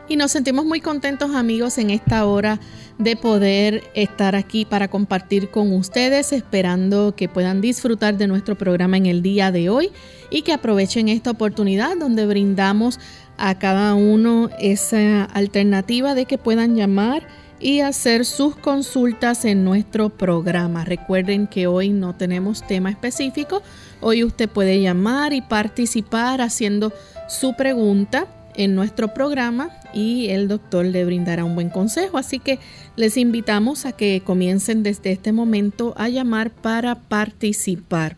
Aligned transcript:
Y 0.10 0.16
nos 0.16 0.32
sentimos 0.32 0.66
muy 0.66 0.82
contentos 0.82 1.36
amigos 1.36 1.78
en 1.78 1.92
esta 1.92 2.26
hora 2.26 2.60
de 2.98 3.16
poder 3.16 3.84
estar 3.94 4.36
aquí 4.36 4.66
para 4.66 4.88
compartir 4.88 5.52
con 5.52 5.72
ustedes, 5.72 6.34
esperando 6.34 7.14
que 7.16 7.30
puedan 7.30 7.62
disfrutar 7.62 8.18
de 8.18 8.28
nuestro 8.28 8.58
programa 8.58 8.98
en 8.98 9.06
el 9.06 9.22
día 9.22 9.52
de 9.52 9.70
hoy 9.70 9.92
y 10.32 10.42
que 10.42 10.52
aprovechen 10.52 11.10
esta 11.10 11.30
oportunidad 11.30 11.96
donde 11.96 12.26
brindamos 12.26 13.00
a 13.38 13.60
cada 13.60 13.94
uno 13.94 14.50
esa 14.60 15.26
alternativa 15.26 16.16
de 16.16 16.26
que 16.26 16.40
puedan 16.40 16.76
llamar 16.76 17.28
y 17.60 17.82
hacer 17.82 18.26
sus 18.26 18.56
consultas 18.56 19.46
en 19.46 19.64
nuestro 19.64 20.10
programa. 20.10 20.86
Recuerden 20.86 21.46
que 21.46 21.68
hoy 21.68 21.90
no 21.90 22.16
tenemos 22.16 22.66
tema 22.66 22.90
específico, 22.90 23.62
hoy 24.02 24.24
usted 24.24 24.50
puede 24.50 24.82
llamar 24.82 25.34
y 25.34 25.42
participar 25.42 26.42
haciendo 26.42 26.92
su 27.28 27.54
pregunta 27.56 28.28
en 28.60 28.76
nuestro 28.76 29.14
programa 29.14 29.70
y 29.94 30.28
el 30.28 30.50
doctor 30.50 30.86
le 30.86 31.06
brindará 31.06 31.46
un 31.46 31.56
buen 31.56 31.70
consejo. 31.70 32.18
Así 32.18 32.40
que 32.40 32.60
les 32.98 33.16
invitamos 33.16 33.86
a 33.86 33.94
que 33.94 34.22
comiencen 34.22 34.84
desde 34.84 35.14
este 35.14 35.32
momento 35.32 35.94
a 35.96 36.10
llamar 36.10 36.52
para 36.52 36.96
participar. 36.96 38.18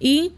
Y 0.00 0.32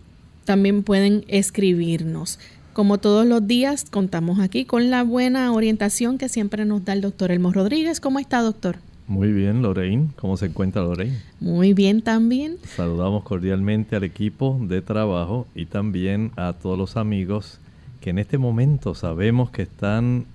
también 0.44 0.82
pueden 0.82 1.24
escribirnos. 1.28 2.38
Como 2.74 2.98
todos 2.98 3.26
los 3.26 3.46
días, 3.46 3.86
contamos 3.90 4.38
aquí 4.38 4.66
con 4.66 4.90
la 4.90 5.02
buena 5.02 5.50
orientación 5.52 6.18
que 6.18 6.28
siempre 6.28 6.66
nos 6.66 6.84
da 6.84 6.92
el 6.92 7.00
doctor 7.00 7.30
Elmo 7.30 7.50
Rodríguez. 7.50 8.00
¿Cómo 8.00 8.18
está, 8.18 8.42
doctor? 8.42 8.76
Muy 9.06 9.32
bien, 9.32 9.62
Lorraine. 9.62 10.08
¿Cómo 10.16 10.36
se 10.36 10.46
encuentra 10.46 10.82
Lorraine? 10.82 11.16
Muy 11.40 11.72
bien 11.72 12.02
también. 12.02 12.58
Saludamos 12.76 13.24
cordialmente 13.24 13.96
al 13.96 14.04
equipo 14.04 14.60
de 14.60 14.82
trabajo 14.82 15.46
y 15.54 15.64
también 15.64 16.32
a 16.36 16.52
todos 16.52 16.76
los 16.76 16.98
amigos 16.98 17.58
que 18.00 18.10
en 18.10 18.18
este 18.18 18.38
momento 18.38 18.94
sabemos 18.94 19.50
que 19.50 19.62
están 19.62 20.26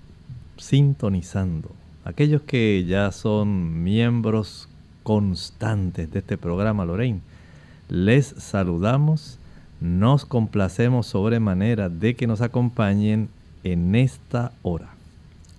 sintonizando, 0.57 1.72
aquellos 2.06 2.41
que 2.41 2.85
ya 2.88 3.12
son 3.12 3.84
miembros 3.84 4.69
constantes 5.03 6.12
de 6.12 6.19
este 6.19 6.38
programa, 6.38 6.85
Lorraine, 6.85 7.22
les 7.90 8.28
saludamos, 8.38 9.38
nos 9.79 10.25
complacemos 10.25 11.07
sobremanera 11.07 11.90
de 11.90 12.16
que 12.16 12.28
nos 12.28 12.41
acompañen 12.41 13.29
en 13.63 13.96
esta 13.96 14.52
hora. 14.62 14.94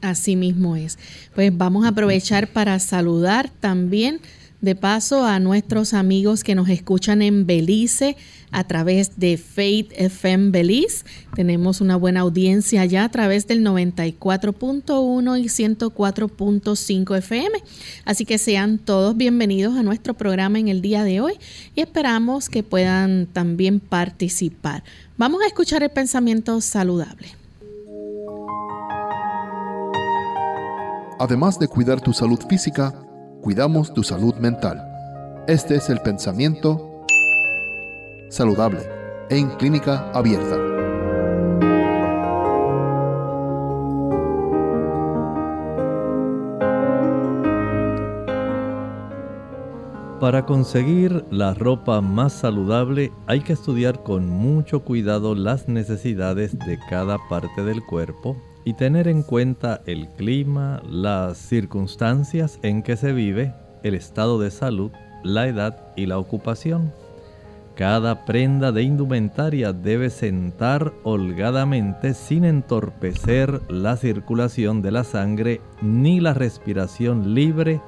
Así 0.00 0.36
mismo 0.36 0.76
es. 0.76 0.98
Pues 1.34 1.56
vamos 1.56 1.86
a 1.86 1.88
aprovechar 1.88 2.48
para 2.48 2.78
saludar 2.78 3.48
también 3.60 4.20
de 4.64 4.74
paso 4.74 5.24
a 5.24 5.38
nuestros 5.38 5.92
amigos 5.92 6.42
que 6.42 6.54
nos 6.54 6.68
escuchan 6.70 7.20
en 7.20 7.46
Belice 7.46 8.16
a 8.50 8.64
través 8.64 9.18
de 9.18 9.36
Faith 9.36 9.92
FM 9.94 10.50
Belice. 10.50 11.04
Tenemos 11.34 11.82
una 11.82 11.96
buena 11.96 12.20
audiencia 12.20 12.80
allá 12.80 13.04
a 13.04 13.08
través 13.10 13.46
del 13.46 13.62
94.1 13.62 15.38
y 15.38 15.44
104.5 15.44 17.18
FM. 17.18 17.58
Así 18.06 18.24
que 18.24 18.38
sean 18.38 18.78
todos 18.78 19.16
bienvenidos 19.16 19.76
a 19.76 19.82
nuestro 19.82 20.14
programa 20.14 20.58
en 20.58 20.68
el 20.68 20.80
día 20.80 21.04
de 21.04 21.20
hoy 21.20 21.34
y 21.74 21.82
esperamos 21.82 22.48
que 22.48 22.62
puedan 22.62 23.26
también 23.26 23.80
participar. 23.80 24.82
Vamos 25.18 25.42
a 25.42 25.46
escuchar 25.46 25.82
el 25.82 25.90
pensamiento 25.90 26.60
saludable. 26.62 27.28
Además 31.18 31.58
de 31.58 31.68
cuidar 31.68 32.00
tu 32.00 32.12
salud 32.12 32.40
física, 32.48 33.03
cuidamos 33.44 33.92
tu 33.92 34.02
salud 34.02 34.34
mental. 34.36 34.82
Este 35.46 35.74
es 35.76 35.90
el 35.90 36.00
pensamiento 36.00 37.04
saludable 38.30 38.80
en 39.28 39.50
clínica 39.58 40.10
abierta. 40.12 40.56
Para 50.20 50.46
conseguir 50.46 51.26
la 51.30 51.52
ropa 51.52 52.00
más 52.00 52.32
saludable 52.32 53.12
hay 53.26 53.42
que 53.42 53.52
estudiar 53.52 54.02
con 54.02 54.26
mucho 54.26 54.84
cuidado 54.84 55.34
las 55.34 55.68
necesidades 55.68 56.58
de 56.60 56.78
cada 56.88 57.18
parte 57.28 57.62
del 57.62 57.84
cuerpo 57.84 58.38
y 58.64 58.74
tener 58.74 59.08
en 59.08 59.22
cuenta 59.22 59.82
el 59.86 60.08
clima, 60.08 60.82
las 60.88 61.36
circunstancias 61.36 62.58
en 62.62 62.82
que 62.82 62.96
se 62.96 63.12
vive, 63.12 63.54
el 63.82 63.94
estado 63.94 64.38
de 64.38 64.50
salud, 64.50 64.90
la 65.22 65.46
edad 65.46 65.92
y 65.96 66.06
la 66.06 66.18
ocupación. 66.18 66.92
Cada 67.76 68.24
prenda 68.24 68.70
de 68.70 68.82
indumentaria 68.82 69.72
debe 69.72 70.08
sentar 70.08 70.92
holgadamente 71.02 72.14
sin 72.14 72.44
entorpecer 72.44 73.60
la 73.68 73.96
circulación 73.96 74.80
de 74.80 74.92
la 74.92 75.02
sangre 75.02 75.60
ni 75.82 76.20
la 76.20 76.34
respiración 76.34 77.34
libre, 77.34 77.80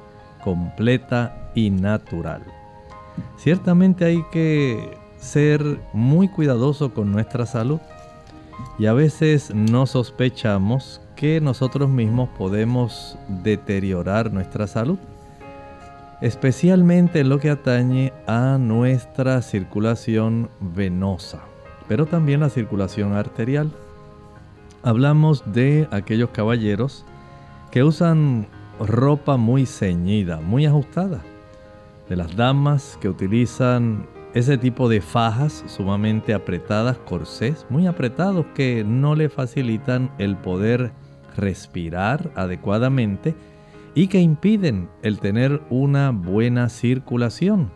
completa 0.43 1.51
y 1.55 1.69
natural. 1.69 2.43
Ciertamente 3.37 4.05
hay 4.05 4.23
que 4.31 4.97
ser 5.17 5.79
muy 5.93 6.27
cuidadoso 6.27 6.93
con 6.93 7.11
nuestra 7.11 7.45
salud 7.45 7.79
Y 8.79 8.85
a 8.85 8.93
veces 8.93 9.53
no 9.53 9.85
sospechamos 9.85 11.01
que 11.15 11.41
nosotros 11.41 11.89
mismos 11.89 12.29
podemos 12.37 13.17
deteriorar 13.43 14.31
nuestra 14.31 14.67
salud, 14.67 14.99
especialmente 16.21 17.19
en 17.19 17.29
lo 17.29 17.39
que 17.39 17.49
atañe 17.49 18.13
a 18.27 18.57
nuestra 18.59 19.41
circulación 19.41 20.49
venosa, 20.59 21.41
pero 21.87 22.05
también 22.05 22.41
la 22.41 22.49
circulación 22.49 23.13
arterial. 23.13 23.71
Hablamos 24.83 25.43
de 25.51 25.87
aquellos 25.91 26.29
caballeros 26.29 27.03
que 27.71 27.83
usan 27.83 28.47
ropa 28.79 29.37
muy 29.37 29.65
ceñida, 29.65 30.39
muy 30.39 30.65
ajustada, 30.65 31.21
de 32.09 32.15
las 32.15 32.35
damas 32.35 32.97
que 33.01 33.09
utilizan 33.09 34.07
ese 34.33 34.57
tipo 34.57 34.89
de 34.89 35.01
fajas 35.01 35.63
sumamente 35.67 36.33
apretadas, 36.33 36.97
corsés 36.97 37.65
muy 37.69 37.87
apretados 37.87 38.45
que 38.53 38.83
no 38.83 39.15
le 39.15 39.29
facilitan 39.29 40.11
el 40.17 40.35
poder 40.35 40.91
respirar 41.35 42.31
adecuadamente 42.35 43.35
y 43.95 44.07
que 44.07 44.19
impiden 44.19 44.89
el 45.01 45.19
tener 45.19 45.61
una 45.69 46.11
buena 46.11 46.69
circulación. 46.69 47.71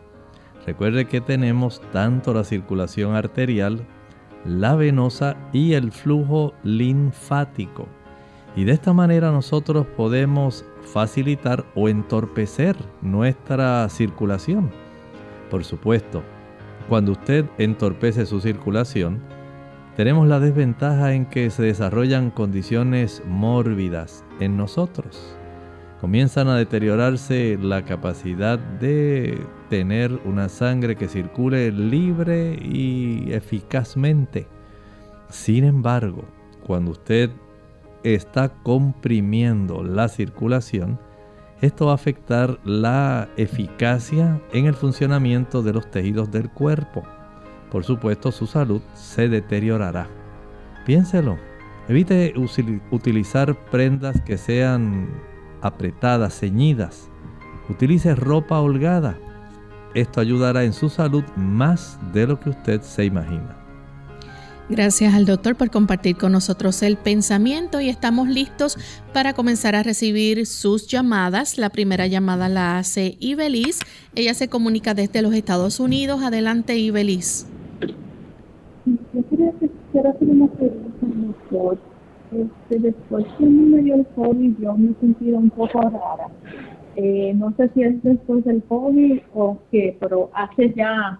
Recuerde 0.66 1.06
que 1.06 1.22
tenemos 1.22 1.82
tanto 1.92 2.34
la 2.34 2.44
circulación 2.44 3.16
arterial, 3.16 3.86
la 4.46 4.76
venosa 4.76 5.36
y 5.54 5.74
el 5.74 5.92
flujo 5.92 6.54
linfático. 6.64 7.88
Y 8.56 8.66
de 8.66 8.74
esta 8.74 8.94
manera 8.94 9.32
nosotros 9.32 9.88
podemos 9.98 10.66
facilitar 10.84 11.66
o 11.74 11.90
entorpecer 11.90 12.76
nuestra 13.02 13.88
circulación. 13.90 14.70
Por 15.50 15.64
supuesto, 15.64 16.22
cuando 16.92 17.14
usted 17.14 17.46
entorpece 17.58 18.26
su 18.26 18.42
circulación, 18.42 19.22
tenemos 19.96 20.28
la 20.28 20.42
desventaja 20.42 21.14
en 21.14 21.26
que 21.26 21.50
se 21.50 21.64
desarrollan 21.64 22.32
condiciones 22.32 23.24
mórbidas 23.26 24.26
en 24.42 24.58
nosotros. 24.58 25.38
Comienzan 26.02 26.50
a 26.50 26.58
deteriorarse 26.58 27.58
la 27.62 27.86
capacidad 27.86 28.60
de 28.60 29.40
tener 29.70 30.12
una 30.26 30.50
sangre 30.50 30.98
que 30.98 31.08
circule 31.08 31.72
libre 31.72 32.60
y 32.62 33.32
eficazmente. 33.32 34.48
Sin 35.30 35.64
embargo, 35.64 36.26
cuando 36.68 36.92
usted 36.92 37.30
está 38.04 38.50
comprimiendo 38.50 39.82
la 39.82 40.10
circulación, 40.10 41.00
esto 41.62 41.86
va 41.88 41.92
a 41.94 41.96
afectar 41.96 42.60
la 42.64 43.30
eficacia 43.38 44.42
en 44.52 44.66
el 44.66 44.74
funcionamiento 44.74 45.64
de 45.64 45.74
los 45.74 45.90
tejidos 45.90 46.32
del 46.32 46.50
cuerpo 46.50 47.04
por 47.72 47.86
supuesto 47.86 48.32
su 48.34 48.48
salud 48.48 48.82
se 48.94 49.30
deteriorará. 49.30 50.08
Piénselo, 50.86 51.38
evite 51.88 52.34
utilizar 52.92 53.56
prendas 53.72 54.20
que 54.22 54.38
sean 54.38 55.10
apretadas, 55.62 56.38
ceñidas. 56.38 57.10
Utilice 57.70 58.14
ropa 58.14 58.60
holgada. 58.60 59.18
Esto 59.94 60.20
ayudará 60.20 60.66
en 60.66 60.74
su 60.74 60.90
salud 60.90 61.24
más 61.38 61.98
de 62.14 62.28
lo 62.28 62.40
que 62.40 62.50
usted 62.50 62.82
se 62.82 63.06
imagina. 63.06 63.61
Gracias 64.72 65.14
al 65.14 65.26
doctor 65.26 65.58
por 65.58 65.70
compartir 65.70 66.16
con 66.16 66.32
nosotros 66.32 66.82
el 66.82 66.96
pensamiento 66.96 67.82
y 67.82 67.90
estamos 67.90 68.30
listos 68.30 68.78
para 69.14 69.34
comenzar 69.34 69.76
a 69.76 69.84
recibir 69.84 70.46
sus 70.46 70.88
llamadas. 70.88 71.58
La 71.58 71.72
primera 71.72 72.08
llamada 72.08 72.48
la 72.48 72.78
hace 72.78 73.18
Ibelis. 73.20 73.82
Ella 74.16 74.34
se 74.34 74.48
comunica 74.48 74.94
desde 74.94 75.22
los 75.22 75.34
Estados 75.34 75.82
Unidos. 75.82 76.24
Adelante, 76.24 76.78
Ibelis. 76.78 77.50
Yo 78.86 79.30
quería 79.30 79.52
quiero 79.92 80.10
hacer 80.10 80.30
una 80.30 80.48
pregunta, 80.48 80.98
doctor. 81.02 81.78
Este, 82.32 82.80
después 82.80 83.26
que 83.38 83.46
me 83.46 83.82
dio 83.82 83.96
el 83.96 84.06
COVID, 84.16 84.54
yo 84.58 84.78
me 84.78 84.92
he 84.92 84.96
sentido 85.02 85.38
un 85.38 85.50
poco 85.50 85.82
rara. 85.82 86.28
Eh, 86.96 87.34
no 87.36 87.54
sé 87.58 87.70
si 87.74 87.84
es 87.84 88.02
después 88.04 88.46
del 88.46 88.64
COVID 88.64 89.20
o 89.34 89.58
qué, 89.70 89.98
pero 90.00 90.30
hace 90.34 90.74
ya, 90.74 91.20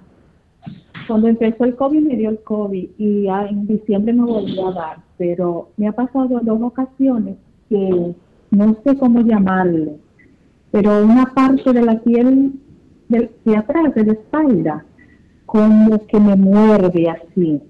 cuando 1.08 1.28
empezó 1.28 1.66
el 1.66 1.76
COVID 1.76 2.02
me 2.02 2.16
dio 2.16 2.30
el 2.30 2.40
COVID 2.44 2.90
y 2.98 3.28
en 3.28 3.68
diciembre 3.68 4.14
me 4.14 4.24
volvió 4.24 4.70
a 4.70 4.74
dar, 4.74 4.98
pero 5.18 5.70
me 5.78 5.88
ha 5.88 5.92
pasado 5.92 6.40
dos 6.42 6.62
ocasiones 6.62 7.38
que 7.70 8.16
no 8.52 8.78
sé 8.84 8.98
cómo 8.98 9.22
llamarle, 9.22 9.98
pero 10.72 11.04
una 11.04 11.26
parte 11.34 11.72
de 11.72 11.82
la 11.82 12.00
piel 12.00 12.54
de 13.10 13.58
atrás, 13.58 13.94
de 13.96 14.06
la 14.06 14.14
espalda, 14.14 14.86
como 15.46 16.06
que 16.08 16.20
me 16.20 16.36
muerde 16.36 17.10
así. 17.10 17.62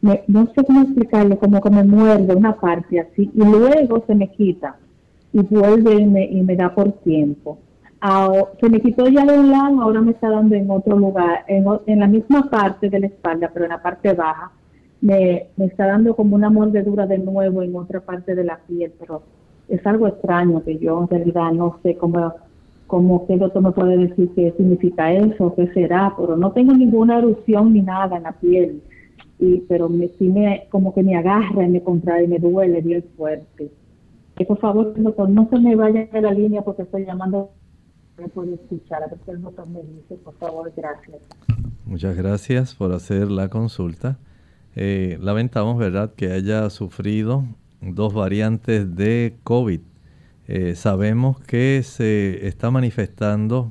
no 0.00 0.46
sé 0.54 0.64
cómo 0.64 0.82
explicarle, 0.82 1.36
como 1.36 1.60
que 1.60 1.70
me 1.70 1.84
muerde 1.84 2.34
una 2.34 2.58
parte 2.58 3.00
así 3.00 3.30
y 3.34 3.44
luego 3.44 4.02
se 4.06 4.14
me 4.14 4.30
quita 4.32 4.76
y 5.32 5.40
vuelve 5.42 5.94
y 6.00 6.06
me, 6.06 6.24
y 6.24 6.42
me 6.42 6.56
da 6.56 6.74
por 6.74 6.92
tiempo. 7.02 7.58
Se 8.60 8.68
me 8.68 8.80
quitó 8.80 9.06
ya 9.08 9.24
de 9.24 9.38
un 9.38 9.50
lado, 9.50 9.82
ahora 9.82 10.00
me 10.00 10.12
está 10.12 10.30
dando 10.30 10.54
en 10.54 10.70
otro 10.70 10.98
lugar, 10.98 11.44
en, 11.48 11.64
en 11.86 12.00
la 12.00 12.06
misma 12.06 12.48
parte 12.48 12.88
de 12.88 13.00
la 13.00 13.06
espalda, 13.08 13.50
pero 13.52 13.66
en 13.66 13.70
la 13.70 13.82
parte 13.82 14.12
baja. 14.14 14.52
Me, 15.02 15.46
me 15.56 15.64
está 15.64 15.86
dando 15.86 16.14
como 16.14 16.36
una 16.36 16.50
mordedura 16.50 17.06
de 17.06 17.18
nuevo 17.18 17.62
en 17.62 17.74
otra 17.74 18.00
parte 18.00 18.34
de 18.34 18.44
la 18.44 18.58
piel, 18.58 18.92
pero 18.98 19.22
es 19.68 19.86
algo 19.86 20.06
extraño 20.06 20.62
que 20.62 20.78
yo 20.78 21.02
en 21.02 21.08
realidad 21.08 21.52
no 21.52 21.78
sé 21.82 21.96
cómo 21.96 22.34
como 22.90 23.24
que 23.24 23.34
el 23.34 23.38
doctor 23.38 23.62
me 23.62 23.70
puede 23.70 23.96
decir 23.96 24.30
qué 24.34 24.52
significa 24.56 25.12
eso, 25.12 25.54
qué 25.54 25.68
será, 25.68 26.12
pero 26.18 26.36
no 26.36 26.50
tengo 26.50 26.74
ninguna 26.74 27.18
erupción 27.18 27.72
ni 27.72 27.82
nada 27.82 28.16
en 28.16 28.24
la 28.24 28.32
piel, 28.32 28.82
y, 29.38 29.58
pero 29.68 29.88
me, 29.88 30.08
sí 30.18 30.24
me, 30.24 30.66
como 30.70 30.92
que 30.92 31.04
me 31.04 31.14
agarra 31.14 31.64
y 31.64 31.68
me 31.68 31.84
contrae 31.84 32.24
y 32.24 32.28
me 32.28 32.40
duele 32.40 32.80
bien 32.80 33.04
fuerte. 33.16 33.70
Que 34.34 34.44
por 34.44 34.58
favor, 34.58 34.92
doctor, 35.00 35.28
no 35.28 35.48
se 35.50 35.60
me 35.60 35.76
vaya 35.76 36.06
de 36.06 36.20
la 36.20 36.32
línea 36.32 36.62
porque 36.62 36.82
estoy 36.82 37.06
llamando, 37.06 37.50
Muchas 41.84 42.16
gracias 42.16 42.74
por 42.74 42.92
hacer 42.92 43.30
la 43.30 43.48
consulta. 43.48 44.18
Eh, 44.76 45.18
lamentamos, 45.20 45.78
¿verdad?, 45.78 46.14
que 46.14 46.32
haya 46.32 46.68
sufrido 46.70 47.44
dos 47.80 48.14
variantes 48.14 48.94
de 48.94 49.36
COVID 49.42 49.80
eh, 50.52 50.74
sabemos 50.74 51.38
que 51.38 51.80
se 51.84 52.48
está 52.48 52.72
manifestando 52.72 53.70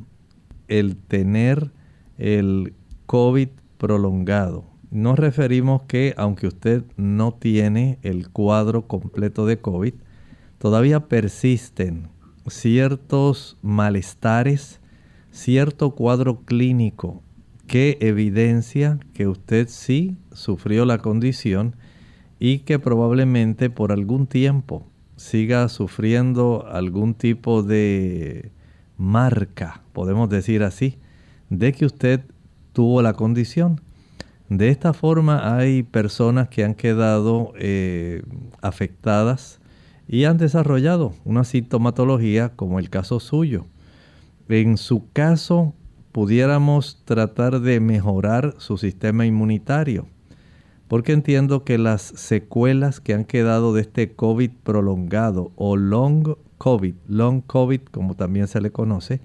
el 0.70 0.96
tener 0.96 1.72
el 2.18 2.74
COVID 3.06 3.50
prolongado. 3.78 4.64
Nos 4.90 5.20
referimos 5.20 5.82
que 5.84 6.14
aunque 6.16 6.48
usted 6.48 6.86
no 6.96 7.34
tiene 7.34 8.00
el 8.02 8.30
cuadro 8.30 8.88
completo 8.88 9.46
de 9.46 9.60
COVID, 9.60 9.94
todavía 10.58 11.10
persisten 11.10 12.08
ciertos 12.50 13.58
malestares, 13.62 14.80
cierto 15.32 15.92
cuadro 15.92 16.42
clínico 16.46 17.22
que 17.68 17.98
evidencia 18.02 19.00
que 19.14 19.28
usted 19.28 19.68
sí 19.70 20.18
sufrió 20.32 20.86
la 20.86 20.98
condición 20.98 21.76
y 22.40 22.60
que 22.60 22.80
probablemente 22.80 23.70
por 23.70 23.92
algún 23.92 24.26
tiempo 24.26 24.88
siga 25.18 25.70
sufriendo 25.70 26.66
algún 26.72 27.14
tipo 27.14 27.62
de 27.62 28.52
marca, 28.98 29.84
podemos 29.94 30.30
decir 30.30 30.64
así, 30.64 30.98
de 31.50 31.74
que 31.74 31.86
usted 31.86 32.22
tuvo 32.74 33.02
la 33.02 33.14
condición. 33.14 33.82
De 34.50 34.70
esta 34.70 34.94
forma 34.94 35.56
hay 35.58 35.84
personas 35.84 36.50
que 36.50 36.64
han 36.64 36.74
quedado 36.74 37.54
eh, 37.56 38.24
afectadas 38.62 39.59
y 40.10 40.26
han 40.26 40.38
desarrollado 40.38 41.14
una 41.24 41.46
sintomatología 41.46 42.50
como 42.50 42.80
el 42.80 42.90
caso 42.90 43.22
suyo. 43.22 43.68
En 44.50 44.76
su 44.76 45.10
caso, 45.14 45.74
pudiéramos 46.12 47.02
tratar 47.06 47.62
de 47.62 47.80
mejorar 47.80 48.56
su 48.58 48.78
sistema 48.78 49.26
inmunitario 49.26 50.08
porque 50.90 51.14
entiendo 51.14 51.64
que 51.64 51.78
las 51.78 52.02
secuelas 52.02 53.00
que 53.00 53.14
han 53.14 53.24
quedado 53.24 53.74
de 53.74 53.82
este 53.82 54.12
COVID 54.12 54.50
prolongado 54.64 55.52
o 55.56 55.78
long 55.78 56.36
COVID, 56.58 56.96
long 57.08 57.42
COVID 57.42 57.82
como 57.92 58.16
también 58.16 58.48
se 58.48 58.60
le 58.60 58.72
conoce, 58.72 59.22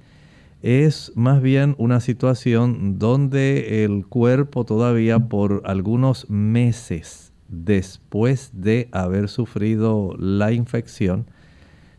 es 0.62 1.10
más 1.14 1.40
bien 1.40 1.74
una 1.78 2.00
situación 2.00 2.98
donde 2.98 3.82
el 3.84 4.06
cuerpo 4.06 4.64
todavía 4.64 5.18
por 5.18 5.62
algunos 5.64 6.28
meses 6.28 7.23
después 7.48 8.50
de 8.52 8.88
haber 8.92 9.28
sufrido 9.28 10.14
la 10.18 10.52
infección, 10.52 11.26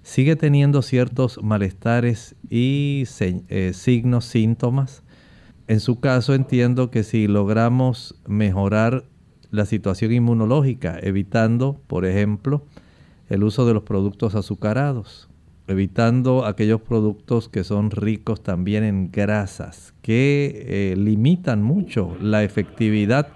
sigue 0.04 0.36
teniendo 0.36 0.82
ciertos 0.82 1.42
malestares 1.42 2.36
y 2.50 3.06
eh, 3.20 3.72
signos, 3.74 4.26
síntomas. 4.26 5.04
En 5.68 5.80
su 5.80 6.00
caso 6.00 6.36
entiendo 6.36 6.92
que 6.92 7.04
si 7.04 7.28
logramos 7.28 8.16
mejorar 8.28 9.06
la 9.50 9.66
situación 9.66 10.12
inmunológica, 10.12 11.00
evitando, 11.02 11.82
por 11.88 12.06
ejemplo, 12.06 12.64
el 13.30 13.44
uso 13.44 13.66
de 13.66 13.74
los 13.74 13.84
productos 13.84 14.36
azucarados, 14.36 15.28
evitando 15.68 16.46
aquellos 16.46 16.82
productos 16.82 17.50
que 17.50 17.64
son 17.64 17.90
ricos 17.90 18.44
también 18.44 18.84
en 18.84 19.12
grasas, 19.12 19.94
que 20.02 20.66
eh, 20.68 20.96
limitan 20.96 21.64
mucho 21.64 22.16
la 22.22 22.44
efectividad 22.44 23.30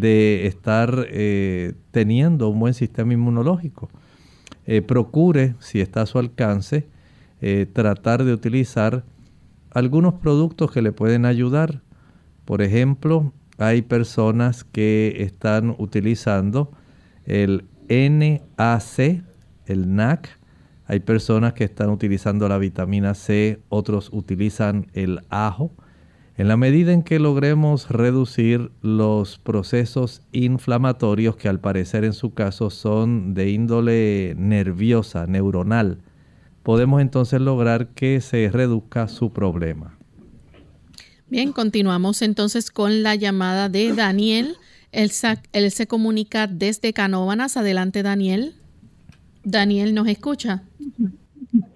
de 0.00 0.46
estar 0.46 1.06
eh, 1.08 1.74
teniendo 1.90 2.48
un 2.48 2.58
buen 2.58 2.74
sistema 2.74 3.12
inmunológico. 3.12 3.88
Eh, 4.66 4.82
procure, 4.82 5.54
si 5.60 5.80
está 5.80 6.02
a 6.02 6.06
su 6.06 6.18
alcance, 6.18 6.88
eh, 7.40 7.66
tratar 7.72 8.24
de 8.24 8.32
utilizar 8.32 9.04
algunos 9.70 10.14
productos 10.14 10.70
que 10.70 10.82
le 10.82 10.92
pueden 10.92 11.26
ayudar. 11.26 11.82
Por 12.44 12.62
ejemplo, 12.62 13.32
hay 13.58 13.82
personas 13.82 14.64
que 14.64 15.16
están 15.18 15.74
utilizando 15.78 16.72
el 17.26 17.64
NAC, 17.88 19.22
el 19.66 19.94
NAC. 19.94 20.38
Hay 20.86 21.00
personas 21.00 21.54
que 21.54 21.64
están 21.64 21.88
utilizando 21.88 22.48
la 22.48 22.58
vitamina 22.58 23.14
C, 23.14 23.60
otros 23.68 24.10
utilizan 24.12 24.88
el 24.92 25.20
ajo. 25.30 25.72
En 26.36 26.48
la 26.48 26.56
medida 26.56 26.92
en 26.92 27.04
que 27.04 27.20
logremos 27.20 27.88
reducir 27.88 28.72
los 28.82 29.38
procesos 29.38 30.22
inflamatorios 30.32 31.36
que 31.36 31.48
al 31.48 31.60
parecer 31.60 32.04
en 32.04 32.12
su 32.12 32.34
caso 32.34 32.70
son 32.70 33.34
de 33.34 33.50
índole 33.50 34.34
nerviosa, 34.36 35.28
neuronal, 35.28 35.98
podemos 36.64 37.00
entonces 37.00 37.40
lograr 37.40 37.90
que 37.90 38.20
se 38.20 38.50
reduzca 38.50 39.06
su 39.06 39.32
problema. 39.32 39.96
Bien, 41.28 41.52
continuamos 41.52 42.20
entonces 42.20 42.72
con 42.72 43.04
la 43.04 43.14
llamada 43.14 43.68
de 43.68 43.92
Daniel. 43.92 44.56
Él, 44.90 45.12
él 45.52 45.70
se 45.70 45.86
comunica 45.86 46.48
desde 46.48 46.92
Canóvanas. 46.92 47.56
Adelante, 47.56 48.02
Daniel. 48.02 48.54
Daniel, 49.44 49.94
¿nos 49.94 50.08
escucha? 50.08 50.64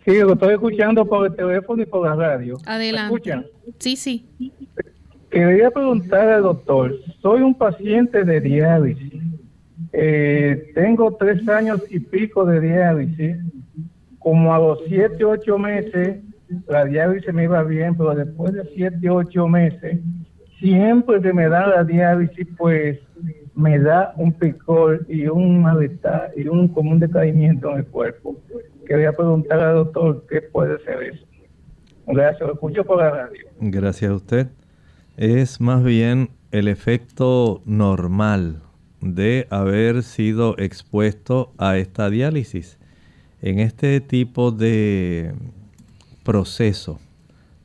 Sí, 0.04 0.18
lo 0.18 0.32
estoy 0.32 0.54
escuchando 0.54 1.04
por 1.04 1.26
el 1.26 1.36
teléfono 1.36 1.82
y 1.82 1.86
por 1.86 2.06
la 2.06 2.14
radio. 2.14 2.58
Adelante. 2.66 3.14
escuchan? 3.14 3.46
Sí, 3.78 3.96
sí. 3.96 4.26
Quería 5.30 5.70
preguntar 5.70 6.28
al 6.28 6.42
doctor, 6.42 6.94
soy 7.20 7.42
un 7.42 7.54
paciente 7.54 8.24
de 8.24 8.40
diálisis. 8.40 9.12
Eh, 9.92 10.72
tengo 10.74 11.14
tres 11.16 11.46
años 11.48 11.82
y 11.90 12.00
pico 12.00 12.44
de 12.44 12.60
diálisis. 12.60 13.36
Como 14.18 14.52
a 14.52 14.58
los 14.58 14.80
siete, 14.88 15.24
ocho 15.24 15.58
meses, 15.58 16.18
la 16.66 16.84
diálisis 16.84 17.32
me 17.32 17.44
iba 17.44 17.62
bien, 17.62 17.96
pero 17.96 18.14
después 18.14 18.52
de 18.52 18.64
siete, 18.74 19.08
ocho 19.08 19.46
meses, 19.46 20.00
siempre 20.58 21.20
que 21.20 21.32
me 21.32 21.48
da 21.48 21.66
la 21.66 21.84
diálisis, 21.84 22.46
pues 22.56 22.98
me 23.58 23.76
da 23.80 24.14
un 24.16 24.32
picor 24.32 25.04
y 25.08 25.26
un 25.26 25.62
malestar 25.62 26.30
y 26.36 26.46
un 26.46 26.68
común 26.68 27.00
decaimiento 27.00 27.72
en 27.72 27.78
el 27.78 27.86
cuerpo. 27.86 28.36
Quería 28.86 29.12
preguntar 29.12 29.58
al 29.58 29.74
doctor 29.74 30.24
qué 30.30 30.42
puede 30.42 30.78
ser 30.84 31.02
eso. 31.02 31.26
Gracias, 32.06 32.40
lo 32.40 32.54
escucho 32.54 32.84
por 32.84 32.98
la 32.98 33.10
radio. 33.10 33.48
Gracias 33.58 34.12
a 34.12 34.14
usted. 34.14 34.46
Es 35.16 35.60
más 35.60 35.82
bien 35.82 36.30
el 36.52 36.68
efecto 36.68 37.60
normal 37.64 38.62
de 39.00 39.48
haber 39.50 40.04
sido 40.04 40.56
expuesto 40.56 41.52
a 41.58 41.78
esta 41.78 42.10
diálisis. 42.10 42.78
En 43.42 43.58
este 43.58 44.00
tipo 44.00 44.52
de 44.52 45.32
proceso 46.22 47.00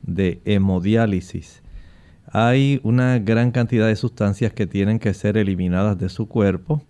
de 0.02 0.40
hemodiálisis, 0.44 1.62
hay 2.34 2.80
una 2.82 3.20
gran 3.20 3.52
cantidad 3.52 3.86
de 3.86 3.94
sustancias 3.94 4.52
que 4.52 4.66
tienen 4.66 4.98
que 4.98 5.14
ser 5.14 5.36
eliminadas 5.36 5.96
de 5.98 6.08
su 6.08 6.26
cuerpo 6.26 6.82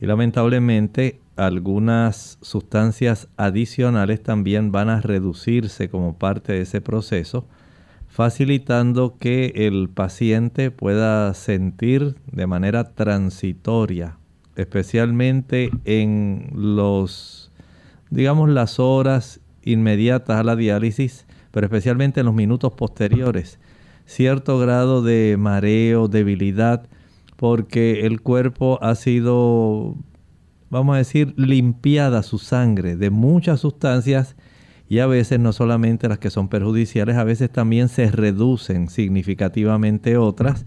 y 0.00 0.06
lamentablemente 0.06 1.20
algunas 1.36 2.38
sustancias 2.40 3.28
adicionales 3.36 4.22
también 4.22 4.72
van 4.72 4.88
a 4.88 5.02
reducirse 5.02 5.90
como 5.90 6.16
parte 6.16 6.54
de 6.54 6.62
ese 6.62 6.80
proceso, 6.80 7.46
facilitando 8.08 9.18
que 9.18 9.52
el 9.54 9.90
paciente 9.90 10.70
pueda 10.70 11.34
sentir 11.34 12.16
de 12.32 12.46
manera 12.46 12.94
transitoria, 12.94 14.16
especialmente 14.56 15.72
en 15.84 16.48
los, 16.54 17.52
digamos, 18.08 18.48
las 18.48 18.80
horas 18.80 19.40
inmediatas 19.62 20.40
a 20.40 20.42
la 20.42 20.56
diálisis, 20.56 21.26
pero 21.50 21.66
especialmente 21.66 22.20
en 22.20 22.26
los 22.26 22.34
minutos 22.34 22.72
posteriores, 22.72 23.58
cierto 24.06 24.58
grado 24.58 25.02
de 25.02 25.36
mareo, 25.38 26.08
debilidad, 26.08 26.88
porque 27.36 28.06
el 28.06 28.22
cuerpo 28.22 28.78
ha 28.80 28.94
sido 28.94 29.96
vamos 30.70 30.94
a 30.94 30.98
decir, 30.98 31.34
limpiada 31.36 32.22
su 32.22 32.38
sangre 32.38 32.96
de 32.96 33.10
muchas 33.10 33.60
sustancias 33.60 34.36
y 34.88 35.00
a 35.00 35.06
veces 35.06 35.40
no 35.40 35.52
solamente 35.52 36.08
las 36.08 36.18
que 36.18 36.30
son 36.30 36.48
perjudiciales, 36.48 37.16
a 37.16 37.24
veces 37.24 37.50
también 37.50 37.88
se 37.88 38.10
reducen 38.10 38.88
significativamente 38.88 40.16
otras. 40.16 40.64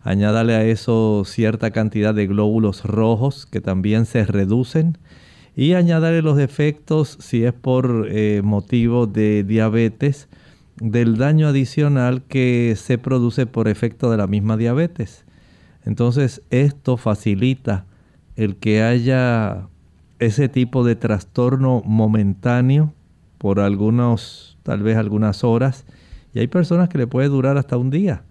Añádale 0.00 0.54
a 0.54 0.64
eso 0.64 1.24
cierta 1.26 1.70
cantidad 1.70 2.14
de 2.14 2.26
glóbulos 2.26 2.84
rojos 2.84 3.46
que 3.46 3.60
también 3.60 4.06
se 4.06 4.24
reducen. 4.24 4.96
Y 5.54 5.74
añádale 5.74 6.22
los 6.22 6.36
defectos, 6.36 7.18
si 7.20 7.44
es 7.44 7.52
por 7.52 8.06
eh, 8.10 8.42
motivo 8.42 9.06
de 9.06 9.44
diabetes, 9.44 10.28
del 10.80 11.16
daño 11.16 11.48
adicional 11.48 12.22
que 12.22 12.74
se 12.76 12.98
produce 12.98 13.46
por 13.46 13.68
efecto 13.68 14.10
de 14.10 14.16
la 14.16 14.26
misma 14.26 14.56
diabetes. 14.56 15.24
Entonces 15.84 16.42
esto 16.50 16.96
facilita 16.96 17.86
el 18.36 18.56
que 18.56 18.82
haya 18.82 19.68
ese 20.18 20.48
tipo 20.48 20.84
de 20.84 20.96
trastorno 20.96 21.82
momentáneo 21.84 22.92
por 23.38 23.60
algunos, 23.60 24.58
tal 24.62 24.82
vez 24.82 24.96
algunas 24.96 25.44
horas, 25.44 25.84
y 26.34 26.40
hay 26.40 26.48
personas 26.48 26.88
que 26.88 26.98
le 26.98 27.06
puede 27.06 27.28
durar 27.28 27.56
hasta 27.56 27.76
un 27.76 27.90
día, 27.90 28.22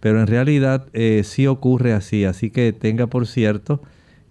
pero 0.00 0.20
en 0.20 0.26
realidad 0.26 0.86
eh, 0.92 1.22
sí 1.24 1.46
ocurre 1.46 1.92
así, 1.92 2.24
así 2.24 2.50
que 2.50 2.72
tenga 2.72 3.06
por 3.06 3.26
cierto 3.26 3.82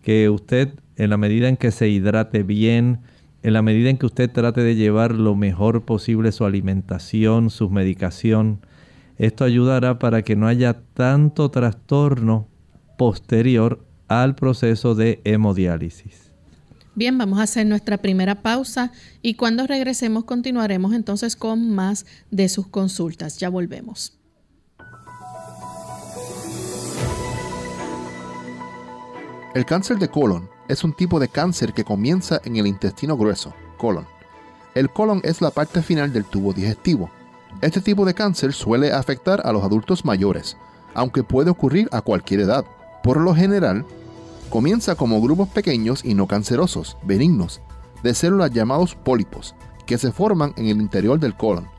que 0.01 0.29
usted 0.29 0.73
en 0.95 1.09
la 1.09 1.17
medida 1.17 1.47
en 1.49 1.57
que 1.57 1.71
se 1.71 1.87
hidrate 1.89 2.43
bien, 2.43 2.99
en 3.43 3.53
la 3.53 3.61
medida 3.61 3.89
en 3.89 3.97
que 3.97 4.05
usted 4.05 4.29
trate 4.29 4.61
de 4.61 4.75
llevar 4.75 5.13
lo 5.13 5.35
mejor 5.35 5.83
posible 5.83 6.31
su 6.31 6.45
alimentación, 6.45 7.49
su 7.49 7.69
medicación, 7.69 8.65
esto 9.17 9.43
ayudará 9.43 9.99
para 9.99 10.23
que 10.23 10.35
no 10.35 10.47
haya 10.47 10.81
tanto 10.93 11.49
trastorno 11.49 12.47
posterior 12.97 13.85
al 14.07 14.35
proceso 14.35 14.95
de 14.95 15.21
hemodiálisis. 15.23 16.31
Bien, 16.93 17.17
vamos 17.17 17.39
a 17.39 17.43
hacer 17.43 17.65
nuestra 17.65 17.97
primera 17.97 18.41
pausa 18.41 18.91
y 19.21 19.35
cuando 19.35 19.65
regresemos 19.65 20.25
continuaremos 20.25 20.93
entonces 20.93 21.35
con 21.35 21.71
más 21.73 22.05
de 22.31 22.49
sus 22.49 22.67
consultas. 22.67 23.37
Ya 23.37 23.49
volvemos. 23.49 24.17
El 29.55 29.65
cáncer 29.65 29.97
de 29.97 30.09
colon 30.09 30.49
es 30.71 30.83
un 30.83 30.93
tipo 30.93 31.19
de 31.19 31.27
cáncer 31.27 31.73
que 31.73 31.83
comienza 31.83 32.41
en 32.45 32.55
el 32.55 32.67
intestino 32.67 33.17
grueso, 33.17 33.53
colon. 33.77 34.05
El 34.73 34.89
colon 34.89 35.21
es 35.23 35.41
la 35.41 35.51
parte 35.51 35.81
final 35.81 36.13
del 36.13 36.25
tubo 36.25 36.53
digestivo. 36.53 37.09
Este 37.61 37.81
tipo 37.81 38.05
de 38.05 38.13
cáncer 38.13 38.53
suele 38.53 38.93
afectar 38.93 39.41
a 39.45 39.51
los 39.51 39.63
adultos 39.63 40.05
mayores, 40.05 40.57
aunque 40.93 41.23
puede 41.23 41.49
ocurrir 41.49 41.89
a 41.91 42.01
cualquier 42.01 42.41
edad. 42.41 42.65
Por 43.03 43.17
lo 43.17 43.35
general, 43.35 43.85
Comienza 44.51 44.95
como 44.95 45.21
grupos 45.21 45.47
pequeños 45.47 46.03
y 46.03 46.13
no 46.13 46.27
cancerosos, 46.27 46.97
benignos, 47.03 47.61
de 48.03 48.13
células 48.13 48.51
llamados 48.51 48.95
pólipos, 48.95 49.55
que 49.85 49.97
se 49.97 50.11
forman 50.11 50.53
en 50.57 50.65
el 50.65 50.81
interior 50.81 51.21
del 51.21 51.37
colon. 51.37 51.69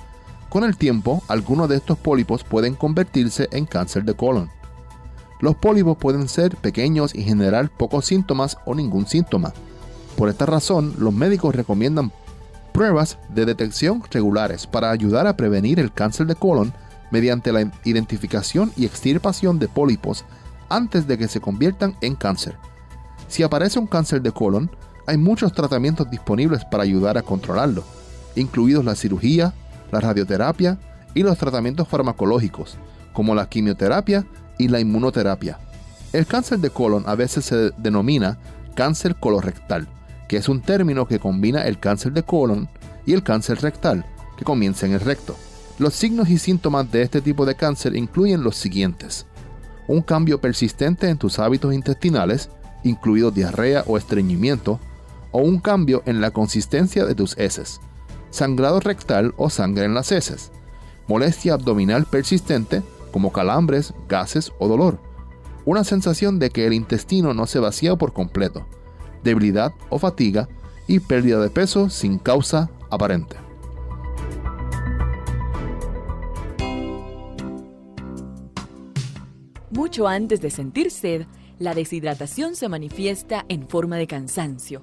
Con 0.49 0.65
el 0.65 0.79
tiempo, 0.79 1.23
algunos 1.29 1.69
de 1.69 1.77
estos 1.77 1.99
pólipos 1.99 2.45
pueden 2.45 2.75
convertirse 2.75 3.47
en 3.53 3.67
cáncer 3.67 4.05
de 4.05 4.15
colon. 4.15 4.51
Los 5.43 5.57
pólipos 5.57 5.97
pueden 5.99 6.29
ser 6.29 6.57
pequeños 6.57 7.17
y 7.17 7.25
generar 7.25 7.69
pocos 7.69 8.07
síntomas 8.07 8.57
o 8.65 8.77
ningún 8.77 9.09
síntoma. 9.09 9.53
Por 10.17 10.29
esta 10.29 10.47
razón, 10.47 10.95
los 10.99 11.13
médicos 11.13 11.57
recomiendan 11.57 12.13
pruebas 12.73 13.19
de 13.29 13.45
detección 13.45 14.05
regulares 14.09 14.69
para 14.69 14.93
ayudar 14.93 15.27
a 15.27 15.37
prevenir 15.37 15.81
el 15.81 15.93
cáncer 15.93 16.29
de 16.29 16.37
colon 16.37 16.73
mediante 17.11 17.53
la 17.53 17.69
identificación 17.83 18.73
y 18.77 18.87
extirpación 18.87 19.59
de 19.59 19.67
pólipos 19.67 20.25
antes 20.69 21.09
de 21.09 21.19
que 21.19 21.27
se 21.27 21.41
conviertan 21.41 21.97
en 22.03 22.15
cáncer. 22.15 22.57
Si 23.27 23.43
aparece 23.43 23.81
un 23.81 23.89
cáncer 23.89 24.23
de 24.23 24.31
colon, 24.31 24.71
hay 25.09 25.19
muchos 25.19 25.53
tratamientos 25.53 26.09
disponibles 26.09 26.65
para 26.67 26.85
ayudar 26.85 27.19
a 27.19 27.23
controlarlo, 27.23 27.83
incluidos 28.37 28.85
la 28.85 28.95
cirugía, 28.95 29.55
la 29.91 29.99
radioterapia 29.99 30.79
y 31.15 31.25
los 31.25 31.37
tratamientos 31.37 31.89
farmacológicos, 31.89 32.77
como 33.13 33.35
la 33.35 33.49
quimioterapia 33.49 34.25
y 34.63 34.69
la 34.69 34.81
inmunoterapia. 34.81 35.59
El 36.13 36.27
cáncer 36.27 36.59
de 36.59 36.71
colon 36.71 37.05
a 37.07 37.15
veces 37.15 37.45
se 37.45 37.71
denomina 37.79 38.39
cáncer 38.75 39.17
colorectal, 39.17 39.89
que 40.29 40.37
es 40.37 40.49
un 40.49 40.61
término 40.61 41.07
que 41.07 41.19
combina 41.19 41.63
el 41.63 41.79
cáncer 41.79 42.13
de 42.13 42.23
colon 42.23 42.69
y 43.07 43.13
el 43.13 43.23
cáncer 43.23 43.61
rectal, 43.61 44.07
que 44.37 44.45
comienza 44.45 44.87
en 44.87 44.93
el 44.93 45.01
recto. 45.01 45.37
Los 45.79 45.95
signos 45.95 46.29
y 46.31 46.39
síntomas 46.39 46.91
de 46.91 47.03
este 47.03 47.21
tipo 47.21 47.45
de 47.47 47.55
cáncer 47.55 47.97
incluyen 47.97 48.43
los 48.43 48.57
siguientes 48.57 49.27
un 49.87 50.03
cambio 50.03 50.41
persistente 50.41 51.09
en 51.09 51.19
tus 51.19 51.39
hábitos 51.39 51.75
intestinales, 51.75 52.51
incluido 52.85 53.31
diarrea 53.31 53.85
o 53.87 53.97
estreñimiento, 53.97 54.81
o 55.31 55.41
un 55.41 55.61
cambio 55.61 56.03
en 56.07 56.21
la 56.21 56.31
consistencia 56.31 57.05
de 57.05 57.15
tus 57.15 57.37
heces, 57.39 57.81
sangrado 58.31 58.81
rectal 58.81 59.35
o 59.37 59.51
sangre 59.51 59.85
en 59.85 59.95
las 59.95 60.13
heces, 60.13 60.51
molestia 61.09 61.55
abdominal 61.55 62.07
persistente 62.07 62.83
como 63.13 63.33
calambres, 63.33 63.95
gases 64.09 64.53
o 64.59 64.67
dolor, 64.67 64.99
una 65.65 65.85
sensación 65.85 66.39
de 66.39 66.51
que 66.51 66.67
el 66.67 66.73
intestino 66.73 67.35
no 67.35 67.47
se 67.47 67.61
vacía 67.61 67.95
por 67.95 68.13
completo, 68.13 68.67
debilidad 69.23 69.73
o 69.91 69.99
fatiga 69.99 70.49
y 70.89 70.99
pérdida 70.99 71.41
de 71.41 71.51
peso 71.51 71.89
sin 71.89 72.19
causa 72.19 72.71
aparente. 72.91 73.37
Mucho 79.71 80.07
antes 80.07 80.41
de 80.41 80.51
sentir 80.51 80.91
sed, 80.91 81.27
la 81.59 81.75
deshidratación 81.75 82.57
se 82.57 82.69
manifiesta 82.69 83.45
en 83.49 83.69
forma 83.69 83.97
de 83.97 84.07
cansancio. 84.07 84.83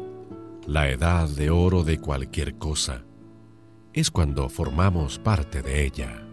la 0.67 0.89
edad 0.89 1.27
de 1.27 1.49
oro 1.49 1.83
de 1.83 1.99
cualquier 1.99 2.55
cosa 2.57 3.03
es 3.93 4.11
cuando 4.11 4.47
formamos 4.49 5.19
parte 5.19 5.61
de 5.61 5.85
ella. 5.85 6.27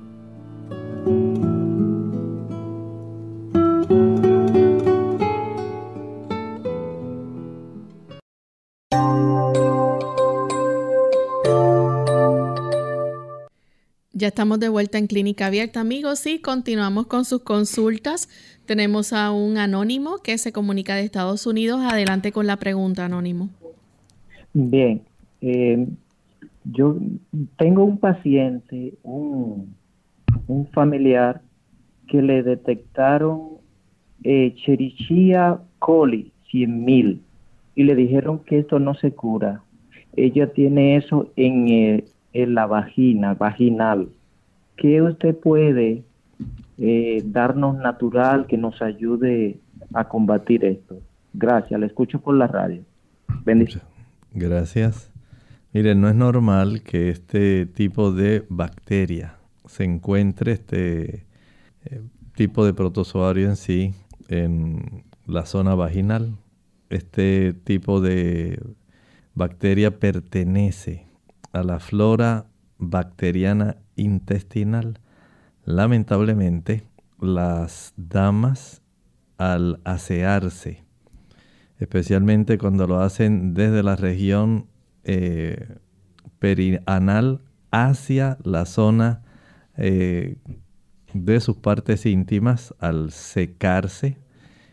Ya 14.13 14.27
estamos 14.27 14.59
de 14.59 14.69
vuelta 14.69 14.99
en 14.99 15.07
Clínica 15.07 15.47
Abierta, 15.47 15.79
amigos, 15.79 16.27
y 16.27 16.41
continuamos 16.41 17.07
con 17.07 17.25
sus 17.25 17.43
consultas. 17.43 18.29
Tenemos 18.67 19.13
a 19.13 19.31
un 19.31 19.59
anónimo 19.59 20.19
que 20.19 20.39
se 20.39 20.53
comunica 20.53 20.97
de 20.97 21.05
Estados 21.05 21.47
Unidos. 21.47 21.81
Adelante 21.85 22.33
con 22.33 22.49
la 22.49 22.57
pregunta, 22.57 23.05
anónimo. 23.05 23.51
Bien, 24.53 25.03
eh, 25.41 25.87
yo 26.65 26.97
tengo 27.57 27.85
un 27.85 27.99
paciente, 27.99 28.95
un, 29.03 29.75
familiar, 30.73 31.41
que 32.07 32.23
le 32.23 32.43
detectaron 32.43 33.59
eh, 34.25 34.55
Cherichia 34.57 35.61
coli 35.79 36.33
100.000 36.53 37.21
y 37.75 37.85
le 37.85 37.95
dijeron 37.95 38.41
que 38.41 38.59
esto 38.59 38.79
no 38.79 38.95
se 38.95 39.13
cura. 39.13 39.63
Ella 40.17 40.53
tiene 40.53 40.97
eso 40.97 41.31
en, 41.37 41.69
eh, 41.69 42.05
en 42.33 42.55
la 42.55 42.67
vagina, 42.67 43.35
vaginal. 43.35 44.09
¿Qué 44.77 45.03
usted 45.03 45.37
puede 45.37 46.03
eh, 46.79 47.23
darnos 47.25 47.77
natural 47.77 48.47
que 48.47 48.57
nos 48.57 48.81
ayude 48.81 49.59
a 49.93 50.09
combatir 50.09 50.65
esto? 50.65 50.99
Gracias, 51.35 51.79
le 51.79 51.87
escucho 51.87 52.21
por 52.21 52.37
la 52.37 52.47
radio. 52.47 52.83
Bendiciones. 53.45 53.98
Gracias. 54.33 55.11
Miren, 55.73 56.01
no 56.01 56.09
es 56.09 56.15
normal 56.15 56.83
que 56.83 57.11
este 57.11 57.67
tipo 57.67 58.13
de 58.13 58.45
bacteria 58.49 59.37
se 59.67 59.85
encuentre, 59.85 60.53
este 60.53 61.27
eh, 61.85 62.03
tipo 62.35 62.65
de 62.65 62.75
protozoario 62.75 63.49
en 63.49 63.57
sí, 63.57 63.95
en 64.29 65.05
la 65.27 65.45
zona 65.47 65.75
vaginal. 65.75 66.37
Este 66.89 67.53
tipo 67.53 68.01
de 68.01 68.61
bacteria 69.35 69.99
pertenece 69.99 71.07
a 71.53 71.63
la 71.63 71.81
flora 71.81 72.47
bacteriana 72.79 73.77
intestinal. 73.97 75.01
Lamentablemente, 75.65 76.85
las 77.21 77.93
damas 77.97 78.83
al 79.37 79.81
asearse, 79.85 80.85
especialmente 81.79 82.59
cuando 82.59 82.87
lo 82.87 83.01
hacen 83.01 83.55
desde 83.55 83.83
la 83.83 83.97
región 83.97 84.67
eh, 85.05 85.77
perianal 86.39 87.43
hacia 87.71 88.39
la 88.43 88.65
zona 88.65 89.23
eh, 89.77 90.37
de 91.13 91.41
sus 91.41 91.57
partes 91.57 92.07
íntimas 92.07 92.75
al 92.79 93.11
secarse. 93.13 94.19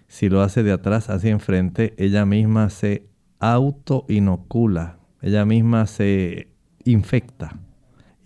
Si 0.08 0.30
lo 0.30 0.42
hace 0.42 0.64
de 0.64 0.72
atrás 0.72 1.10
hacia 1.10 1.32
enfrente, 1.32 1.94
ella 1.98 2.26
misma 2.26 2.70
se 2.70 3.08
autoinocula, 3.40 5.00
ella 5.22 5.46
misma 5.46 5.88
se 5.88 6.50
infecta. 6.84 7.60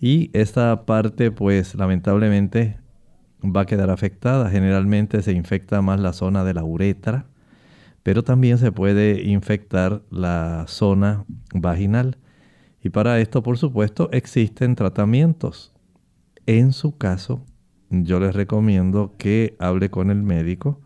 Y 0.00 0.30
esta 0.32 0.86
parte, 0.86 1.30
pues 1.30 1.74
lamentablemente, 1.74 2.78
va 3.44 3.62
a 3.62 3.66
quedar 3.66 3.90
afectada. 3.90 4.50
Generalmente 4.50 5.22
se 5.22 5.32
infecta 5.32 5.82
más 5.82 6.00
la 6.00 6.12
zona 6.12 6.44
de 6.44 6.54
la 6.54 6.64
uretra, 6.64 7.26
pero 8.02 8.24
también 8.24 8.58
se 8.58 8.72
puede 8.72 9.22
infectar 9.22 10.02
la 10.10 10.64
zona 10.68 11.24
vaginal. 11.54 12.18
Y 12.82 12.90
para 12.90 13.20
esto, 13.20 13.42
por 13.42 13.58
supuesto, 13.58 14.08
existen 14.12 14.74
tratamientos. 14.74 15.72
En 16.46 16.72
su 16.72 16.96
caso, 16.96 17.44
yo 17.90 18.20
les 18.20 18.34
recomiendo 18.34 19.14
que 19.18 19.56
hable 19.58 19.90
con 19.90 20.10
el 20.10 20.22
médico 20.22 20.80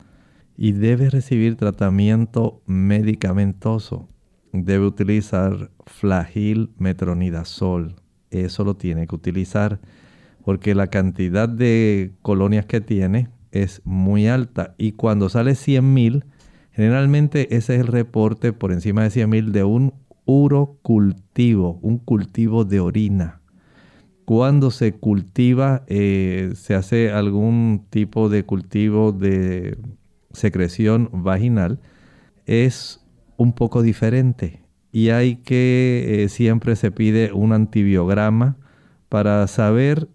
y 0.57 0.73
debe 0.73 1.11
recibir 1.11 1.57
tratamiento 1.57 2.63
medicamentoso. 2.67 4.09
Debe 4.53 4.87
utilizar 4.87 5.71
flagil 5.87 6.71
metronidazol. 6.79 7.97
Eso 8.31 8.65
lo 8.65 8.77
tiene 8.77 9.07
que 9.07 9.15
utilizar 9.15 9.81
porque 10.45 10.75
la 10.75 10.89
cantidad 10.89 11.49
de 11.49 12.13
colonias 12.23 12.67
que 12.67 12.81
tiene 12.81 13.29
es 13.51 13.81
muy 13.85 14.27
alta 14.27 14.75
y 14.77 14.93
cuando 14.93 15.29
sale 15.29 15.53
100.000 15.53 16.25
Generalmente 16.75 17.55
ese 17.55 17.77
es 17.77 17.81
el 17.83 17.87
reporte 17.87 18.53
por 18.53 18.73
encima 18.73 19.05
de 19.05 19.11
100.000 19.11 19.53
de 19.53 19.63
un 19.63 19.95
urocultivo, 20.25 21.79
un 21.83 21.99
cultivo 21.99 22.65
de 22.65 22.81
orina. 22.81 23.41
Cuando 24.25 24.73
se 24.73 24.93
cultiva, 24.93 25.85
eh, 25.87 26.53
se 26.57 26.75
hace 26.75 27.13
algún 27.13 27.87
tipo 27.91 28.29
de 28.29 28.45
cultivo 28.45 29.13
de 29.13 29.79
secreción 30.33 31.11
vaginal, 31.13 31.79
es 32.45 33.07
un 33.37 33.53
poco 33.53 33.83
diferente. 33.83 34.63
Y 34.91 35.11
hay 35.11 35.37
que, 35.37 36.25
eh, 36.25 36.29
siempre 36.29 36.75
se 36.75 36.91
pide 36.91 37.33
un 37.33 37.53
antibiograma 37.53 38.57
para 39.09 39.47
saber 39.47 40.09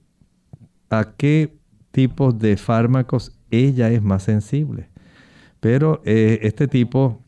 a 0.89 1.13
qué 1.15 1.55
tipos 1.91 2.37
de 2.37 2.57
fármacos 2.57 3.39
ella 3.49 3.91
es 3.91 4.01
más 4.01 4.23
sensible. 4.23 4.89
Pero 5.59 6.01
eh, 6.05 6.39
este 6.43 6.67
tipo 6.67 7.23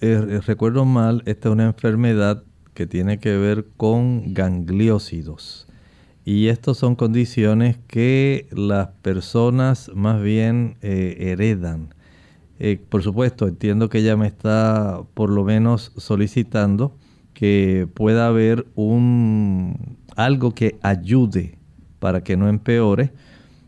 eh, 0.00 0.40
recuerdo 0.46 0.84
mal, 0.84 1.22
esta 1.26 1.48
es 1.48 1.52
una 1.52 1.66
enfermedad 1.66 2.42
que 2.74 2.86
tiene 2.86 3.18
que 3.18 3.36
ver 3.36 3.66
con 3.76 4.34
gangliósidos. 4.34 5.66
Y 6.24 6.48
estas 6.48 6.76
son 6.78 6.96
condiciones 6.96 7.78
que 7.86 8.48
las 8.50 8.88
personas 9.02 9.90
más 9.94 10.20
bien 10.20 10.76
eh, 10.82 11.16
heredan. 11.20 11.94
Eh, 12.58 12.80
por 12.88 13.02
supuesto, 13.02 13.46
entiendo 13.46 13.88
que 13.88 13.98
ella 13.98 14.16
me 14.16 14.26
está 14.26 15.02
por 15.14 15.30
lo 15.30 15.44
menos 15.44 15.92
solicitando 15.96 16.96
que 17.32 17.86
pueda 17.94 18.26
haber 18.26 18.66
un 18.74 19.98
algo 20.16 20.54
que 20.54 20.78
ayude 20.82 21.58
para 22.06 22.22
que 22.22 22.36
no 22.36 22.48
empeore. 22.48 23.10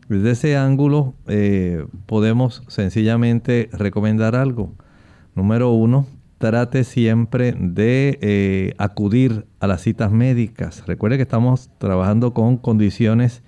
Desde 0.07 0.31
ese 0.31 0.55
ángulo 0.55 1.13
eh, 1.27 1.85
podemos 2.05 2.63
sencillamente 2.69 3.67
recomendar 3.73 4.33
algo. 4.33 4.75
Número 5.35 5.71
uno, 5.71 6.07
trate 6.37 6.85
siempre 6.85 7.53
de 7.59 8.17
eh, 8.21 8.75
acudir 8.77 9.45
a 9.59 9.67
las 9.67 9.81
citas 9.81 10.13
médicas. 10.13 10.85
Recuerde 10.87 11.17
que 11.17 11.23
estamos 11.23 11.69
trabajando 11.79 12.33
con 12.33 12.55
condiciones 12.55 13.43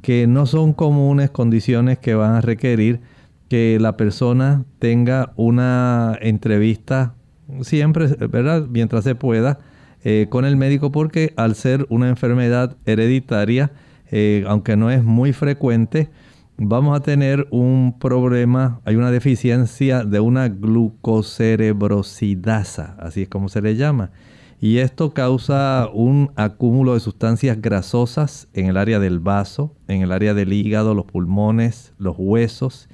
que 0.00 0.28
no 0.28 0.46
son 0.46 0.74
comunes, 0.74 1.30
condiciones 1.30 1.98
que 1.98 2.14
van 2.14 2.34
a 2.34 2.40
requerir 2.40 3.00
que 3.48 3.78
la 3.80 3.96
persona 3.96 4.64
tenga 4.78 5.32
una 5.34 6.16
entrevista 6.20 7.16
siempre, 7.62 8.06
¿verdad? 8.28 8.68
Mientras 8.70 9.02
se 9.02 9.16
pueda, 9.16 9.58
eh, 10.04 10.28
con 10.30 10.44
el 10.44 10.56
médico, 10.56 10.92
porque 10.92 11.32
al 11.34 11.56
ser 11.56 11.84
una 11.88 12.08
enfermedad 12.08 12.76
hereditaria, 12.86 13.72
eh, 14.18 14.44
aunque 14.48 14.78
no 14.78 14.90
es 14.90 15.04
muy 15.04 15.34
frecuente, 15.34 16.08
vamos 16.56 16.96
a 16.96 17.02
tener 17.02 17.46
un 17.50 17.98
problema, 17.98 18.80
hay 18.86 18.96
una 18.96 19.10
deficiencia 19.10 20.04
de 20.04 20.20
una 20.20 20.48
glucocerebrosidasa, 20.48 22.96
así 22.98 23.24
es 23.24 23.28
como 23.28 23.50
se 23.50 23.60
le 23.60 23.76
llama. 23.76 24.12
Y 24.58 24.78
esto 24.78 25.12
causa 25.12 25.90
un 25.92 26.30
acúmulo 26.34 26.94
de 26.94 27.00
sustancias 27.00 27.60
grasosas 27.60 28.48
en 28.54 28.68
el 28.68 28.78
área 28.78 29.00
del 29.00 29.20
vaso, 29.20 29.74
en 29.86 30.00
el 30.00 30.12
área 30.12 30.32
del 30.32 30.54
hígado, 30.54 30.94
los 30.94 31.04
pulmones, 31.04 31.92
los 31.98 32.14
huesos 32.16 32.88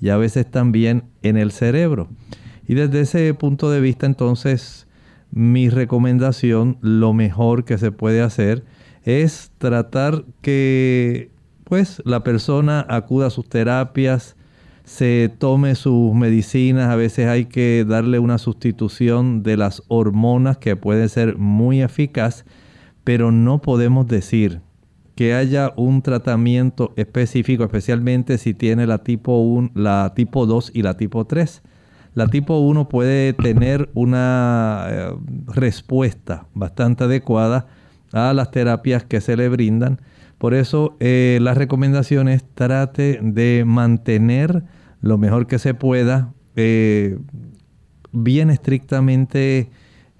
y 0.00 0.08
a 0.08 0.16
veces 0.16 0.50
también 0.50 1.04
en 1.22 1.36
el 1.36 1.52
cerebro. 1.52 2.08
Y 2.66 2.74
desde 2.74 3.02
ese 3.02 3.32
punto 3.32 3.70
de 3.70 3.80
vista 3.80 4.06
entonces 4.06 4.88
mi 5.30 5.68
recomendación, 5.68 6.78
lo 6.80 7.12
mejor 7.12 7.64
que 7.64 7.78
se 7.78 7.92
puede 7.92 8.22
hacer 8.22 8.64
es 9.04 9.52
tratar 9.58 10.24
que 10.40 11.30
pues 11.64 12.02
la 12.04 12.22
persona 12.24 12.84
acuda 12.88 13.28
a 13.28 13.30
sus 13.30 13.48
terapias, 13.48 14.36
se 14.84 15.32
tome 15.38 15.74
sus 15.74 16.14
medicinas, 16.14 16.90
a 16.90 16.96
veces 16.96 17.26
hay 17.26 17.46
que 17.46 17.86
darle 17.88 18.18
una 18.18 18.38
sustitución 18.38 19.42
de 19.42 19.56
las 19.56 19.82
hormonas 19.88 20.58
que 20.58 20.76
puede 20.76 21.08
ser 21.08 21.38
muy 21.38 21.80
eficaz, 21.80 22.44
pero 23.02 23.32
no 23.32 23.62
podemos 23.62 24.06
decir 24.06 24.60
que 25.14 25.34
haya 25.34 25.72
un 25.76 26.02
tratamiento 26.02 26.92
específico, 26.96 27.64
especialmente 27.64 28.36
si 28.36 28.52
tiene 28.52 28.86
la 28.86 28.98
tipo 28.98 29.38
1, 29.38 29.70
la 29.74 30.12
tipo 30.14 30.46
2 30.46 30.72
y 30.74 30.82
la 30.82 30.96
tipo 30.96 31.24
3. 31.24 31.62
La 32.14 32.28
tipo 32.28 32.58
1 32.58 32.88
puede 32.88 33.32
tener 33.32 33.90
una 33.94 34.86
eh, 34.88 35.16
respuesta 35.46 36.46
bastante 36.54 37.04
adecuada 37.04 37.66
a 38.14 38.32
las 38.32 38.50
terapias 38.50 39.04
que 39.04 39.20
se 39.20 39.36
le 39.36 39.48
brindan. 39.48 40.00
Por 40.38 40.54
eso 40.54 40.96
eh, 41.00 41.38
la 41.42 41.54
recomendación 41.54 42.28
es 42.28 42.44
trate 42.54 43.18
de 43.22 43.64
mantener 43.66 44.62
lo 45.00 45.18
mejor 45.18 45.46
que 45.46 45.58
se 45.58 45.74
pueda 45.74 46.32
eh, 46.56 47.18
bien 48.12 48.50
estrictamente 48.50 49.68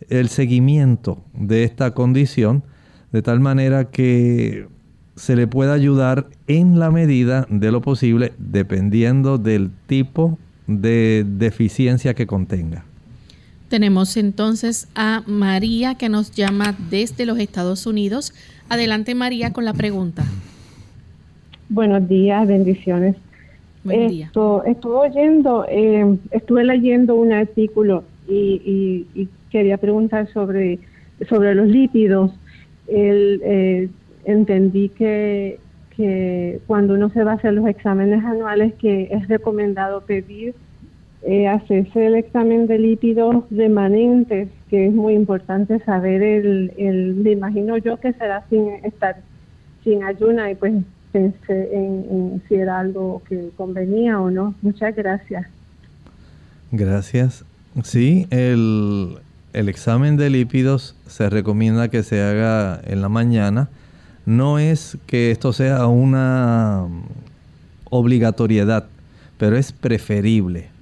el 0.09 0.29
seguimiento 0.29 1.25
de 1.33 1.65
esta 1.65 1.93
condición 1.93 2.65
de 3.13 3.23
tal 3.23 3.41
manera 3.41 3.91
que 3.91 4.67
se 5.17 5.37
le 5.37 5.47
pueda 5.47 5.73
ayudar 5.73 6.27
en 6.49 6.79
la 6.79 6.91
medida 6.91 7.47
de 7.49 7.71
lo 7.71 7.81
posible 7.81 8.33
dependiendo 8.39 9.39
del 9.39 9.71
tipo 9.87 10.39
de 10.67 11.25
deficiencia 11.27 12.15
que 12.15 12.27
contenga. 12.27 12.85
Tenemos 13.75 14.17
entonces 14.17 14.87
a 14.95 15.25
María 15.27 15.97
que 15.97 16.09
nos 16.09 16.31
llama 16.31 16.77
desde 16.91 17.27
los 17.27 17.41
Estados 17.41 17.89
Unidos. 17.89 18.33
Adelante 18.69 19.17
María 19.17 19.53
con 19.53 19.65
la 19.65 19.73
pregunta. 19.73 20.23
Buenos 21.69 22.09
días, 22.09 22.47
bendiciones. 22.47 23.17
Buen 23.83 24.07
día. 24.11 24.31
estuve 24.67 24.95
oyendo, 24.95 25.67
eh, 25.69 26.19
estuve 26.31 26.63
leyendo 26.63 27.17
un 27.17 27.33
artículo 27.33 28.05
y, 28.29 29.29
quería 29.51 29.77
preguntar 29.77 30.33
sobre, 30.33 30.79
sobre 31.29 31.57
los 31.57 31.67
lípidos. 31.67 32.31
Eh, 32.87 33.89
entendí 34.25 34.89
que, 34.91 35.59
que 35.97 36.61
cuando 36.69 36.95
uno 36.95 37.09
se 37.09 37.25
va 37.25 37.33
a 37.33 37.35
hacer 37.35 37.55
los 37.55 37.67
exámenes 37.67 38.25
anuales 38.25 38.73
que 38.75 39.09
es 39.11 39.27
recomendado 39.27 40.03
pedir 40.03 40.55
eh, 41.27 41.49
hacerse 41.49 42.07
el 42.07 42.17
examen 42.17 42.67
de 42.67 42.79
lípidos 42.79 43.45
remanentes, 43.51 44.51
que 44.69 44.89
es 44.89 44.93
muy 44.93 45.15
importante 45.15 45.79
saber 45.81 46.23
el, 46.23 46.73
el, 46.77 47.15
me 47.15 47.31
imagino 47.31 47.79
yo 47.79 47.99
que 47.99 48.13
será 48.13 48.45
sin 48.51 48.69
estar 48.85 49.17
sin 49.83 50.05
ayuna 50.05 50.51
y 50.51 50.55
pues 50.55 50.75
pensé 51.13 51.71
en, 51.73 52.43
si 52.47 52.57
era 52.57 52.81
algo 52.81 53.23
que 53.27 53.49
convenía 53.57 54.21
o 54.21 54.31
no. 54.31 54.55
Muchas 54.61 54.95
gracias. 54.95 55.47
Gracias. 56.73 57.45
Sí, 57.83 58.27
el, 58.29 59.17
el 59.55 59.71
examen 59.71 60.19
de 60.19 60.29
lípidos 60.29 60.95
se 61.07 61.31
recomienda 61.31 61.89
que 61.89 62.03
se 62.03 62.21
haga 62.21 62.83
en 62.85 63.01
la 63.01 63.09
mañana. 63.09 63.71
No 64.27 64.59
es 64.59 64.99
que 65.07 65.31
esto 65.31 65.55
sea 65.55 65.87
una 65.87 66.87
obligatoriedad, 67.89 68.89
pero 69.39 69.57
es 69.57 69.73
preferible 69.73 70.74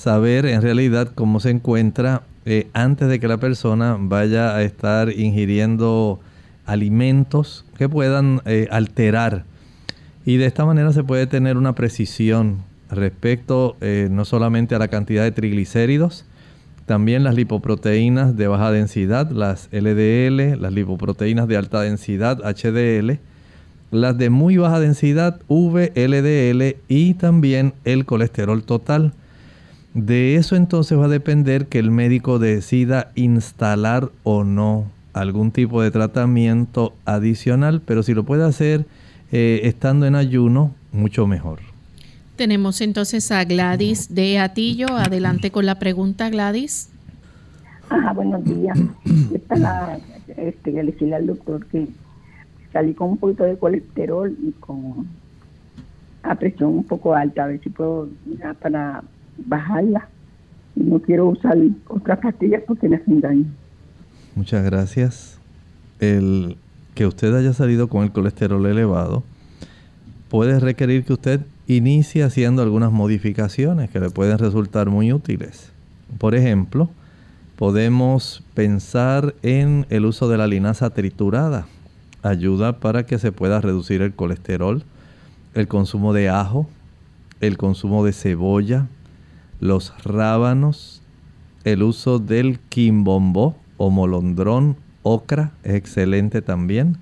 saber 0.00 0.46
en 0.46 0.62
realidad 0.62 1.12
cómo 1.14 1.40
se 1.40 1.50
encuentra 1.50 2.22
eh, 2.46 2.68
antes 2.72 3.06
de 3.08 3.20
que 3.20 3.28
la 3.28 3.36
persona 3.36 3.98
vaya 4.00 4.56
a 4.56 4.62
estar 4.62 5.10
ingiriendo 5.10 6.20
alimentos 6.64 7.66
que 7.76 7.86
puedan 7.86 8.40
eh, 8.46 8.66
alterar. 8.70 9.44
Y 10.24 10.38
de 10.38 10.46
esta 10.46 10.64
manera 10.64 10.94
se 10.94 11.04
puede 11.04 11.26
tener 11.26 11.58
una 11.58 11.74
precisión 11.74 12.62
respecto 12.90 13.76
eh, 13.82 14.08
no 14.10 14.24
solamente 14.24 14.74
a 14.74 14.78
la 14.78 14.88
cantidad 14.88 15.22
de 15.22 15.32
triglicéridos, 15.32 16.24
también 16.86 17.22
las 17.22 17.34
lipoproteínas 17.34 18.38
de 18.38 18.48
baja 18.48 18.72
densidad, 18.72 19.30
las 19.30 19.68
LDL, 19.70 20.58
las 20.62 20.72
lipoproteínas 20.72 21.46
de 21.46 21.58
alta 21.58 21.82
densidad, 21.82 22.38
HDL, 22.38 23.18
las 23.90 24.16
de 24.16 24.30
muy 24.30 24.56
baja 24.56 24.80
densidad, 24.80 25.42
VLDL 25.46 26.76
y 26.88 27.14
también 27.14 27.74
el 27.84 28.06
colesterol 28.06 28.62
total. 28.62 29.12
De 29.94 30.36
eso 30.36 30.54
entonces 30.54 30.96
va 30.98 31.06
a 31.06 31.08
depender 31.08 31.66
que 31.66 31.78
el 31.78 31.90
médico 31.90 32.38
decida 32.38 33.10
instalar 33.16 34.10
o 34.22 34.44
no 34.44 34.86
algún 35.12 35.50
tipo 35.50 35.82
de 35.82 35.90
tratamiento 35.90 36.94
adicional, 37.04 37.82
pero 37.84 38.02
si 38.04 38.14
lo 38.14 38.24
puede 38.24 38.44
hacer 38.44 38.86
eh, 39.32 39.62
estando 39.64 40.06
en 40.06 40.14
ayuno, 40.14 40.74
mucho 40.92 41.26
mejor. 41.26 41.58
Tenemos 42.36 42.80
entonces 42.80 43.30
a 43.32 43.44
Gladys 43.44 44.14
de 44.14 44.38
Atillo. 44.38 44.86
Adelante 44.96 45.50
con 45.50 45.66
la 45.66 45.78
pregunta, 45.78 46.30
Gladys. 46.30 46.88
Ajá, 47.88 48.12
buenos 48.12 48.44
días. 48.44 48.78
Esta 49.34 49.54
es 49.54 49.60
la, 49.60 49.98
este, 50.36 50.72
que 50.72 50.82
decirle 50.82 51.16
al 51.16 51.26
doctor 51.26 51.66
que 51.66 51.88
salí 52.72 52.94
con 52.94 53.10
un 53.10 53.16
poquito 53.18 53.44
de 53.44 53.58
colesterol 53.58 54.34
y 54.42 54.52
con 54.52 55.08
a 56.22 56.34
presión 56.34 56.70
un 56.70 56.84
poco 56.84 57.14
alta, 57.14 57.44
a 57.44 57.46
ver 57.48 57.60
si 57.60 57.70
puedo 57.70 58.08
ya 58.38 58.54
para 58.54 59.02
bajarla. 59.46 60.08
Y 60.76 60.84
no 60.84 61.00
quiero 61.00 61.26
usar 61.28 61.56
otras 61.88 62.18
pastillas 62.18 62.62
porque 62.66 62.88
me 62.88 62.96
hacen 62.96 63.20
daño. 63.20 63.44
Muchas 64.34 64.64
gracias. 64.64 65.38
El 65.98 66.56
que 66.94 67.06
usted 67.06 67.34
haya 67.34 67.52
salido 67.52 67.88
con 67.88 68.04
el 68.04 68.12
colesterol 68.12 68.64
elevado 68.66 69.22
puede 70.28 70.60
requerir 70.60 71.04
que 71.04 71.12
usted 71.12 71.40
inicie 71.66 72.22
haciendo 72.22 72.62
algunas 72.62 72.92
modificaciones 72.92 73.90
que 73.90 74.00
le 74.00 74.10
pueden 74.10 74.38
resultar 74.38 74.88
muy 74.90 75.12
útiles. 75.12 75.72
Por 76.18 76.34
ejemplo, 76.34 76.90
podemos 77.56 78.42
pensar 78.54 79.34
en 79.42 79.86
el 79.90 80.06
uso 80.06 80.28
de 80.28 80.38
la 80.38 80.46
linaza 80.46 80.90
triturada. 80.90 81.66
Ayuda 82.22 82.78
para 82.78 83.06
que 83.06 83.18
se 83.18 83.32
pueda 83.32 83.60
reducir 83.60 84.02
el 84.02 84.14
colesterol, 84.14 84.84
el 85.54 85.68
consumo 85.68 86.12
de 86.12 86.28
ajo, 86.28 86.68
el 87.40 87.56
consumo 87.56 88.04
de 88.04 88.12
cebolla, 88.12 88.86
los 89.60 89.92
rábanos, 90.02 91.02
el 91.64 91.82
uso 91.82 92.18
del 92.18 92.58
quimbombó 92.58 93.56
o 93.76 93.90
molondrón, 93.90 94.76
ocra, 95.02 95.52
es 95.62 95.74
excelente 95.74 96.42
también. 96.42 96.96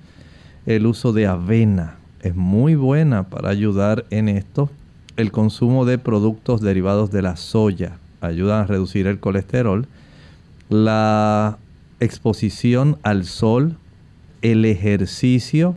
El 0.66 0.86
uso 0.86 1.12
de 1.12 1.26
avena 1.26 1.96
es 2.20 2.34
muy 2.34 2.74
buena 2.74 3.24
para 3.24 3.50
ayudar 3.50 4.04
en 4.10 4.28
esto. 4.28 4.68
El 5.16 5.32
consumo 5.32 5.84
de 5.84 5.98
productos 5.98 6.60
derivados 6.60 7.10
de 7.10 7.22
la 7.22 7.36
soya 7.36 7.98
ayuda 8.20 8.60
a 8.60 8.66
reducir 8.66 9.06
el 9.06 9.20
colesterol. 9.20 9.86
La 10.68 11.58
exposición 12.00 12.98
al 13.02 13.24
sol, 13.24 13.76
el 14.42 14.64
ejercicio 14.64 15.76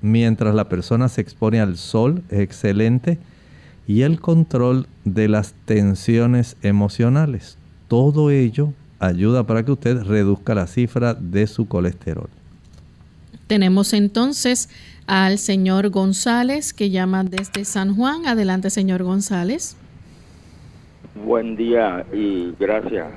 mientras 0.00 0.54
la 0.54 0.68
persona 0.68 1.08
se 1.08 1.20
expone 1.20 1.60
al 1.60 1.76
sol 1.76 2.22
es 2.28 2.40
excelente 2.40 3.18
y 3.86 4.02
el 4.02 4.20
control 4.20 4.86
de 5.04 5.28
las 5.28 5.54
tensiones 5.64 6.56
emocionales. 6.62 7.58
Todo 7.88 8.30
ello 8.30 8.72
ayuda 8.98 9.44
para 9.46 9.64
que 9.64 9.72
usted 9.72 10.02
reduzca 10.02 10.54
la 10.54 10.66
cifra 10.66 11.14
de 11.14 11.46
su 11.46 11.66
colesterol. 11.66 12.28
Tenemos 13.46 13.92
entonces 13.92 14.70
al 15.06 15.38
señor 15.38 15.90
González 15.90 16.72
que 16.72 16.90
llama 16.90 17.24
desde 17.24 17.64
San 17.64 17.94
Juan. 17.94 18.26
Adelante, 18.26 18.70
señor 18.70 19.02
González. 19.02 19.76
Buen 21.26 21.56
día 21.56 22.06
y 22.12 22.54
gracias. 22.58 23.08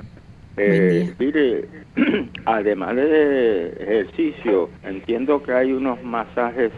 Eh, 0.58 1.14
mire, 1.20 1.68
además 2.46 2.96
de 2.96 3.70
ejercicio, 3.80 4.70
entiendo 4.84 5.42
que 5.44 5.54
hay 5.54 5.72
unos 5.72 6.02
masajes 6.04 6.72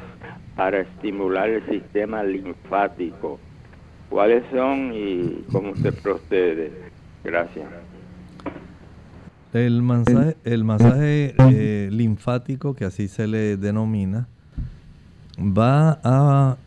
para 0.55 0.81
estimular 0.81 1.49
el 1.49 1.65
sistema 1.67 2.23
linfático. 2.23 3.39
¿Cuáles 4.09 4.43
son 4.51 4.91
y 4.93 5.43
cómo 5.51 5.75
se 5.75 5.91
procede? 5.91 6.71
Gracias. 7.23 7.65
El 9.53 9.81
masaje, 9.81 10.37
el 10.43 10.63
masaje 10.63 11.35
eh, 11.37 11.89
linfático, 11.91 12.75
que 12.75 12.85
así 12.85 13.07
se 13.07 13.27
le 13.27 13.57
denomina, 13.57 14.27
va 15.39 15.99
a 16.03 16.57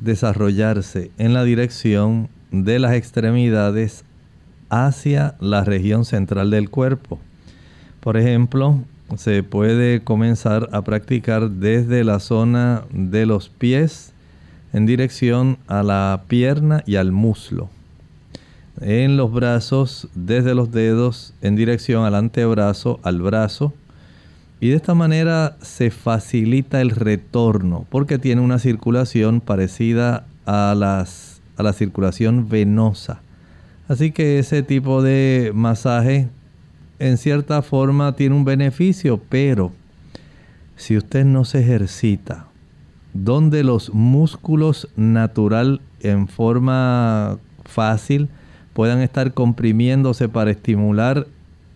desarrollarse 0.00 1.10
en 1.18 1.34
la 1.34 1.44
dirección 1.44 2.28
de 2.50 2.78
las 2.78 2.94
extremidades 2.94 4.04
hacia 4.68 5.36
la 5.40 5.64
región 5.64 6.04
central 6.04 6.50
del 6.50 6.70
cuerpo. 6.70 7.18
Por 8.00 8.16
ejemplo, 8.16 8.80
se 9.16 9.42
puede 9.42 10.02
comenzar 10.02 10.68
a 10.72 10.82
practicar 10.82 11.50
desde 11.50 12.04
la 12.04 12.20
zona 12.20 12.84
de 12.92 13.26
los 13.26 13.48
pies 13.48 14.12
en 14.72 14.86
dirección 14.86 15.58
a 15.66 15.82
la 15.82 16.22
pierna 16.28 16.82
y 16.86 16.96
al 16.96 17.12
muslo. 17.12 17.68
En 18.80 19.16
los 19.16 19.32
brazos, 19.32 20.08
desde 20.14 20.54
los 20.54 20.70
dedos 20.70 21.34
en 21.42 21.56
dirección 21.56 22.04
al 22.04 22.14
antebrazo, 22.14 22.98
al 23.02 23.20
brazo. 23.20 23.74
Y 24.60 24.68
de 24.68 24.76
esta 24.76 24.94
manera 24.94 25.56
se 25.60 25.90
facilita 25.90 26.80
el 26.80 26.90
retorno 26.90 27.86
porque 27.90 28.18
tiene 28.18 28.42
una 28.42 28.58
circulación 28.58 29.40
parecida 29.40 30.26
a, 30.46 30.74
las, 30.76 31.40
a 31.56 31.62
la 31.62 31.72
circulación 31.72 32.48
venosa. 32.48 33.20
Así 33.88 34.12
que 34.12 34.38
ese 34.38 34.62
tipo 34.62 35.02
de 35.02 35.50
masaje 35.54 36.28
en 36.98 37.16
cierta 37.16 37.62
forma 37.62 38.14
tiene 38.14 38.36
un 38.36 38.44
beneficio, 38.44 39.20
pero 39.28 39.72
si 40.76 40.96
usted 40.96 41.24
no 41.24 41.44
se 41.44 41.60
ejercita, 41.60 42.46
donde 43.14 43.64
los 43.64 43.92
músculos 43.92 44.88
natural 44.96 45.80
en 46.00 46.28
forma 46.28 47.38
fácil 47.64 48.28
puedan 48.72 49.00
estar 49.00 49.34
comprimiéndose 49.34 50.28
para 50.28 50.50
estimular 50.50 51.26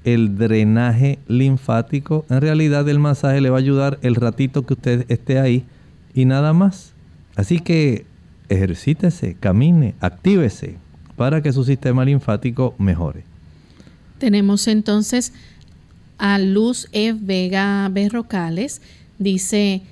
el 0.05 0.37
drenaje 0.37 1.18
linfático, 1.29 2.27
en 2.29 2.40
realidad 2.40 2.88
el 2.88 2.99
masaje 2.99 3.40
le 3.40 3.51
va 3.51 3.57
a 3.57 3.61
ayudar 3.61 3.99
el 4.03 4.14
ratito 4.14 4.66
que 4.66 4.75
usted 4.75 5.07
esté 5.09 5.38
ahí 5.38 5.64
y 6.14 6.27
nada 6.27 6.53
más. 6.53 6.92
Así 7.37 7.59
que 7.59 8.05
ejercítese, 8.49 9.35
camine, 9.40 9.94
actívese 10.01 10.77
para 11.16 11.42
que 11.42 11.53
su 11.53 11.64
sistema 11.64 12.05
linfático 12.05 12.75
mejore. 12.79 13.25
Tenemos 14.18 14.68
entonces 14.68 15.33
a 16.18 16.38
Luz 16.38 16.88
E. 16.92 17.12
Vega 17.12 17.88
Berrocales. 17.90 18.83
Dice, 19.18 19.83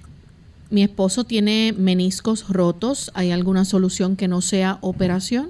mi 0.73 0.83
esposo 0.83 1.25
tiene 1.25 1.75
meniscos 1.77 2.49
rotos. 2.49 3.13
¿Hay 3.15 3.31
alguna 3.31 3.65
solución 3.65 4.17
que 4.17 4.27
no 4.27 4.41
sea 4.41 4.79
operación? 4.81 5.49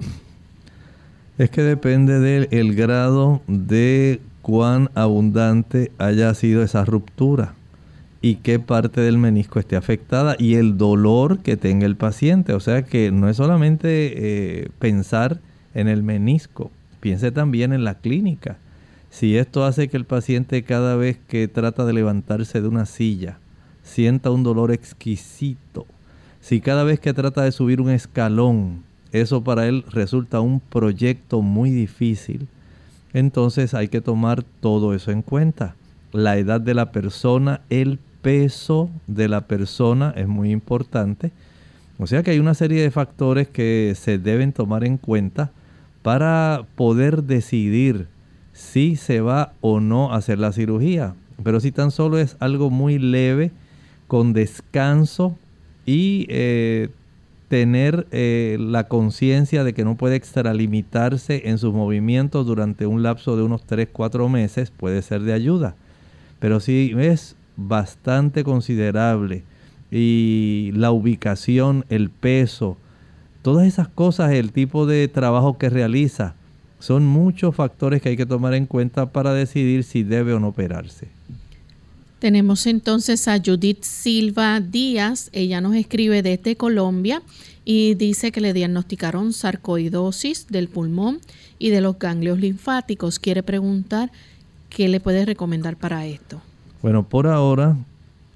Es 1.37 1.49
que 1.49 1.63
depende 1.63 2.19
del 2.19 2.75
grado 2.75 3.41
de 3.47 4.19
cuán 4.41 4.91
abundante 4.93 5.91
haya 5.97 6.33
sido 6.33 6.61
esa 6.61 6.83
ruptura 6.83 7.55
y 8.21 8.35
qué 8.35 8.59
parte 8.59 9.01
del 9.01 9.17
menisco 9.17 9.59
esté 9.59 9.77
afectada 9.77 10.35
y 10.37 10.55
el 10.55 10.77
dolor 10.77 11.39
que 11.39 11.57
tenga 11.57 11.85
el 11.85 11.95
paciente. 11.95 12.53
O 12.53 12.59
sea 12.59 12.83
que 12.83 13.11
no 13.11 13.29
es 13.29 13.37
solamente 13.37 14.61
eh, 14.61 14.69
pensar 14.77 15.39
en 15.73 15.87
el 15.87 16.03
menisco, 16.03 16.69
piense 16.99 17.31
también 17.31 17.71
en 17.71 17.85
la 17.85 17.95
clínica. 17.95 18.57
Si 19.09 19.37
esto 19.37 19.63
hace 19.63 19.87
que 19.87 19.97
el 19.97 20.05
paciente 20.05 20.63
cada 20.63 20.97
vez 20.97 21.17
que 21.27 21.47
trata 21.47 21.85
de 21.85 21.93
levantarse 21.93 22.61
de 22.61 22.67
una 22.67 22.85
silla 22.85 23.37
sienta 23.83 24.31
un 24.31 24.43
dolor 24.43 24.71
exquisito, 24.71 25.85
si 26.43 26.59
cada 26.59 26.83
vez 26.83 26.99
que 26.99 27.13
trata 27.13 27.43
de 27.43 27.53
subir 27.53 27.79
un 27.79 27.89
escalón, 27.89 28.83
eso 29.13 29.45
para 29.45 29.65
él 29.65 29.85
resulta 29.89 30.41
un 30.41 30.59
proyecto 30.59 31.41
muy 31.41 31.71
difícil, 31.71 32.49
entonces 33.13 33.73
hay 33.73 33.87
que 33.87 34.01
tomar 34.01 34.43
todo 34.59 34.93
eso 34.93 35.11
en 35.11 35.21
cuenta. 35.21 35.75
La 36.11 36.37
edad 36.37 36.59
de 36.59 36.73
la 36.73 36.91
persona, 36.91 37.61
el 37.69 37.97
peso 38.21 38.89
de 39.07 39.29
la 39.29 39.47
persona 39.47 40.13
es 40.17 40.27
muy 40.27 40.51
importante. 40.51 41.31
O 41.97 42.07
sea 42.07 42.23
que 42.23 42.31
hay 42.31 42.39
una 42.39 42.55
serie 42.55 42.81
de 42.81 42.91
factores 42.91 43.47
que 43.47 43.93
se 43.95 44.17
deben 44.17 44.51
tomar 44.51 44.83
en 44.83 44.97
cuenta 44.97 45.51
para 46.01 46.65
poder 46.75 47.23
decidir 47.23 48.07
si 48.51 48.97
se 48.97 49.21
va 49.21 49.53
o 49.61 49.79
no 49.79 50.11
a 50.11 50.17
hacer 50.17 50.39
la 50.39 50.51
cirugía. 50.51 51.15
Pero 51.41 51.61
si 51.61 51.71
tan 51.71 51.89
solo 51.89 52.17
es 52.17 52.35
algo 52.41 52.69
muy 52.69 52.99
leve, 52.99 53.51
con 54.13 54.31
descanso 54.31 55.35
y 55.87 56.27
eh, 56.29 56.89
tener 57.47 58.05
eh, 58.11 58.57
la 58.59 58.87
conciencia 58.87 59.63
de 59.63 59.73
que 59.73 59.83
no 59.83 59.95
puede 59.95 60.17
extralimitarse 60.17 61.49
en 61.49 61.57
sus 61.57 61.73
movimientos 61.73 62.45
durante 62.45 62.85
un 62.85 63.01
lapso 63.01 63.35
de 63.35 63.41
unos 63.41 63.65
3-4 63.65 64.29
meses, 64.29 64.69
puede 64.69 65.01
ser 65.01 65.21
de 65.23 65.33
ayuda. 65.33 65.73
Pero 66.39 66.59
si 66.59 66.93
es 66.95 67.35
bastante 67.57 68.43
considerable 68.43 69.41
y 69.89 70.69
la 70.75 70.91
ubicación, 70.91 71.83
el 71.89 72.11
peso, 72.11 72.77
Todas 73.41 73.65
esas 73.65 73.87
cosas, 73.87 74.31
el 74.33 74.51
tipo 74.51 74.85
de 74.85 75.07
trabajo 75.07 75.57
que 75.57 75.71
realiza, 75.71 76.35
son 76.77 77.03
muchos 77.03 77.55
factores 77.55 77.99
que 77.99 78.09
hay 78.09 78.15
que 78.15 78.27
tomar 78.27 78.53
en 78.53 78.67
cuenta 78.67 79.07
para 79.07 79.33
decidir 79.33 79.83
si 79.83 80.03
debe 80.03 80.33
o 80.33 80.39
no 80.39 80.49
operarse. 80.49 81.07
Tenemos 82.23 82.67
entonces 82.67 83.27
a 83.27 83.37
Judith 83.37 83.83
Silva 83.83 84.61
Díaz, 84.61 85.29
ella 85.33 85.59
nos 85.59 85.75
escribe 85.75 86.21
desde 86.21 86.55
Colombia 86.55 87.21
y 87.65 87.95
dice 87.95 88.31
que 88.31 88.39
le 88.39 88.53
diagnosticaron 88.53 89.33
sarcoidosis 89.33 90.47
del 90.47 90.69
pulmón 90.69 91.19
y 91.59 91.71
de 91.71 91.81
los 91.81 91.99
ganglios 91.99 92.39
linfáticos. 92.39 93.19
Quiere 93.19 93.43
preguntar 93.43 94.09
qué 94.69 94.87
le 94.87 95.01
puede 95.01 95.25
recomendar 95.25 95.75
para 95.75 96.05
esto. 96.05 96.41
Bueno, 96.81 97.03
por 97.03 97.27
ahora 97.27 97.75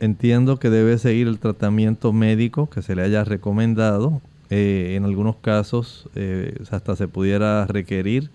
entiendo 0.02 0.60
que 0.60 0.70
debe 0.70 0.98
seguir 0.98 1.28
el 1.28 1.40
tratamiento 1.40 2.12
médico 2.12 2.70
que 2.70 2.82
se 2.82 2.94
le 2.94 3.04
haya 3.04 3.24
recomendado 3.24 4.22
eh, 4.50 4.96
en 4.98 5.06
algunos 5.06 5.38
casos 5.38 6.10
eh, 6.14 6.58
hasta 6.72 6.98
se 6.98 7.08
pudiera 7.08 7.66
requerir 7.68 8.32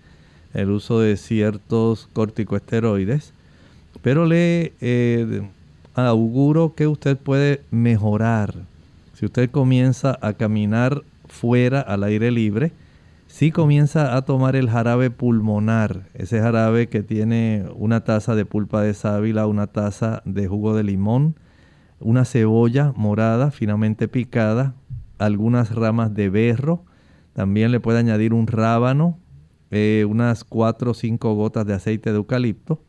el 0.55 0.71
uso 0.71 0.99
de 0.99 1.15
ciertos 1.15 2.09
corticoesteroides. 2.11 3.33
Pero 4.01 4.25
le 4.25 4.73
eh, 4.81 5.41
auguro 5.93 6.73
que 6.75 6.87
usted 6.87 7.17
puede 7.17 7.61
mejorar. 7.71 8.53
Si 9.13 9.25
usted 9.25 9.49
comienza 9.51 10.17
a 10.21 10.33
caminar 10.33 11.03
fuera 11.27 11.81
al 11.81 12.03
aire 12.03 12.31
libre, 12.31 12.71
si 13.27 13.51
comienza 13.51 14.15
a 14.15 14.21
tomar 14.23 14.55
el 14.55 14.69
jarabe 14.69 15.09
pulmonar, 15.09 16.03
ese 16.13 16.39
jarabe 16.39 16.87
que 16.87 17.01
tiene 17.01 17.65
una 17.75 18.03
taza 18.03 18.35
de 18.35 18.45
pulpa 18.45 18.81
de 18.81 18.93
sábila, 18.93 19.47
una 19.47 19.67
taza 19.67 20.21
de 20.25 20.47
jugo 20.47 20.75
de 20.75 20.83
limón, 20.83 21.35
una 21.99 22.25
cebolla 22.25 22.93
morada 22.95 23.49
finamente 23.49 24.07
picada, 24.07 24.75
algunas 25.17 25.73
ramas 25.73 26.13
de 26.13 26.29
berro, 26.29 26.83
también 27.33 27.71
le 27.71 27.79
puede 27.79 27.99
añadir 27.99 28.33
un 28.33 28.45
rábano, 28.45 29.17
eh, 29.71 30.05
unas 30.07 30.43
4 30.43 30.91
o 30.91 30.93
5 30.93 31.33
gotas 31.33 31.65
de 31.65 31.73
aceite 31.73 32.11
de 32.11 32.17
eucalipto, 32.17 32.83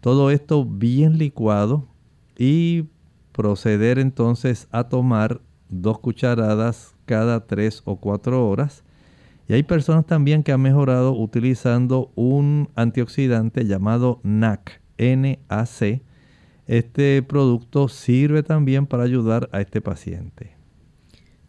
todo 0.00 0.30
esto 0.30 0.64
bien 0.64 1.18
licuado 1.18 1.88
y 2.36 2.84
proceder 3.32 3.98
entonces 3.98 4.68
a 4.70 4.84
tomar 4.84 5.40
dos 5.68 5.98
cucharadas 5.98 6.94
cada 7.06 7.46
3 7.46 7.82
o 7.84 7.96
4 7.96 8.48
horas 8.48 8.82
y 9.50 9.52
hay 9.52 9.64
personas 9.64 10.06
también 10.06 10.44
que 10.44 10.52
han 10.52 10.60
mejorado 10.60 11.12
utilizando 11.12 12.12
un 12.14 12.68
antioxidante 12.76 13.66
llamado 13.66 14.20
NAC, 14.22 14.80
NAC. 14.96 16.02
Este 16.68 17.20
producto 17.24 17.88
sirve 17.88 18.44
también 18.44 18.86
para 18.86 19.02
ayudar 19.02 19.48
a 19.50 19.60
este 19.60 19.80
paciente. 19.80 20.54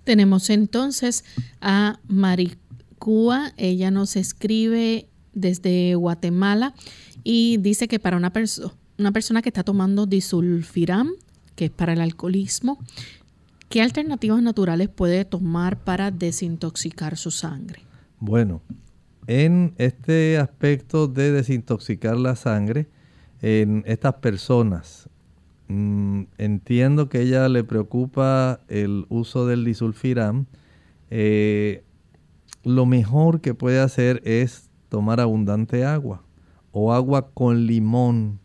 Tenemos 0.04 0.50
entonces 0.50 1.24
a 1.62 2.00
Maricúa. 2.08 3.52
Ella 3.58 3.92
nos 3.92 4.16
escribe 4.16 5.08
desde 5.34 5.94
Guatemala 5.94 6.74
y 7.24 7.58
dice 7.58 7.88
que 7.88 8.00
para 8.00 8.18
una, 8.18 8.32
una 8.98 9.12
persona 9.12 9.42
que 9.42 9.50
está 9.50 9.64
tomando 9.64 10.06
disulfiram, 10.06 11.12
que 11.56 11.66
es 11.66 11.72
para 11.72 11.94
el 11.94 12.02
alcoholismo, 12.02 12.80
¿qué 13.70 13.82
alternativas 13.82 14.42
naturales 14.42 14.90
puede 14.90 15.26
tomar 15.26 15.78
para 15.84 16.12
desintoxicar 16.12 17.18
su 17.18 17.32
sangre? 17.32 17.82
Bueno, 18.20 18.62
en 19.28 19.74
este 19.78 20.38
aspecto 20.38 21.08
de 21.08 21.32
desintoxicar 21.32 22.18
la 22.18 22.36
sangre, 22.36 22.88
en 23.42 23.84
estas 23.88 24.16
personas, 24.16 25.10
mm, 25.68 26.24
entiendo 26.38 27.10
que 27.10 27.22
ella 27.22 27.50
le 27.50 27.64
preocupa 27.64 28.60
el 28.68 29.06
uso 29.10 29.48
del 29.48 29.66
disulfiram. 29.66 30.46
Eh, 31.10 31.84
lo 32.64 32.86
mejor 32.86 33.42
que 33.42 33.56
puede 33.56 33.80
hacer 33.80 34.22
es 34.24 34.70
tomar 34.90 35.20
abundante 35.20 35.84
agua 35.84 36.24
o 36.72 36.94
agua 36.94 37.32
con 37.34 37.66
limón, 37.66 38.40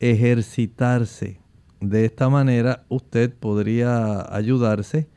ejercitarse. 0.00 1.40
De 1.80 2.04
esta 2.04 2.28
manera 2.28 2.84
usted 2.88 3.32
podría 3.32 4.34
ayudarse 4.34 5.08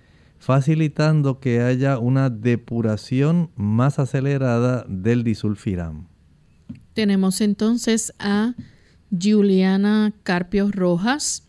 facilitando 0.42 1.40
que 1.40 1.62
haya 1.62 2.00
una 2.00 2.32
depuración 2.32 3.52
más 3.56 4.00
acelerada 4.00 4.84
del 4.88 5.24
disulfiram. 5.24 6.08
Tenemos 6.94 7.42
entonces 7.42 8.12
a 8.20 8.56
Juliana 9.12 10.14
Carpio 10.24 10.72
Rojas. 10.72 11.48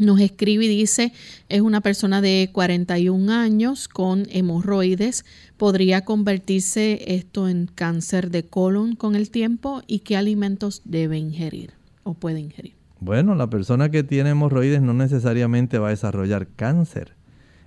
Nos 0.00 0.18
escribe 0.18 0.64
y 0.64 0.68
dice, 0.68 1.12
es 1.50 1.60
una 1.60 1.82
persona 1.82 2.22
de 2.22 2.48
41 2.54 3.30
años 3.30 3.86
con 3.86 4.26
hemorroides. 4.30 5.26
¿Podría 5.58 6.06
convertirse 6.06 7.14
esto 7.14 7.50
en 7.50 7.66
cáncer 7.66 8.30
de 8.30 8.44
colon 8.44 8.96
con 8.96 9.14
el 9.14 9.30
tiempo? 9.30 9.82
¿Y 9.86 9.98
qué 9.98 10.16
alimentos 10.16 10.80
debe 10.86 11.18
ingerir 11.18 11.74
o 12.02 12.14
puede 12.14 12.40
ingerir? 12.40 12.72
Bueno, 12.98 13.34
la 13.34 13.50
persona 13.50 13.90
que 13.90 14.02
tiene 14.02 14.30
hemorroides 14.30 14.80
no 14.80 14.94
necesariamente 14.94 15.78
va 15.78 15.88
a 15.88 15.90
desarrollar 15.90 16.48
cáncer. 16.48 17.14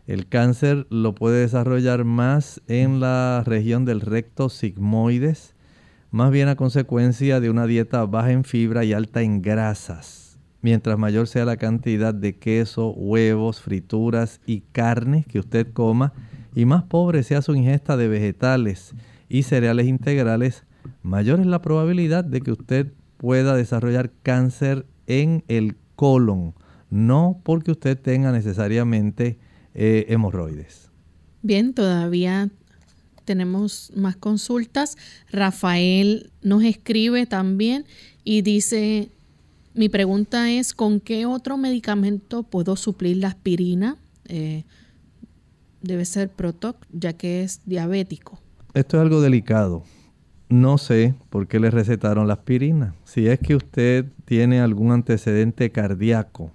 El 0.08 0.28
cáncer 0.28 0.88
lo 0.90 1.14
puede 1.14 1.42
desarrollar 1.42 2.04
más 2.04 2.62
en 2.68 3.00
la 3.00 3.44
región 3.46 3.86
del 3.86 4.02
recto 4.02 4.50
sigmoides, 4.50 5.54
más 6.10 6.32
bien 6.32 6.48
a 6.48 6.56
consecuencia 6.56 7.40
de 7.40 7.52
una 7.52 7.68
dieta 7.68 8.04
baja 8.08 8.32
en 8.32 8.44
fibra 8.44 8.84
y 8.86 8.94
alta 8.94 9.22
en 9.22 9.44
grasas. 9.44 10.23
Mientras 10.64 10.98
mayor 10.98 11.28
sea 11.28 11.44
la 11.44 11.58
cantidad 11.58 12.14
de 12.14 12.38
queso, 12.38 12.92
huevos, 12.92 13.60
frituras 13.60 14.40
y 14.46 14.62
carne 14.72 15.26
que 15.28 15.40
usted 15.40 15.68
coma, 15.74 16.14
y 16.56 16.64
más 16.64 16.84
pobre 16.84 17.24
sea 17.24 17.42
su 17.42 17.54
ingesta 17.54 17.98
de 17.98 18.08
vegetales 18.08 18.94
y 19.28 19.44
cereales 19.44 19.88
integrales, 19.88 20.64
mayor 21.02 21.42
es 21.42 21.48
la 21.48 21.62
probabilidad 21.62 22.24
de 22.24 22.40
que 22.40 22.54
usted 22.54 22.94
pueda 23.18 23.58
desarrollar 23.58 24.14
cáncer 24.24 24.86
en 25.06 25.44
el 25.50 25.76
colon, 25.98 26.54
no 26.90 27.42
porque 27.44 27.72
usted 27.72 28.00
tenga 28.00 28.32
necesariamente 28.32 29.38
eh, 29.74 30.06
hemorroides. 30.08 30.92
Bien, 31.42 31.74
todavía 31.74 32.50
tenemos 33.26 33.92
más 33.98 34.16
consultas. 34.16 34.96
Rafael 35.30 36.32
nos 36.42 36.64
escribe 36.64 37.26
también 37.26 37.84
y 38.24 38.44
dice, 38.44 39.10
mi 39.74 39.90
pregunta 39.90 40.52
es, 40.52 40.74
¿con 40.74 41.00
qué 41.00 41.26
otro 41.26 41.58
medicamento 41.58 42.44
puedo 42.44 42.76
suplir 42.76 43.18
la 43.18 43.30
aspirina? 43.30 43.98
Eh, 44.28 44.64
debe 45.82 46.06
ser 46.06 46.30
Protoc, 46.30 46.78
ya 46.92 47.14
que 47.14 47.44
es 47.44 47.62
diabético. 47.66 48.40
Esto 48.74 48.98
es 48.98 49.02
algo 49.02 49.22
delicado. 49.22 49.84
No 50.50 50.78
sé 50.78 51.16
por 51.30 51.48
qué 51.48 51.60
le 51.60 51.72
recetaron 51.72 52.28
la 52.28 52.36
aspirina. 52.36 52.96
Si 53.04 53.28
es 53.28 53.40
que 53.40 53.56
usted 53.56 54.06
tiene 54.26 54.62
algún 54.62 54.92
antecedente 54.92 55.72
cardíaco, 55.72 56.52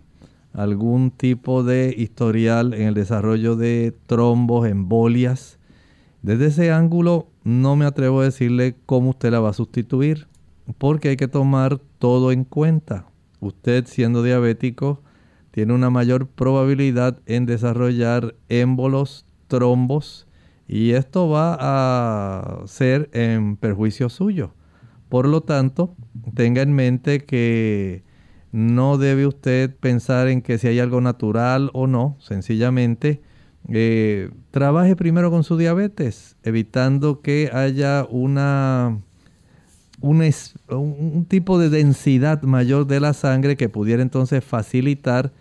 algún 0.52 1.11
tipo 1.11 1.62
de 1.62 1.94
historial 1.96 2.74
en 2.74 2.83
el 2.83 2.94
desarrollo 2.94 3.57
de 3.57 3.94
trombos, 4.07 4.68
embolias. 4.68 5.59
Desde 6.22 6.46
ese 6.46 6.72
ángulo 6.72 7.28
no 7.44 7.76
me 7.76 7.85
atrevo 7.85 8.20
a 8.20 8.24
decirle 8.24 8.76
cómo 8.87 9.11
usted 9.11 9.31
la 9.31 9.40
va 9.40 9.50
a 9.50 9.54
sustituir, 9.54 10.26
porque 10.76 11.11
hay 11.11 11.16
que 11.16 11.28
tomar 11.28 11.78
todo 11.98 12.33
en 12.33 12.44
cuenta. 12.44 13.07
Usted 13.40 13.87
siendo 13.87 14.22
diabético 14.22 15.02
tiene 15.50 15.72
una 15.72 15.90
mayor 15.90 16.28
probabilidad 16.28 17.18
en 17.26 17.46
desarrollar 17.46 18.35
émbolos, 18.48 19.24
trombos, 19.46 20.26
y 20.66 20.90
esto 20.90 21.28
va 21.28 21.57
a 21.59 22.66
ser 22.66 23.09
en 23.12 23.57
perjuicio 23.57 24.11
suyo. 24.11 24.52
Por 25.09 25.26
lo 25.26 25.40
tanto, 25.40 25.96
tenga 26.35 26.61
en 26.61 26.74
mente 26.74 27.24
que 27.24 28.02
no 28.52 28.98
debe 28.98 29.26
usted 29.26 29.74
pensar 29.74 30.28
en 30.28 30.42
que 30.42 30.59
si 30.59 30.68
hay 30.68 30.81
algo 30.81 31.00
natural 31.00 31.70
o 31.72 31.87
no, 31.87 32.16
sencillamente 32.20 33.22
eh, 33.68 34.31
trabaje 34.50 34.96
primero 34.96 35.31
con 35.31 35.44
su 35.44 35.57
diabetes, 35.57 36.37
evitando 36.42 37.20
que 37.20 37.50
haya 37.52 38.07
una, 38.09 39.00
un, 40.00 41.26
tipo 41.28 41.58
de 41.58 41.70
densidad 41.70 42.42
mayor 42.42 42.87
de 42.87 43.00
la 43.00 43.12
sangre 43.12 43.56
que 43.56 43.68
pudiera 43.68 44.02
entonces 44.02 44.44
facilitar 44.44 45.32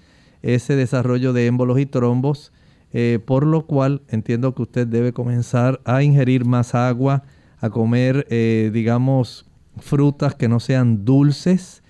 ese 0.41 0.75
desarrollo 0.75 1.33
de 1.33 1.47
émbolos 1.47 1.79
y 1.79 1.85
trombos, 1.85 2.51
eh, 2.93 3.19
por 3.23 3.45
lo 3.45 3.65
cual 3.65 4.01
entiendo 4.09 4.55
que 4.55 4.63
usted 4.63 4.87
debe 4.87 5.13
comenzar 5.13 5.81
a 5.85 6.03
ingerir 6.03 6.45
más 6.45 6.73
agua, 6.73 7.23
a 7.59 7.69
comer, 7.69 8.25
eh, 8.29 8.71
digamos, 8.73 9.45
frutas 9.77 10.35
que 10.35 10.47
no 10.47 10.59
sean 10.59 11.05
dulces, 11.05 11.83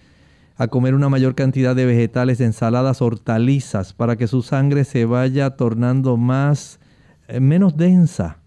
a 0.56 0.68
comer 0.68 0.96
una 0.96 1.10
mayor 1.10 1.36
cantidad 1.36 1.76
de 1.76 1.86
vegetales, 1.86 2.42
ensaladas, 2.42 3.02
hortalizas, 3.02 3.94
para 3.94 4.16
que 4.16 4.28
su 4.28 4.42
sangre 4.42 4.86
se 4.86 5.06
vaya 5.06 5.52
tornando 5.52 6.18
más, 6.18 6.80
eh, 7.28 7.40
menos 7.40 7.78
densa 7.78 8.40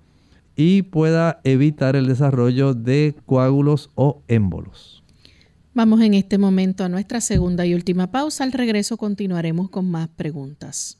y 0.56 0.82
pueda 0.82 1.40
evitar 1.44 1.96
el 1.96 2.06
desarrollo 2.06 2.74
de 2.74 3.16
coágulos 3.26 3.90
o 3.94 4.22
émbolos. 4.28 5.02
Vamos 5.72 6.00
en 6.00 6.14
este 6.14 6.36
momento 6.36 6.84
a 6.84 6.88
nuestra 6.88 7.20
segunda 7.20 7.64
y 7.64 7.74
última 7.74 8.10
pausa. 8.10 8.44
Al 8.44 8.52
regreso 8.52 8.96
continuaremos 8.96 9.70
con 9.70 9.90
más 9.90 10.08
preguntas. 10.08 10.99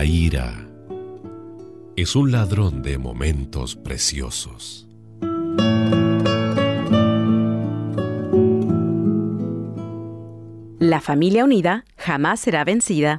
La 0.00 0.06
ira 0.06 0.66
es 1.94 2.16
un 2.16 2.32
ladrón 2.32 2.80
de 2.80 2.96
momentos 2.96 3.76
preciosos. 3.76 4.88
La 10.78 11.02
familia 11.02 11.44
unida 11.44 11.84
jamás 11.98 12.40
será 12.40 12.64
vencida. 12.64 13.18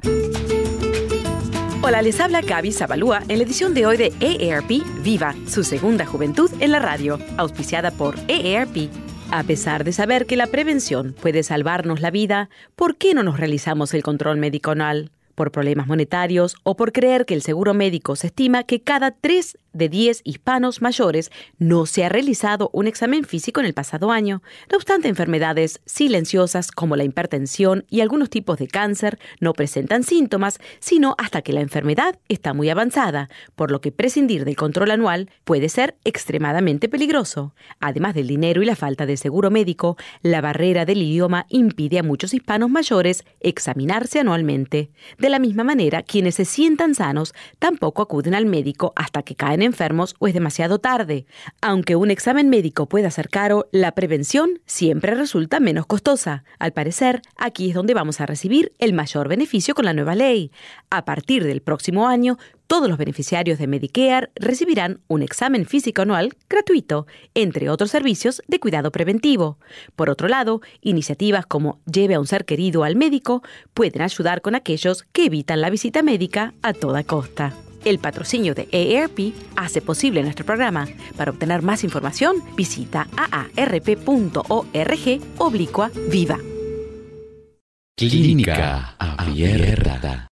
Hola, 1.82 2.02
les 2.02 2.18
habla 2.18 2.40
Gaby 2.40 2.72
Zabalúa 2.72 3.22
en 3.28 3.38
la 3.38 3.44
edición 3.44 3.74
de 3.74 3.86
hoy 3.86 3.96
de 3.96 4.12
EARP 4.18 4.82
Viva, 5.04 5.36
su 5.46 5.62
segunda 5.62 6.04
juventud 6.04 6.50
en 6.58 6.72
la 6.72 6.80
radio, 6.80 7.20
auspiciada 7.36 7.92
por 7.92 8.16
EARP. 8.26 8.90
A 9.30 9.44
pesar 9.44 9.84
de 9.84 9.92
saber 9.92 10.26
que 10.26 10.34
la 10.34 10.48
prevención 10.48 11.14
puede 11.14 11.44
salvarnos 11.44 12.00
la 12.00 12.10
vida, 12.10 12.50
¿por 12.74 12.96
qué 12.96 13.14
no 13.14 13.22
nos 13.22 13.38
realizamos 13.38 13.94
el 13.94 14.02
control 14.02 14.38
médico 14.38 14.72
anual? 14.72 15.12
Por 15.34 15.50
problemas 15.50 15.86
monetarios 15.86 16.56
o 16.62 16.76
por 16.76 16.92
creer 16.92 17.26
que 17.26 17.34
el 17.34 17.42
seguro 17.42 17.74
médico 17.74 18.16
se 18.16 18.28
estima 18.28 18.64
que 18.64 18.80
cada 18.80 19.10
3 19.10 19.58
de 19.72 19.88
10 19.88 20.22
hispanos 20.24 20.82
mayores 20.82 21.30
no 21.58 21.86
se 21.86 22.04
ha 22.04 22.08
realizado 22.08 22.70
un 22.72 22.86
examen 22.86 23.24
físico 23.24 23.60
en 23.60 23.66
el 23.66 23.74
pasado 23.74 24.10
año. 24.10 24.42
No 24.70 24.76
obstante, 24.76 25.08
enfermedades 25.08 25.80
silenciosas 25.86 26.70
como 26.70 26.96
la 26.96 27.04
hipertensión 27.04 27.84
y 27.88 28.00
algunos 28.00 28.30
tipos 28.30 28.58
de 28.58 28.68
cáncer 28.68 29.18
no 29.40 29.52
presentan 29.52 30.02
síntomas, 30.02 30.58
sino 30.80 31.14
hasta 31.18 31.42
que 31.42 31.52
la 31.52 31.60
enfermedad 31.60 32.18
está 32.28 32.54
muy 32.54 32.68
avanzada, 32.70 33.28
por 33.54 33.70
lo 33.70 33.80
que 33.80 33.92
prescindir 33.92 34.44
del 34.44 34.56
control 34.56 34.90
anual 34.90 35.30
puede 35.44 35.68
ser 35.68 35.96
extremadamente 36.04 36.88
peligroso. 36.88 37.54
Además 37.80 38.14
del 38.14 38.26
dinero 38.26 38.62
y 38.62 38.66
la 38.66 38.76
falta 38.76 39.06
de 39.06 39.16
seguro 39.16 39.50
médico, 39.50 39.96
la 40.22 40.40
barrera 40.40 40.84
del 40.84 41.02
idioma 41.02 41.46
impide 41.48 41.98
a 41.98 42.02
muchos 42.02 42.34
hispanos 42.34 42.70
mayores 42.70 43.24
examinarse 43.40 44.20
anualmente. 44.20 44.90
De 45.18 45.30
la 45.30 45.38
misma 45.38 45.64
manera, 45.64 46.02
quienes 46.02 46.34
se 46.36 46.44
sientan 46.44 46.94
sanos 46.94 47.34
tampoco 47.58 48.02
acuden 48.02 48.34
al 48.34 48.46
médico 48.46 48.92
hasta 48.96 49.22
que 49.22 49.34
caen 49.34 49.61
enfermos 49.62 50.14
o 50.18 50.28
es 50.28 50.34
demasiado 50.34 50.78
tarde. 50.78 51.26
Aunque 51.60 51.96
un 51.96 52.10
examen 52.10 52.48
médico 52.48 52.86
pueda 52.86 53.10
ser 53.10 53.28
caro, 53.28 53.68
la 53.72 53.92
prevención 53.92 54.60
siempre 54.66 55.14
resulta 55.14 55.60
menos 55.60 55.86
costosa. 55.86 56.44
Al 56.58 56.72
parecer, 56.72 57.22
aquí 57.36 57.70
es 57.70 57.74
donde 57.74 57.94
vamos 57.94 58.20
a 58.20 58.26
recibir 58.26 58.72
el 58.78 58.92
mayor 58.92 59.28
beneficio 59.28 59.74
con 59.74 59.84
la 59.84 59.94
nueva 59.94 60.14
ley. 60.14 60.52
A 60.90 61.04
partir 61.04 61.44
del 61.44 61.62
próximo 61.62 62.08
año, 62.08 62.38
todos 62.66 62.88
los 62.88 62.96
beneficiarios 62.96 63.58
de 63.58 63.66
Medicare 63.66 64.30
recibirán 64.34 65.00
un 65.06 65.20
examen 65.22 65.66
físico 65.66 66.02
anual 66.02 66.34
gratuito, 66.48 67.06
entre 67.34 67.68
otros 67.68 67.90
servicios 67.90 68.42
de 68.48 68.60
cuidado 68.60 68.90
preventivo. 68.90 69.58
Por 69.94 70.08
otro 70.08 70.26
lado, 70.28 70.62
iniciativas 70.80 71.44
como 71.44 71.80
Lleve 71.84 72.14
a 72.14 72.20
un 72.20 72.26
ser 72.26 72.46
querido 72.46 72.84
al 72.84 72.96
médico 72.96 73.42
pueden 73.74 74.00
ayudar 74.00 74.40
con 74.40 74.54
aquellos 74.54 75.04
que 75.12 75.26
evitan 75.26 75.60
la 75.60 75.68
visita 75.68 76.02
médica 76.02 76.54
a 76.62 76.72
toda 76.72 77.04
costa. 77.04 77.52
El 77.84 77.98
patrocinio 77.98 78.54
de 78.54 78.68
AARP 78.72 79.34
hace 79.56 79.82
posible 79.82 80.22
nuestro 80.22 80.46
programa. 80.46 80.86
Para 81.16 81.32
obtener 81.32 81.62
más 81.62 81.82
información, 81.82 82.36
visita 82.56 83.08
aarp.org 83.16 84.44
oblicua 85.38 85.90
viva. 86.08 86.38
Clínica 87.96 88.94
Abierta. 88.98 90.28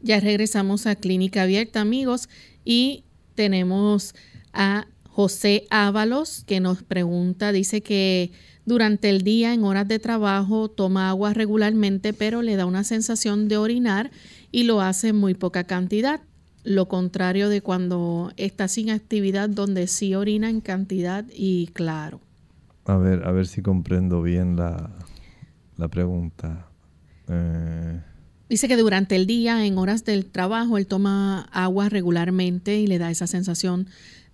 Ya 0.00 0.20
regresamos 0.20 0.86
a 0.86 0.96
Clínica 0.96 1.42
Abierta, 1.42 1.80
amigos, 1.80 2.28
y 2.64 3.04
tenemos 3.34 4.14
a 4.52 4.86
José 5.04 5.66
Ábalos 5.70 6.44
que 6.44 6.60
nos 6.60 6.82
pregunta, 6.82 7.52
dice 7.52 7.82
que 7.82 8.30
durante 8.64 9.10
el 9.10 9.22
día 9.22 9.52
en 9.52 9.64
horas 9.64 9.88
de 9.88 9.98
trabajo 9.98 10.68
toma 10.68 11.08
agua 11.08 11.34
regularmente, 11.34 12.12
pero 12.12 12.42
le 12.42 12.56
da 12.56 12.66
una 12.66 12.84
sensación 12.84 13.48
de 13.48 13.56
orinar 13.56 14.10
y 14.52 14.64
lo 14.64 14.80
hace 14.80 15.08
en 15.08 15.16
muy 15.16 15.34
poca 15.34 15.64
cantidad. 15.64 16.20
Lo 16.68 16.86
contrario 16.86 17.48
de 17.48 17.62
cuando 17.62 18.30
está 18.36 18.68
sin 18.68 18.90
actividad, 18.90 19.48
donde 19.48 19.86
sí 19.86 20.14
orina 20.14 20.50
en 20.50 20.60
cantidad 20.60 21.24
y 21.34 21.68
claro. 21.68 22.20
A 22.84 22.98
ver, 22.98 23.26
a 23.26 23.32
ver 23.32 23.46
si 23.46 23.62
comprendo 23.62 24.20
bien 24.20 24.54
la, 24.56 24.90
la 25.78 25.88
pregunta. 25.88 26.66
Eh, 27.26 28.02
Dice 28.50 28.68
que 28.68 28.76
durante 28.76 29.16
el 29.16 29.26
día, 29.26 29.64
en 29.64 29.78
horas 29.78 30.04
del 30.04 30.26
trabajo, 30.26 30.76
él 30.76 30.86
toma 30.86 31.48
agua 31.52 31.88
regularmente 31.88 32.78
y 32.78 32.86
le 32.86 32.98
da 32.98 33.10
esa 33.10 33.26
sensación 33.26 33.86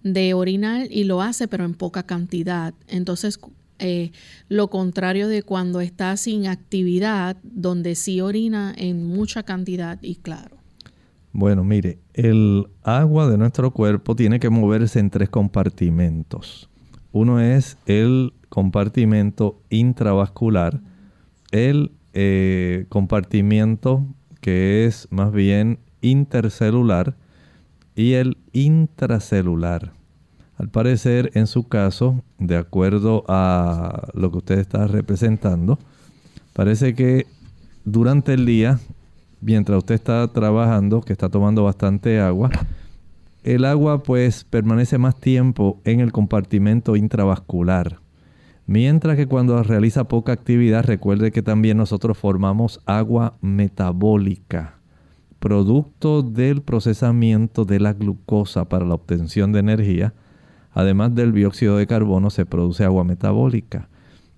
de 0.03 0.35
orinar 0.35 0.89
y 0.91 1.05
lo 1.05 1.22
hace, 1.22 1.47
pero 1.47 1.64
en 1.64 1.74
poca 1.74 2.03
cantidad. 2.03 2.74
Entonces, 2.89 3.39
eh, 3.78 4.11
lo 4.49 4.70
contrario 4.70 5.28
de 5.28 5.45
cuando 5.45 5.80
está 5.80 6.16
sin 6.16 6.49
actividad, 6.49 7.37
donde 7.45 7.95
sí 7.95 8.20
orina 8.20 8.74
en 8.76 9.07
mucha 9.07 9.45
cantidad 9.45 10.03
y 10.03 10.16
claro. 10.16 10.64
Bueno, 11.37 11.64
mire, 11.64 11.99
el 12.12 12.68
agua 12.85 13.28
de 13.28 13.37
nuestro 13.37 13.72
cuerpo 13.72 14.14
tiene 14.14 14.39
que 14.39 14.51
moverse 14.51 15.01
en 15.01 15.11
tres 15.11 15.30
compartimentos. 15.30 16.70
Uno 17.11 17.41
es 17.41 17.76
el 17.87 18.35
compartimento 18.49 19.61
intravascular, 19.68 20.80
el 21.51 21.91
eh, 22.12 22.87
compartimiento 22.89 24.07
que 24.41 24.87
es 24.87 25.09
más 25.11 25.32
bien 25.32 25.80
intercelular 26.03 27.16
y 27.97 28.12
el 28.12 28.39
intracelular. 28.53 29.93
Al 30.57 30.68
parecer, 30.68 31.32
en 31.35 31.49
su 31.49 31.66
caso, 31.66 32.22
de 32.39 32.57
acuerdo 32.57 33.24
a 33.26 34.07
lo 34.14 34.30
que 34.30 34.39
usted 34.39 34.59
está 34.61 34.87
representando, 34.87 35.80
parece 36.53 36.95
que 36.95 37.26
durante 37.85 38.35
el 38.35 38.47
día, 38.47 38.78
mientras 39.45 39.79
usted 39.79 39.95
está 39.95 40.27
trabajando, 40.29 41.03
que 41.03 41.13
está 41.13 41.29
tomando 41.29 41.65
bastante 41.65 42.19
agua, 42.19 42.51
el 43.43 43.67
agua 43.67 44.03
pues 44.03 44.45
permanece 44.45 44.97
más 44.97 45.21
tiempo 45.21 45.81
en 45.85 46.01
el 46.01 46.13
compartimento 46.13 46.97
intravascular. 46.97 48.01
Mientras 48.67 49.17
que 49.17 49.27
cuando 49.27 49.63
realiza 49.63 50.09
poca 50.09 50.33
actividad, 50.33 50.85
recuerde 50.85 51.31
que 51.31 51.43
también 51.43 51.77
nosotros 51.77 52.17
formamos 52.17 52.81
agua 52.87 53.37
metabólica, 53.43 54.79
producto 55.39 56.23
del 56.23 56.63
procesamiento 56.63 57.67
de 57.67 57.81
la 57.81 57.93
glucosa 57.93 58.71
para 58.71 58.87
la 58.87 58.95
obtención 58.95 59.53
de 59.53 59.61
energía. 59.61 60.15
Además 60.73 61.15
del 61.15 61.35
dióxido 61.35 61.77
de 61.77 61.87
carbono, 61.87 62.31
se 62.31 62.47
produce 62.47 62.85
agua 62.85 63.05
metabólica. 63.05 63.91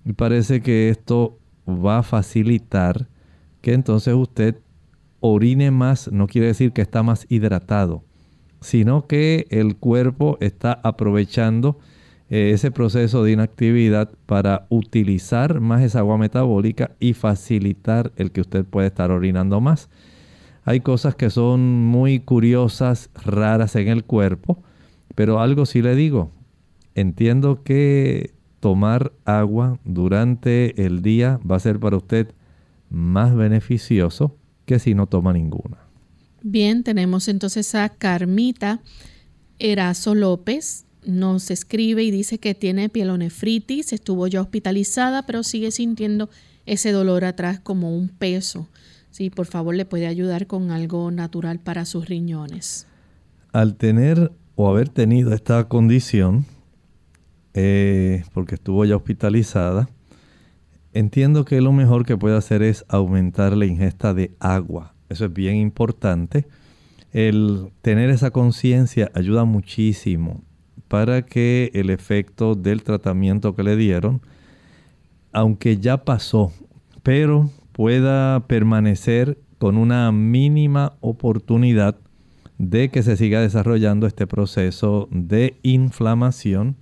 Y 0.03 0.11
parece 0.11 0.61
que 0.61 0.89
esto 0.89 1.39
va 1.65 1.99
a 1.99 2.03
facilitar 2.03 3.07
que 3.61 3.73
entonces 3.73 4.13
usted 4.13 4.57
orine 5.19 5.71
más, 5.71 6.11
no 6.11 6.27
quiere 6.27 6.47
decir 6.47 6.71
que 6.71 6.81
está 6.81 7.03
más 7.03 7.25
hidratado, 7.29 8.03
sino 8.61 9.07
que 9.07 9.47
el 9.49 9.75
cuerpo 9.77 10.37
está 10.41 10.79
aprovechando 10.83 11.79
eh, 12.29 12.51
ese 12.53 12.71
proceso 12.71 13.23
de 13.23 13.31
inactividad 13.31 14.11
para 14.25 14.67
utilizar 14.69 15.61
más 15.61 15.81
esa 15.81 15.99
agua 15.99 16.17
metabólica 16.17 16.91
y 16.99 17.13
facilitar 17.13 18.11
el 18.17 18.31
que 18.31 18.41
usted 18.41 18.65
pueda 18.65 18.87
estar 18.87 19.11
orinando 19.11 19.61
más. 19.61 19.89
Hay 20.65 20.81
cosas 20.81 21.15
que 21.15 21.29
son 21.29 21.85
muy 21.85 22.19
curiosas, 22.19 23.09
raras 23.23 23.77
en 23.77 23.87
el 23.87 24.03
cuerpo, 24.03 24.61
pero 25.15 25.39
algo 25.39 25.65
sí 25.65 25.81
le 25.81 25.95
digo. 25.95 26.31
Entiendo 26.93 27.63
que 27.63 28.31
tomar 28.59 29.13
agua 29.23 29.79
durante 29.85 30.85
el 30.85 31.01
día 31.01 31.39
va 31.49 31.55
a 31.55 31.59
ser 31.59 31.79
para 31.79 31.95
usted 31.95 32.33
más 32.89 33.33
beneficioso 33.35 34.35
que 34.67 34.77
si 34.77 34.93
no 34.93 35.07
toma 35.07 35.33
ninguna. 35.33 35.77
Bien, 36.43 36.83
tenemos 36.83 37.27
entonces 37.29 37.73
a 37.73 37.89
Carmita 37.89 38.81
Erazo 39.57 40.13
López 40.13 40.85
nos 41.05 41.49
escribe 41.51 42.03
y 42.03 42.11
dice 42.11 42.37
que 42.37 42.53
tiene 42.53 42.89
pielonefritis, 42.89 43.93
estuvo 43.93 44.27
ya 44.27 44.41
hospitalizada, 44.41 45.25
pero 45.25 45.41
sigue 45.41 45.71
sintiendo 45.71 46.29
ese 46.65 46.91
dolor 46.91 47.23
atrás 47.23 47.61
como 47.61 47.95
un 47.95 48.09
peso. 48.09 48.67
Sí, 49.09 49.29
por 49.29 49.45
favor, 49.45 49.73
le 49.73 49.85
puede 49.85 50.05
ayudar 50.05 50.47
con 50.47 50.69
algo 50.69 51.09
natural 51.11 51.59
para 51.59 51.85
sus 51.85 52.09
riñones. 52.09 52.87
Al 53.53 53.75
tener 53.75 54.33
o 54.55 54.69
haber 54.69 54.89
tenido 54.89 55.33
esta 55.33 55.63
condición, 55.69 56.45
eh, 57.53 58.25
porque 58.33 58.55
estuvo 58.55 58.83
ya 58.83 58.97
hospitalizada, 58.97 59.89
entiendo 60.97 61.45
que 61.45 61.61
lo 61.61 61.71
mejor 61.71 62.05
que 62.05 62.17
puede 62.17 62.35
hacer 62.35 62.63
es 62.63 62.83
aumentar 62.89 63.55
la 63.55 63.65
ingesta 63.65 64.13
de 64.13 64.31
agua. 64.39 64.93
Eso 65.09 65.25
es 65.25 65.33
bien 65.33 65.55
importante. 65.57 66.47
El 67.13 67.69
tener 67.81 68.09
esa 68.09 68.31
conciencia 68.31 69.11
ayuda 69.13 69.45
muchísimo 69.45 70.41
para 70.87 71.21
que 71.21 71.71
el 71.73 71.89
efecto 71.89 72.55
del 72.55 72.83
tratamiento 72.83 73.55
que 73.55 73.63
le 73.63 73.75
dieron, 73.75 74.21
aunque 75.31 75.77
ya 75.77 76.03
pasó, 76.03 76.51
pero 77.03 77.51
pueda 77.73 78.47
permanecer 78.47 79.37
con 79.59 79.77
una 79.77 80.11
mínima 80.11 80.93
oportunidad 81.01 81.95
de 82.57 82.89
que 82.89 83.03
se 83.03 83.17
siga 83.17 83.39
desarrollando 83.41 84.07
este 84.07 84.25
proceso 84.25 85.07
de 85.11 85.57
inflamación, 85.61 86.75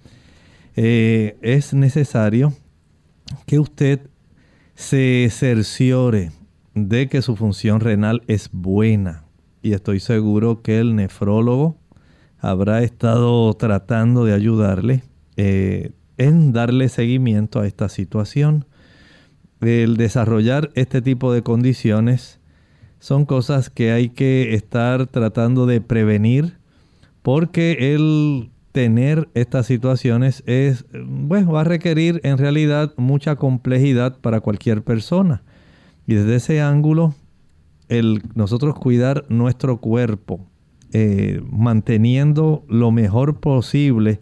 eh, 0.78 1.38
es 1.42 1.74
necesario 1.74 2.54
que 3.46 3.60
usted 3.60 4.10
se 4.76 5.28
cerciore 5.32 6.32
de 6.74 7.08
que 7.08 7.22
su 7.22 7.36
función 7.36 7.80
renal 7.80 8.22
es 8.28 8.50
buena. 8.52 9.26
Y 9.62 9.74
estoy 9.74 10.00
seguro 10.00 10.62
que 10.62 10.80
el 10.80 10.96
nefrólogo 10.96 11.78
habrá 12.40 12.84
estado 12.84 13.52
tratando 13.54 14.26
de 14.26 14.34
ayudarle 14.34 15.04
eh, 15.38 15.92
en 16.18 16.54
darle 16.54 16.90
seguimiento 16.90 17.60
a 17.60 17.68
esta 17.68 17.90
situación. 17.90 18.66
el 19.62 19.98
desarrollar 19.98 20.70
este 20.76 21.02
tipo 21.02 21.34
de 21.34 21.42
condiciones 21.42 22.40
son 23.00 23.26
cosas 23.26 23.70
que 23.70 23.92
hay 23.92 24.10
que 24.10 24.54
estar 24.54 25.08
tratando 25.08 25.66
de 25.66 25.82
prevenir 25.82 26.58
porque 27.22 27.96
el 27.96 28.52
tener 28.76 29.30
estas 29.36 29.68
situaciones 29.68 30.44
es, 30.46 30.84
bueno, 31.08 31.54
va 31.54 31.62
a 31.62 31.64
requerir 31.64 32.20
en 32.26 32.38
realidad 32.38 32.94
mucha 32.98 33.38
complejidad 33.38 34.20
para 34.20 34.42
cualquier 34.42 34.84
persona. 34.84 35.44
Y 36.06 36.16
desde 36.16 36.36
ese 36.36 36.62
ángulo, 36.62 37.16
el 37.88 38.22
nosotros 38.34 38.76
cuidar 38.76 39.24
nuestro 39.30 39.78
cuerpo, 39.78 40.46
eh, 40.92 41.42
manteniendo 41.50 42.66
lo 42.68 42.92
mejor 42.92 43.40
posible 43.40 44.20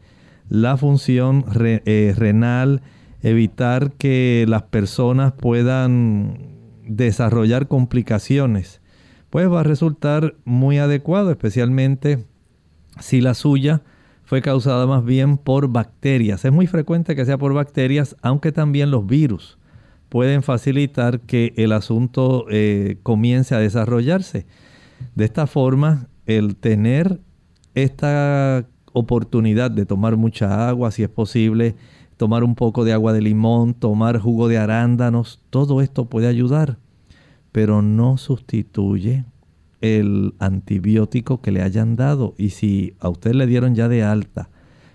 la 0.50 0.78
función 0.78 1.46
eh, 1.60 2.14
renal, 2.16 2.84
evitar 3.24 3.94
que 3.94 4.46
las 4.48 4.62
personas 4.62 5.34
puedan 5.34 6.38
desarrollar 6.86 7.68
complicaciones, 7.68 8.82
pues 9.32 9.52
va 9.52 9.62
a 9.62 9.64
resultar 9.64 10.36
muy 10.46 10.78
adecuado, 10.78 11.32
especialmente 11.32 12.24
si 13.00 13.20
la 13.20 13.34
suya 13.34 13.82
fue 14.24 14.42
causada 14.42 14.88
más 14.88 15.04
bien 15.04 15.38
por 15.38 15.68
bacterias. 15.68 16.46
Es 16.46 16.52
muy 16.52 16.68
frecuente 16.68 17.16
que 17.16 17.26
sea 17.26 17.38
por 17.38 17.54
bacterias, 17.54 18.16
aunque 18.22 18.52
también 18.52 18.92
los 18.92 19.06
virus 19.06 19.58
pueden 20.10 20.44
facilitar 20.44 21.22
que 21.22 21.54
el 21.58 21.72
asunto 21.72 22.46
eh, 22.50 23.00
comience 23.02 23.56
a 23.56 23.60
desarrollarse. 23.60 24.46
De 25.16 25.26
esta 25.26 25.48
forma, 25.48 26.08
el 26.28 26.56
tener 26.56 27.20
esta 27.74 28.68
oportunidad 28.94 29.72
de 29.72 29.88
tomar 29.88 30.16
mucha 30.16 30.70
agua, 30.70 30.92
si 30.92 31.02
es 31.02 31.10
posible, 31.10 31.76
tomar 32.18 32.44
un 32.44 32.54
poco 32.54 32.86
de 32.86 32.94
agua 32.94 33.12
de 33.12 33.22
limón, 33.22 33.74
tomar 33.74 34.20
jugo 34.20 34.48
de 34.48 34.60
arándanos, 34.60 35.42
todo 35.50 35.82
esto 35.82 36.06
puede 36.06 36.28
ayudar, 36.28 36.78
pero 37.52 37.82
no 37.82 38.18
sustituye 38.18 39.26
el 39.84 40.34
antibiótico 40.40 41.42
que 41.42 41.52
le 41.52 41.62
hayan 41.62 41.98
dado. 41.98 42.36
Y 42.38 42.52
si 42.52 42.96
a 43.00 43.10
usted 43.10 43.34
le 43.34 43.46
dieron 43.46 43.76
ya 43.76 43.90
de 43.90 44.02
alta, 44.02 44.50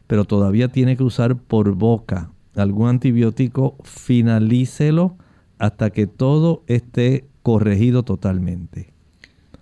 pero 0.07 0.25
todavía 0.25 0.69
tiene 0.69 0.97
que 0.97 1.05
usar 1.05 1.37
por 1.37 1.75
boca 1.75 2.33
algún 2.57 2.89
antibiótico, 2.89 3.77
finalícelo 3.85 5.19
hasta 5.59 5.91
que 5.91 6.07
todo 6.07 6.65
esté 6.67 7.29
corregido 7.43 8.03
totalmente. 8.03 8.93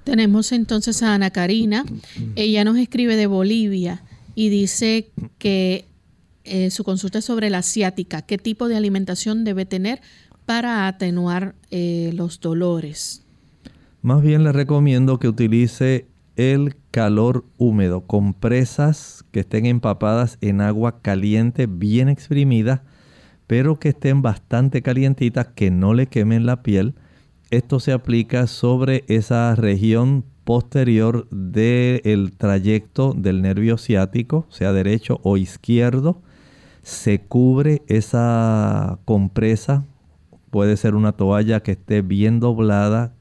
Tenemos 0.05 0.53
entonces 0.53 1.03
a 1.03 1.14
Ana 1.14 1.31
Karina. 1.31 1.85
Ella 2.37 2.64
nos 2.64 2.79
escribe 2.79 3.16
de 3.16 3.27
Bolivia 3.27 4.05
y 4.37 4.49
dice 4.49 5.11
que 5.39 5.87
eh, 6.45 6.70
su 6.70 6.85
consulta 6.85 7.18
es 7.18 7.24
sobre 7.24 7.51
la 7.51 7.59
asiática. 7.59 8.22
¿Qué 8.22 8.39
tipo 8.39 8.68
de 8.68 8.77
alimentación 8.77 9.43
debe 9.43 9.66
tener 9.66 10.01
para 10.47 10.87
atenuar 10.87 11.57
eh, 11.72 12.12
los 12.14 12.39
dolores? 12.39 13.26
Más 14.07 14.23
bien 14.23 14.45
le 14.45 14.53
recomiendo 14.53 15.19
que 15.19 15.27
utilice 15.27 16.07
el 16.37 16.77
calor 16.93 17.45
húmedo, 17.59 18.03
compresas 18.03 19.25
que 19.33 19.41
estén 19.41 19.67
empapadas 19.67 20.39
en 20.41 20.61
agua 20.61 21.03
caliente, 21.03 21.67
bien 21.67 22.09
exprimida, 22.09 22.85
pero 23.49 23.81
que 23.81 23.89
estén 23.89 24.23
bastante 24.23 24.81
calientitas, 24.81 25.49
que 25.49 25.73
no 25.73 25.93
le 25.93 26.07
quemen 26.07 26.47
la 26.47 26.63
piel. 26.63 26.95
Esto 27.51 27.81
se 27.81 27.91
aplica 27.91 28.47
sobre 28.47 29.03
esa 29.09 29.57
región 29.57 30.25
posterior 30.45 31.29
del 31.31 32.31
trayecto 32.39 33.13
del 33.13 33.43
nervio 33.43 33.77
ciático, 33.77 34.47
sea 34.51 34.73
derecho 34.73 35.19
o 35.25 35.37
izquierdo. 35.37 36.23
Se 36.85 37.23
cubre 37.23 37.83
esa 37.89 39.01
compresa, 39.05 39.85
puede 40.51 40.77
ser 40.77 40.95
una 40.95 41.11
toalla 41.11 41.65
que 41.65 41.73
esté 41.73 42.03
bien 42.03 42.39
doblada, 42.39 43.16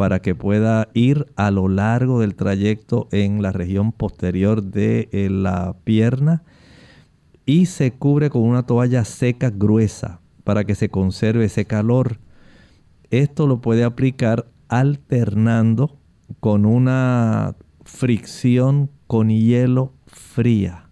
para 0.00 0.22
que 0.22 0.34
pueda 0.34 0.88
ir 0.94 1.26
a 1.36 1.50
lo 1.50 1.68
largo 1.68 2.20
del 2.20 2.34
trayecto 2.34 3.06
en 3.12 3.42
la 3.42 3.52
región 3.52 3.92
posterior 3.92 4.62
de 4.62 5.10
eh, 5.12 5.28
la 5.28 5.76
pierna 5.84 6.42
y 7.44 7.66
se 7.66 7.92
cubre 7.92 8.30
con 8.30 8.40
una 8.40 8.64
toalla 8.64 9.04
seca 9.04 9.50
gruesa 9.50 10.22
para 10.42 10.64
que 10.64 10.74
se 10.74 10.88
conserve 10.88 11.44
ese 11.44 11.66
calor. 11.66 12.18
Esto 13.10 13.46
lo 13.46 13.60
puede 13.60 13.84
aplicar 13.84 14.50
alternando 14.68 15.98
con 16.40 16.64
una 16.64 17.56
fricción 17.84 18.90
con 19.06 19.28
hielo 19.28 19.92
fría. 20.06 20.88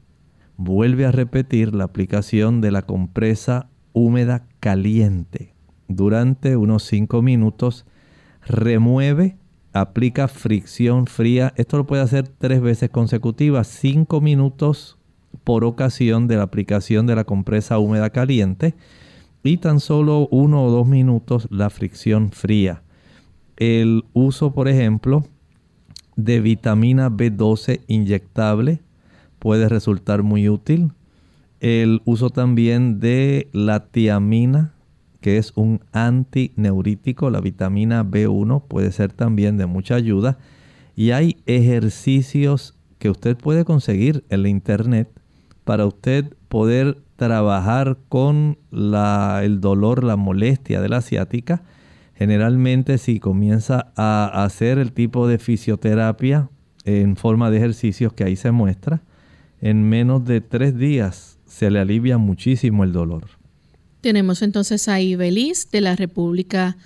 Vuelve 0.58 1.06
a 1.06 1.12
repetir 1.12 1.74
la 1.74 1.84
aplicación 1.84 2.60
de 2.60 2.72
la 2.72 2.82
compresa 2.82 3.70
húmeda 3.94 4.46
caliente 4.60 5.54
durante 5.88 6.58
unos 6.58 6.82
5 6.82 7.22
minutos 7.22 7.86
remueve, 8.48 9.36
aplica 9.72 10.28
fricción 10.28 11.06
fría. 11.06 11.52
Esto 11.56 11.76
lo 11.76 11.86
puede 11.86 12.02
hacer 12.02 12.28
tres 12.28 12.60
veces 12.60 12.90
consecutivas, 12.90 13.68
cinco 13.68 14.20
minutos 14.20 14.98
por 15.44 15.64
ocasión 15.64 16.26
de 16.26 16.36
la 16.36 16.44
aplicación 16.44 17.06
de 17.06 17.14
la 17.14 17.24
compresa 17.24 17.78
húmeda 17.78 18.10
caliente 18.10 18.74
y 19.42 19.58
tan 19.58 19.80
solo 19.80 20.28
uno 20.30 20.64
o 20.64 20.70
dos 20.70 20.86
minutos 20.86 21.48
la 21.50 21.70
fricción 21.70 22.30
fría. 22.30 22.82
El 23.56 24.04
uso, 24.12 24.52
por 24.52 24.68
ejemplo, 24.68 25.24
de 26.16 26.40
vitamina 26.40 27.10
B12 27.10 27.80
inyectable 27.86 28.80
puede 29.38 29.68
resultar 29.68 30.22
muy 30.22 30.48
útil. 30.48 30.92
El 31.60 32.02
uso 32.04 32.30
también 32.30 33.00
de 33.00 33.48
la 33.52 33.86
tiamina 33.86 34.74
que 35.20 35.38
es 35.38 35.52
un 35.56 35.80
antineurítico. 35.92 37.30
La 37.30 37.40
vitamina 37.40 38.04
B1 38.04 38.62
puede 38.66 38.92
ser 38.92 39.12
también 39.12 39.56
de 39.58 39.66
mucha 39.66 39.94
ayuda. 39.94 40.38
Y 40.96 41.12
hay 41.12 41.36
ejercicios 41.46 42.74
que 42.98 43.10
usted 43.10 43.36
puede 43.36 43.64
conseguir 43.64 44.24
en 44.28 44.42
la 44.42 44.48
internet 44.48 45.08
para 45.64 45.86
usted 45.86 46.34
poder 46.48 46.98
trabajar 47.16 47.98
con 48.08 48.58
el 48.72 49.60
dolor, 49.60 50.04
la 50.04 50.16
molestia 50.16 50.80
de 50.80 50.88
la 50.88 50.98
asiática. 50.98 51.62
Generalmente 52.14 52.98
si 52.98 53.20
comienza 53.20 53.92
a 53.96 54.44
hacer 54.44 54.78
el 54.78 54.92
tipo 54.92 55.28
de 55.28 55.38
fisioterapia 55.38 56.48
en 56.84 57.16
forma 57.16 57.50
de 57.50 57.58
ejercicios 57.58 58.12
que 58.12 58.24
ahí 58.24 58.34
se 58.34 58.50
muestra, 58.50 59.02
en 59.60 59.88
menos 59.88 60.24
de 60.24 60.40
tres 60.40 60.76
días 60.76 61.38
se 61.44 61.70
le 61.70 61.80
alivia 61.80 62.18
muchísimo 62.18 62.82
el 62.82 62.92
dolor. 62.92 63.37
Tenemos 64.00 64.42
entonces 64.42 64.88
a 64.88 65.00
Ibeliz 65.00 65.70
de 65.70 65.80
la 65.80 65.96
República 65.96 66.76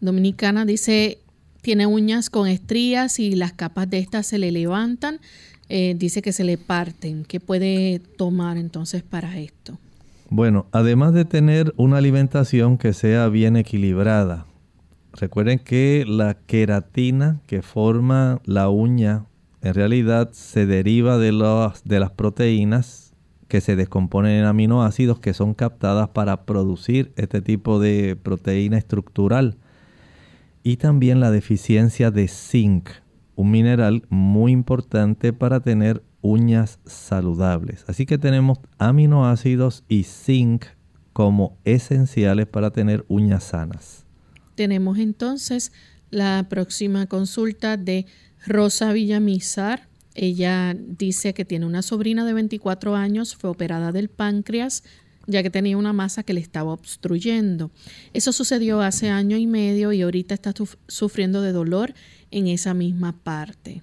Dominicana. 0.00 0.64
Dice, 0.64 1.18
tiene 1.62 1.86
uñas 1.86 2.28
con 2.28 2.48
estrías 2.48 3.18
y 3.20 3.34
las 3.36 3.52
capas 3.52 3.88
de 3.88 3.98
estas 3.98 4.26
se 4.26 4.38
le 4.38 4.50
levantan. 4.50 5.20
Eh, 5.68 5.94
dice 5.96 6.22
que 6.22 6.32
se 6.32 6.44
le 6.44 6.58
parten. 6.58 7.24
¿Qué 7.24 7.40
puede 7.40 8.00
tomar 8.16 8.56
entonces 8.56 9.02
para 9.02 9.38
esto? 9.38 9.78
Bueno, 10.28 10.66
además 10.72 11.12
de 11.14 11.24
tener 11.24 11.72
una 11.76 11.98
alimentación 11.98 12.78
que 12.78 12.92
sea 12.92 13.28
bien 13.28 13.56
equilibrada, 13.56 14.46
recuerden 15.12 15.60
que 15.60 16.04
la 16.06 16.34
queratina 16.34 17.40
que 17.46 17.62
forma 17.62 18.40
la 18.44 18.68
uña 18.68 19.26
en 19.62 19.74
realidad 19.74 20.30
se 20.32 20.66
deriva 20.66 21.18
de, 21.18 21.30
de 21.84 22.00
las 22.00 22.10
proteínas 22.10 23.05
que 23.48 23.60
se 23.60 23.76
descomponen 23.76 24.32
en 24.32 24.44
aminoácidos 24.44 25.20
que 25.20 25.34
son 25.34 25.54
captadas 25.54 26.08
para 26.08 26.44
producir 26.44 27.12
este 27.16 27.40
tipo 27.40 27.78
de 27.78 28.16
proteína 28.20 28.78
estructural. 28.78 29.56
Y 30.62 30.78
también 30.78 31.20
la 31.20 31.30
deficiencia 31.30 32.10
de 32.10 32.26
zinc, 32.26 32.88
un 33.36 33.50
mineral 33.50 34.04
muy 34.08 34.52
importante 34.52 35.32
para 35.32 35.60
tener 35.60 36.02
uñas 36.22 36.80
saludables. 36.86 37.84
Así 37.86 38.04
que 38.04 38.18
tenemos 38.18 38.58
aminoácidos 38.78 39.84
y 39.88 40.02
zinc 40.02 40.64
como 41.12 41.56
esenciales 41.64 42.46
para 42.46 42.72
tener 42.72 43.04
uñas 43.08 43.44
sanas. 43.44 44.04
Tenemos 44.56 44.98
entonces 44.98 45.72
la 46.10 46.46
próxima 46.48 47.06
consulta 47.06 47.76
de 47.76 48.06
Rosa 48.46 48.92
Villamizar 48.92 49.88
ella 50.16 50.74
dice 50.74 51.34
que 51.34 51.44
tiene 51.44 51.66
una 51.66 51.82
sobrina 51.82 52.24
de 52.24 52.32
24 52.32 52.96
años, 52.96 53.36
fue 53.36 53.50
operada 53.50 53.92
del 53.92 54.08
páncreas 54.08 54.82
ya 55.26 55.42
que 55.42 55.50
tenía 55.50 55.76
una 55.76 55.92
masa 55.92 56.22
que 56.22 56.32
le 56.32 56.40
estaba 56.40 56.72
obstruyendo. 56.72 57.70
Eso 58.12 58.32
sucedió 58.32 58.80
hace 58.80 59.10
año 59.10 59.36
y 59.36 59.46
medio 59.46 59.92
y 59.92 60.02
ahorita 60.02 60.34
está 60.34 60.52
sufriendo 60.86 61.42
de 61.42 61.52
dolor 61.52 61.94
en 62.30 62.46
esa 62.46 62.74
misma 62.74 63.12
parte. 63.12 63.82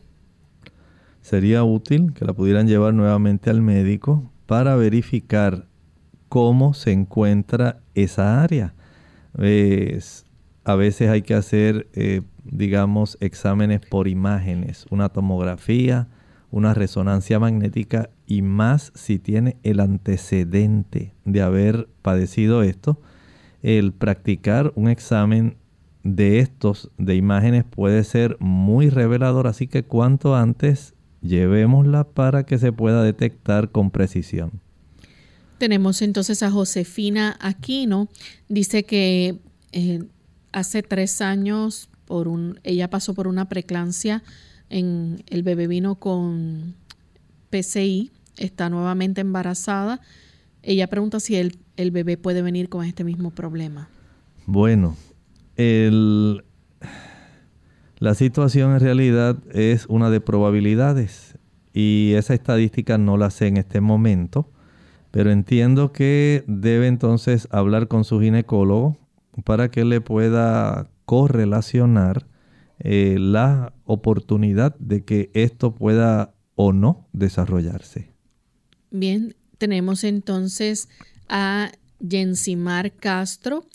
Sería 1.21 1.63
útil 1.63 2.13
que 2.13 2.25
la 2.25 2.33
pudieran 2.33 2.67
llevar 2.67 2.93
nuevamente 2.93 3.49
al 3.49 3.61
médico 3.61 4.31
para 4.45 4.75
verificar 4.75 5.67
cómo 6.29 6.73
se 6.73 6.91
encuentra 6.91 7.81
esa 7.93 8.41
área. 8.41 8.73
a 10.65 10.75
veces 10.75 11.09
hay 11.09 11.21
que 11.21 11.33
hacer, 11.33 11.87
eh, 11.93 12.21
digamos, 12.43 13.17
exámenes 13.19 13.81
por 13.81 14.07
imágenes, 14.07 14.85
una 14.89 15.09
tomografía, 15.09 16.07
una 16.53 16.75
resonancia 16.75 17.39
magnética 17.39 18.11
y 18.27 18.43
más 18.43 18.91
si 18.93 19.17
tiene 19.17 19.57
el 19.63 19.79
antecedente 19.79 21.15
de 21.25 21.41
haber 21.41 21.89
padecido 22.03 22.61
esto. 22.61 23.01
el 23.63 23.91
practicar 23.91 24.71
un 24.75 24.87
examen 24.87 25.57
de 26.03 26.39
estos, 26.39 26.91
de 26.99 27.15
imágenes, 27.15 27.63
puede 27.63 28.03
ser 28.03 28.37
muy 28.39 28.89
revelador, 28.89 29.47
así 29.47 29.67
que 29.67 29.83
cuanto 29.83 30.35
antes 30.35 30.93
llevémosla 31.21 32.03
para 32.03 32.45
que 32.45 32.59
se 32.59 32.71
pueda 32.71 33.01
detectar 33.01 33.71
con 33.71 33.89
precisión. 33.89 34.61
Tenemos 35.57 36.03
entonces 36.03 36.43
a 36.43 36.51
Josefina 36.51 37.35
Aquino, 37.39 38.09
dice 38.47 38.83
que 38.83 39.39
eh, 39.71 40.03
hace 40.51 40.83
tres 40.83 41.21
años 41.21 41.89
por 42.05 42.27
un, 42.27 42.59
ella 42.63 42.89
pasó 42.89 43.15
por 43.15 43.27
una 43.27 43.49
preclancia 43.49 44.21
el 44.69 45.43
bebé 45.43 45.67
vino 45.67 45.95
con 45.95 46.75
PCI, 47.49 48.11
está 48.37 48.69
nuevamente 48.69 49.21
embarazada. 49.21 50.01
Ella 50.61 50.87
pregunta 50.87 51.19
si 51.19 51.35
el, 51.35 51.57
el 51.77 51.91
bebé 51.91 52.17
puede 52.17 52.41
venir 52.41 52.69
con 52.69 52.85
este 52.85 53.03
mismo 53.03 53.31
problema. 53.31 53.89
Bueno, 54.45 54.95
el, 55.55 56.43
la 57.99 58.15
situación 58.15 58.73
en 58.73 58.79
realidad 58.79 59.37
es 59.51 59.85
una 59.87 60.09
de 60.09 60.21
probabilidades 60.21 61.37
y 61.73 62.13
esa 62.15 62.33
estadística 62.33 62.97
no 62.97 63.17
la 63.17 63.29
sé 63.29 63.47
en 63.47 63.57
este 63.57 63.81
momento, 63.81 64.49
pero 65.11 65.31
entiendo 65.31 65.91
que 65.91 66.43
debe 66.47 66.87
entonces 66.87 67.47
hablar 67.51 67.87
con 67.87 68.03
su 68.03 68.19
ginecólogo 68.19 68.97
para 69.43 69.69
que 69.69 69.85
le 69.85 70.01
pueda 70.01 70.89
correlacionar 71.05 72.25
eh, 72.79 73.17
la 73.19 73.73
oportunidad 73.85 74.75
de 74.77 75.03
que 75.03 75.29
esto 75.33 75.73
pueda 75.75 76.33
o 76.55 76.73
no 76.73 77.07
desarrollarse. 77.13 78.09
Bien, 78.91 79.35
tenemos 79.57 80.03
entonces 80.03 80.89
a 81.27 81.71
Jensimar 82.07 82.91
Castro. 82.91 83.65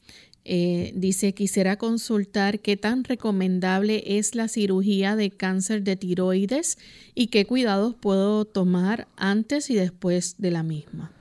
Eh, 0.44 0.92
dice, 0.94 1.34
quisiera 1.34 1.76
consultar 1.76 2.60
qué 2.60 2.76
tan 2.76 3.04
recomendable 3.04 4.02
es 4.18 4.34
la 4.34 4.48
cirugía 4.48 5.14
de 5.14 5.30
cáncer 5.30 5.82
de 5.82 5.96
tiroides 5.96 6.78
y 7.14 7.26
qué 7.26 7.44
cuidados 7.46 7.94
puedo 7.94 8.46
tomar 8.46 9.08
antes 9.16 9.68
y 9.68 9.74
después 9.74 10.36
de 10.38 10.50
la 10.50 10.62
misma. 10.62 11.12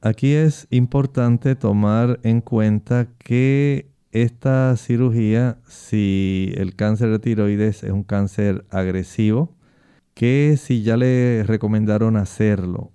Aquí 0.00 0.32
es 0.32 0.66
importante 0.70 1.54
tomar 1.54 2.20
en 2.22 2.40
cuenta 2.40 3.08
que 3.18 3.86
esta 4.22 4.76
cirugía, 4.76 5.58
si 5.66 6.52
el 6.56 6.74
cáncer 6.74 7.10
de 7.10 7.18
tiroides 7.18 7.82
es 7.84 7.90
un 7.90 8.02
cáncer 8.02 8.64
agresivo, 8.70 9.56
que 10.14 10.56
si 10.56 10.82
ya 10.82 10.96
le 10.96 11.44
recomendaron 11.44 12.16
hacerlo, 12.16 12.92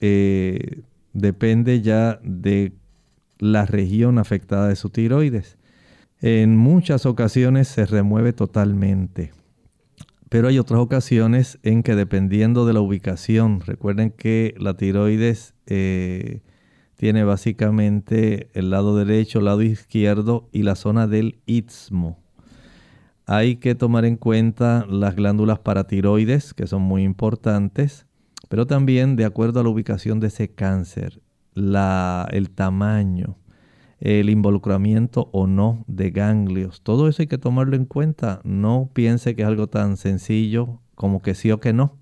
eh, 0.00 0.82
depende 1.12 1.82
ya 1.82 2.20
de 2.22 2.72
la 3.38 3.66
región 3.66 4.18
afectada 4.18 4.68
de 4.68 4.76
su 4.76 4.90
tiroides. 4.90 5.58
En 6.20 6.56
muchas 6.56 7.06
ocasiones 7.06 7.68
se 7.68 7.84
remueve 7.86 8.32
totalmente, 8.32 9.32
pero 10.28 10.48
hay 10.48 10.58
otras 10.58 10.80
ocasiones 10.80 11.58
en 11.62 11.82
que 11.82 11.94
dependiendo 11.94 12.66
de 12.66 12.72
la 12.72 12.80
ubicación, 12.80 13.60
recuerden 13.60 14.10
que 14.10 14.54
la 14.58 14.74
tiroides 14.74 15.54
eh, 15.66 16.40
tiene 17.04 17.22
básicamente 17.22 18.48
el 18.54 18.70
lado 18.70 18.96
derecho, 18.96 19.38
el 19.38 19.44
lado 19.44 19.60
izquierdo 19.60 20.48
y 20.52 20.62
la 20.62 20.74
zona 20.74 21.06
del 21.06 21.38
istmo. 21.44 22.18
Hay 23.26 23.56
que 23.56 23.74
tomar 23.74 24.06
en 24.06 24.16
cuenta 24.16 24.86
las 24.88 25.14
glándulas 25.14 25.58
paratiroides, 25.58 26.54
que 26.54 26.66
son 26.66 26.80
muy 26.80 27.02
importantes, 27.02 28.06
pero 28.48 28.66
también 28.66 29.16
de 29.16 29.26
acuerdo 29.26 29.60
a 29.60 29.62
la 29.62 29.68
ubicación 29.68 30.18
de 30.18 30.28
ese 30.28 30.54
cáncer, 30.54 31.20
la, 31.52 32.26
el 32.30 32.48
tamaño, 32.48 33.36
el 34.00 34.30
involucramiento 34.30 35.28
o 35.30 35.46
no 35.46 35.84
de 35.86 36.10
ganglios. 36.10 36.80
Todo 36.80 37.06
eso 37.08 37.20
hay 37.20 37.28
que 37.28 37.36
tomarlo 37.36 37.76
en 37.76 37.84
cuenta. 37.84 38.40
No 38.44 38.88
piense 38.94 39.36
que 39.36 39.42
es 39.42 39.48
algo 39.48 39.66
tan 39.66 39.98
sencillo 39.98 40.80
como 40.94 41.20
que 41.20 41.34
sí 41.34 41.52
o 41.52 41.60
que 41.60 41.74
no. 41.74 41.98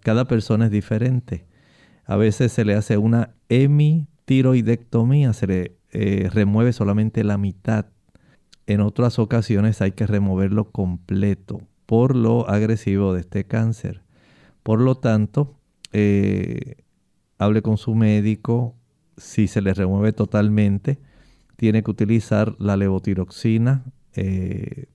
Cada 0.00 0.24
persona 0.24 0.64
es 0.64 0.70
diferente. 0.70 1.44
A 2.06 2.16
veces 2.16 2.50
se 2.50 2.64
le 2.64 2.72
hace 2.72 2.96
una 2.96 3.34
hemi 3.50 4.08
tiroidectomía 4.28 5.32
se 5.32 5.46
le 5.46 5.78
eh, 5.90 6.28
remueve 6.30 6.74
solamente 6.74 7.24
la 7.24 7.38
mitad. 7.38 7.86
En 8.66 8.82
otras 8.82 9.18
ocasiones 9.18 9.80
hay 9.80 9.92
que 9.92 10.06
removerlo 10.06 10.70
completo 10.70 11.62
por 11.86 12.14
lo 12.14 12.46
agresivo 12.46 13.14
de 13.14 13.20
este 13.20 13.46
cáncer. 13.46 14.02
Por 14.62 14.82
lo 14.82 14.96
tanto, 14.96 15.58
eh, 15.94 16.76
hable 17.38 17.62
con 17.62 17.78
su 17.78 17.94
médico. 17.94 18.76
Si 19.16 19.46
se 19.46 19.62
le 19.62 19.72
remueve 19.72 20.12
totalmente, 20.12 20.98
tiene 21.56 21.82
que 21.82 21.90
utilizar 21.90 22.54
la 22.58 22.76
levotiroxina 22.76 23.82
eh, 24.12 24.88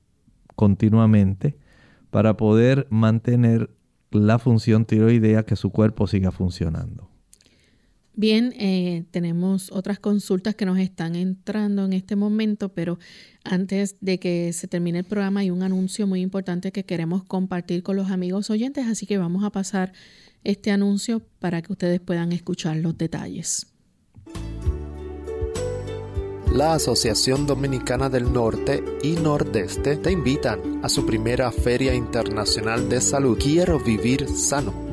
continuamente 0.53 1.57
para 2.11 2.38
poder 2.38 2.86
mantener 2.91 3.71
la 4.11 4.38
función 4.38 4.86
tiroidea 4.86 5.43
que 5.43 5.55
su 5.55 5.71
cuerpo 5.71 6.05
siga 6.05 6.29
funcionando. 6.29 7.12
Bien, 8.16 8.53
eh, 8.59 9.05
tenemos 9.09 9.72
otras 9.72 9.97
consultas 9.97 10.53
que 10.53 10.66
nos 10.66 10.78
están 10.78 11.16
entrando 11.16 11.86
en 11.86 11.93
este 11.93 12.16
momento, 12.16 12.70
pero 12.70 12.99
antes 13.43 13.95
de 14.01 14.20
que 14.20 14.53
se 14.53 14.68
termine 14.68 14.99
el 14.99 15.05
programa 15.05 15.39
hay 15.39 15.49
un 15.49 15.64
anuncio 15.64 16.05
muy 16.05 16.22
importante 16.22 16.72
que 16.72 16.86
queremos 16.86 17.24
compartir 17.24 17.82
con 17.82 17.95
los 17.95 18.11
amigos 18.11 18.51
oyentes, 18.51 18.86
así 18.86 19.07
que 19.07 19.18
vamos 19.18 19.43
a 19.43 19.49
pasar 19.49 19.93
este 20.43 20.70
anuncio 20.70 21.24
para 21.39 21.64
que 21.64 21.72
ustedes 21.72 21.99
puedan 22.01 22.34
escuchar 22.34 22.78
los 22.78 22.95
detalles. 22.97 23.68
La 26.53 26.76
Asociación 26.76 27.47
Dominicana 27.47 28.09
del 28.09 28.32
Norte 28.32 28.84
y 29.01 29.14
Nordeste 29.14 29.97
te 29.97 30.11
invitan 30.11 30.82
a 30.84 30.89
su 30.89 31.03
primera 31.03 31.51
Feria 31.51 31.95
Internacional 31.95 32.88
de 32.89 33.01
Salud. 33.01 33.39
Quiero 33.39 33.80
vivir 33.80 34.28
sano 34.28 34.92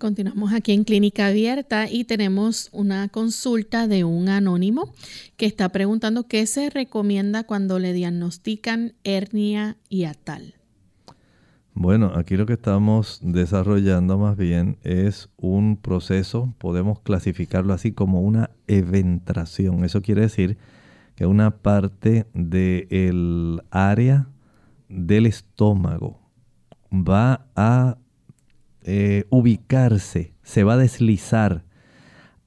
Continuamos 0.00 0.54
aquí 0.54 0.72
en 0.72 0.84
Clínica 0.84 1.26
Abierta 1.26 1.86
y 1.86 2.04
tenemos 2.04 2.70
una 2.72 3.08
consulta 3.08 3.86
de 3.86 4.02
un 4.02 4.30
anónimo 4.30 4.94
que 5.36 5.44
está 5.44 5.68
preguntando 5.68 6.26
qué 6.26 6.46
se 6.46 6.70
recomienda 6.70 7.44
cuando 7.44 7.78
le 7.78 7.92
diagnostican 7.92 8.94
hernia 9.04 9.76
y 9.90 10.04
atal. 10.04 10.54
Bueno, 11.74 12.12
aquí 12.16 12.38
lo 12.38 12.46
que 12.46 12.54
estamos 12.54 13.20
desarrollando 13.22 14.16
más 14.16 14.38
bien 14.38 14.78
es 14.84 15.28
un 15.36 15.76
proceso, 15.76 16.54
podemos 16.56 17.00
clasificarlo 17.00 17.74
así 17.74 17.92
como 17.92 18.22
una 18.22 18.48
eventración. 18.68 19.84
Eso 19.84 20.00
quiere 20.00 20.22
decir 20.22 20.56
que 21.14 21.26
una 21.26 21.58
parte 21.58 22.24
del 22.32 23.60
área 23.70 24.28
del 24.88 25.26
estómago 25.26 26.18
va 26.90 27.44
a 27.54 27.98
eh, 28.82 29.24
ubicarse, 29.30 30.34
se 30.42 30.64
va 30.64 30.74
a 30.74 30.78
deslizar 30.78 31.64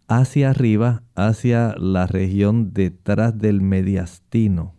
hacia 0.08 0.50
arriba, 0.50 1.04
hacia 1.16 1.76
la 1.78 2.08
región 2.08 2.74
detrás 2.74 3.38
del 3.38 3.62
mediastino, 3.62 4.76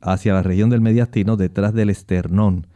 hacia 0.00 0.34
la 0.34 0.42
región 0.42 0.70
del 0.70 0.80
mediastino 0.80 1.36
detrás 1.36 1.74
del 1.74 1.90
esternón. 1.90 2.66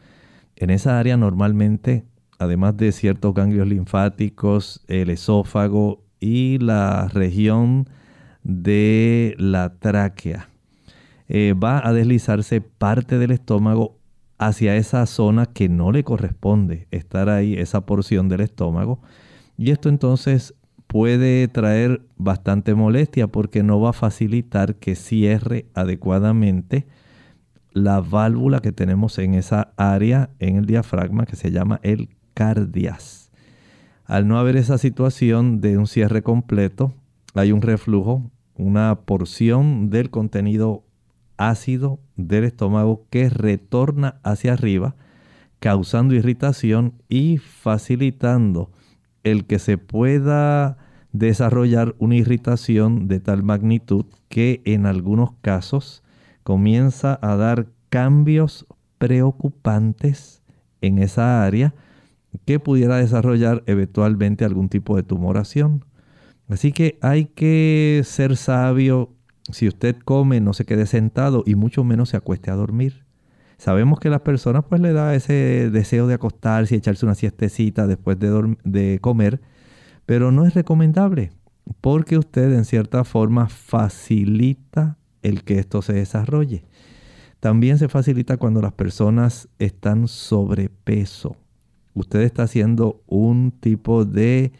En 0.55 0.69
esa 0.69 0.99
área 0.99 1.17
normalmente, 1.17 2.05
además 2.39 2.77
de 2.77 2.91
ciertos 2.91 3.33
ganglios 3.33 3.67
linfáticos, 3.67 4.83
el 4.87 5.09
esófago 5.09 6.03
y 6.19 6.57
la 6.59 7.07
región 7.07 7.89
de 8.43 9.35
la 9.37 9.77
tráquea, 9.79 10.49
eh, 11.29 11.53
va 11.53 11.85
a 11.87 11.93
deslizarse 11.93 12.61
parte 12.61 13.17
del 13.17 13.31
estómago 13.31 13.97
hacia 14.47 14.75
esa 14.75 15.05
zona 15.05 15.45
que 15.45 15.69
no 15.69 15.91
le 15.91 16.03
corresponde 16.03 16.87
estar 16.91 17.29
ahí, 17.29 17.55
esa 17.55 17.85
porción 17.85 18.29
del 18.29 18.41
estómago. 18.41 19.01
Y 19.57 19.71
esto 19.71 19.89
entonces 19.89 20.53
puede 20.87 21.47
traer 21.47 22.01
bastante 22.17 22.75
molestia 22.75 23.27
porque 23.27 23.63
no 23.63 23.79
va 23.79 23.91
a 23.91 23.93
facilitar 23.93 24.75
que 24.75 24.95
cierre 24.95 25.65
adecuadamente 25.73 26.87
la 27.71 28.01
válvula 28.01 28.59
que 28.59 28.71
tenemos 28.71 29.17
en 29.17 29.33
esa 29.33 29.73
área 29.77 30.29
en 30.39 30.57
el 30.57 30.65
diafragma 30.65 31.25
que 31.25 31.35
se 31.35 31.51
llama 31.51 31.79
el 31.81 32.09
cardias. 32.33 33.31
Al 34.05 34.27
no 34.27 34.37
haber 34.37 34.57
esa 34.57 34.77
situación 34.77 35.61
de 35.61 35.77
un 35.77 35.87
cierre 35.87 36.21
completo, 36.21 36.93
hay 37.33 37.51
un 37.51 37.61
reflujo, 37.61 38.29
una 38.55 38.99
porción 39.05 39.89
del 39.89 40.09
contenido 40.09 40.83
ácido 41.37 41.99
del 42.15 42.43
estómago 42.43 43.05
que 43.09 43.29
retorna 43.29 44.19
hacia 44.23 44.53
arriba, 44.53 44.95
causando 45.59 46.13
irritación 46.13 46.93
y 47.09 47.37
facilitando 47.37 48.71
el 49.23 49.45
que 49.45 49.59
se 49.59 49.77
pueda 49.77 50.77
desarrollar 51.13 51.95
una 51.99 52.15
irritación 52.15 53.07
de 53.07 53.19
tal 53.19 53.43
magnitud 53.43 54.05
que 54.29 54.61
en 54.65 54.85
algunos 54.85 55.31
casos 55.41 56.03
comienza 56.43 57.17
a 57.21 57.35
dar 57.35 57.67
cambios 57.89 58.65
preocupantes 58.97 60.41
en 60.81 60.97
esa 60.99 61.45
área 61.45 61.73
que 62.45 62.59
pudiera 62.59 62.97
desarrollar 62.97 63.63
eventualmente 63.67 64.43
algún 64.43 64.69
tipo 64.69 64.95
de 64.95 65.03
tumoración. 65.03 65.85
Así 66.49 66.71
que 66.71 66.97
hay 67.01 67.25
que 67.25 68.01
ser 68.03 68.35
sabio. 68.35 69.11
Si 69.51 69.67
usted 69.67 69.97
come, 69.97 70.39
no 70.39 70.53
se 70.53 70.65
quede 70.65 70.85
sentado 70.85 71.43
y 71.45 71.55
mucho 71.55 71.83
menos 71.83 72.09
se 72.09 72.17
acueste 72.17 72.49
a 72.49 72.55
dormir. 72.55 73.03
Sabemos 73.57 73.99
que 73.99 74.07
a 74.07 74.11
las 74.11 74.21
personas 74.21 74.65
pues 74.67 74.81
le 74.81 74.93
da 74.93 75.15
ese 75.15 75.69
deseo 75.71 76.07
de 76.07 76.15
acostarse 76.15 76.75
y 76.75 76.77
echarse 76.77 77.05
una 77.05 77.15
siestecita 77.15 77.87
después 77.87 78.17
de, 78.19 78.99
comer, 79.01 79.41
pero 80.05 80.31
no 80.31 80.45
es 80.45 80.53
recomendable 80.53 81.31
porque 81.79 82.17
usted 82.17 82.51
en 82.53 82.65
cierta 82.65 83.03
forma 83.03 83.47
facilita 83.47 84.97
el 85.21 85.43
que 85.43 85.59
esto 85.59 85.81
se 85.81 85.93
desarrolle. 85.93 86.65
También 87.39 87.77
se 87.77 87.89
facilita 87.89 88.37
cuando 88.37 88.61
las 88.61 88.73
personas 88.73 89.49
están 89.59 90.07
sobrepeso. 90.07 91.37
Usted 91.93 92.21
está 92.21 92.43
haciendo 92.43 93.01
un 93.07 93.51
tipo 93.51 94.03
de, 94.03 94.51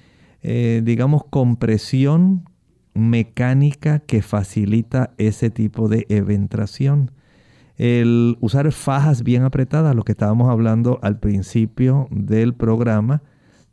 eh, 0.42 0.82
digamos, 0.84 1.26
compresión 1.26 2.46
mecánica 2.94 4.00
que 4.00 4.22
facilita 4.22 5.12
ese 5.18 5.50
tipo 5.50 5.90
de 5.90 6.06
eventración. 6.10 7.12
El 7.78 8.38
usar 8.40 8.72
fajas 8.72 9.24
bien 9.24 9.44
apretadas, 9.44 9.96
lo 9.96 10.04
que 10.04 10.12
estábamos 10.12 10.50
hablando 10.50 11.00
al 11.02 11.20
principio 11.20 12.08
del 12.12 12.54
programa, 12.54 13.24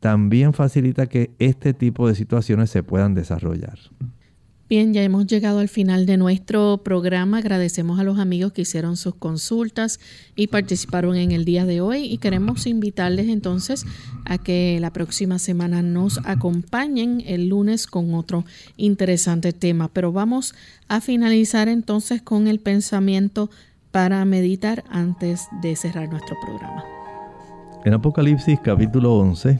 también 0.00 0.54
facilita 0.54 1.06
que 1.06 1.32
este 1.38 1.74
tipo 1.74 2.08
de 2.08 2.14
situaciones 2.14 2.70
se 2.70 2.82
puedan 2.82 3.14
desarrollar. 3.14 3.78
Bien, 4.70 4.94
ya 4.94 5.02
hemos 5.02 5.26
llegado 5.26 5.58
al 5.58 5.68
final 5.68 6.06
de 6.06 6.16
nuestro 6.16 6.78
programa. 6.84 7.38
Agradecemos 7.38 7.98
a 7.98 8.04
los 8.04 8.20
amigos 8.20 8.52
que 8.52 8.62
hicieron 8.62 8.96
sus 8.96 9.16
consultas 9.16 9.98
y 10.36 10.46
participaron 10.46 11.16
en 11.16 11.32
el 11.32 11.44
día 11.44 11.66
de 11.66 11.80
hoy 11.80 12.04
y 12.04 12.18
queremos 12.18 12.68
invitarles 12.68 13.28
entonces 13.28 13.84
a 14.26 14.38
que 14.38 14.78
la 14.80 14.92
próxima 14.92 15.40
semana 15.40 15.82
nos 15.82 16.20
acompañen 16.24 17.20
el 17.26 17.48
lunes 17.48 17.88
con 17.88 18.14
otro 18.14 18.44
interesante 18.76 19.52
tema. 19.52 19.88
Pero 19.88 20.12
vamos 20.12 20.54
a 20.86 21.00
finalizar 21.00 21.66
entonces 21.66 22.22
con 22.22 22.46
el 22.46 22.60
pensamiento 22.60 23.50
para 23.90 24.24
meditar 24.24 24.84
antes 24.88 25.48
de 25.62 25.74
cerrar 25.74 26.08
nuestro 26.10 26.36
programa. 26.40 26.84
En 27.84 27.94
Apocalipsis 27.94 28.60
capítulo 28.62 29.16
11, 29.16 29.58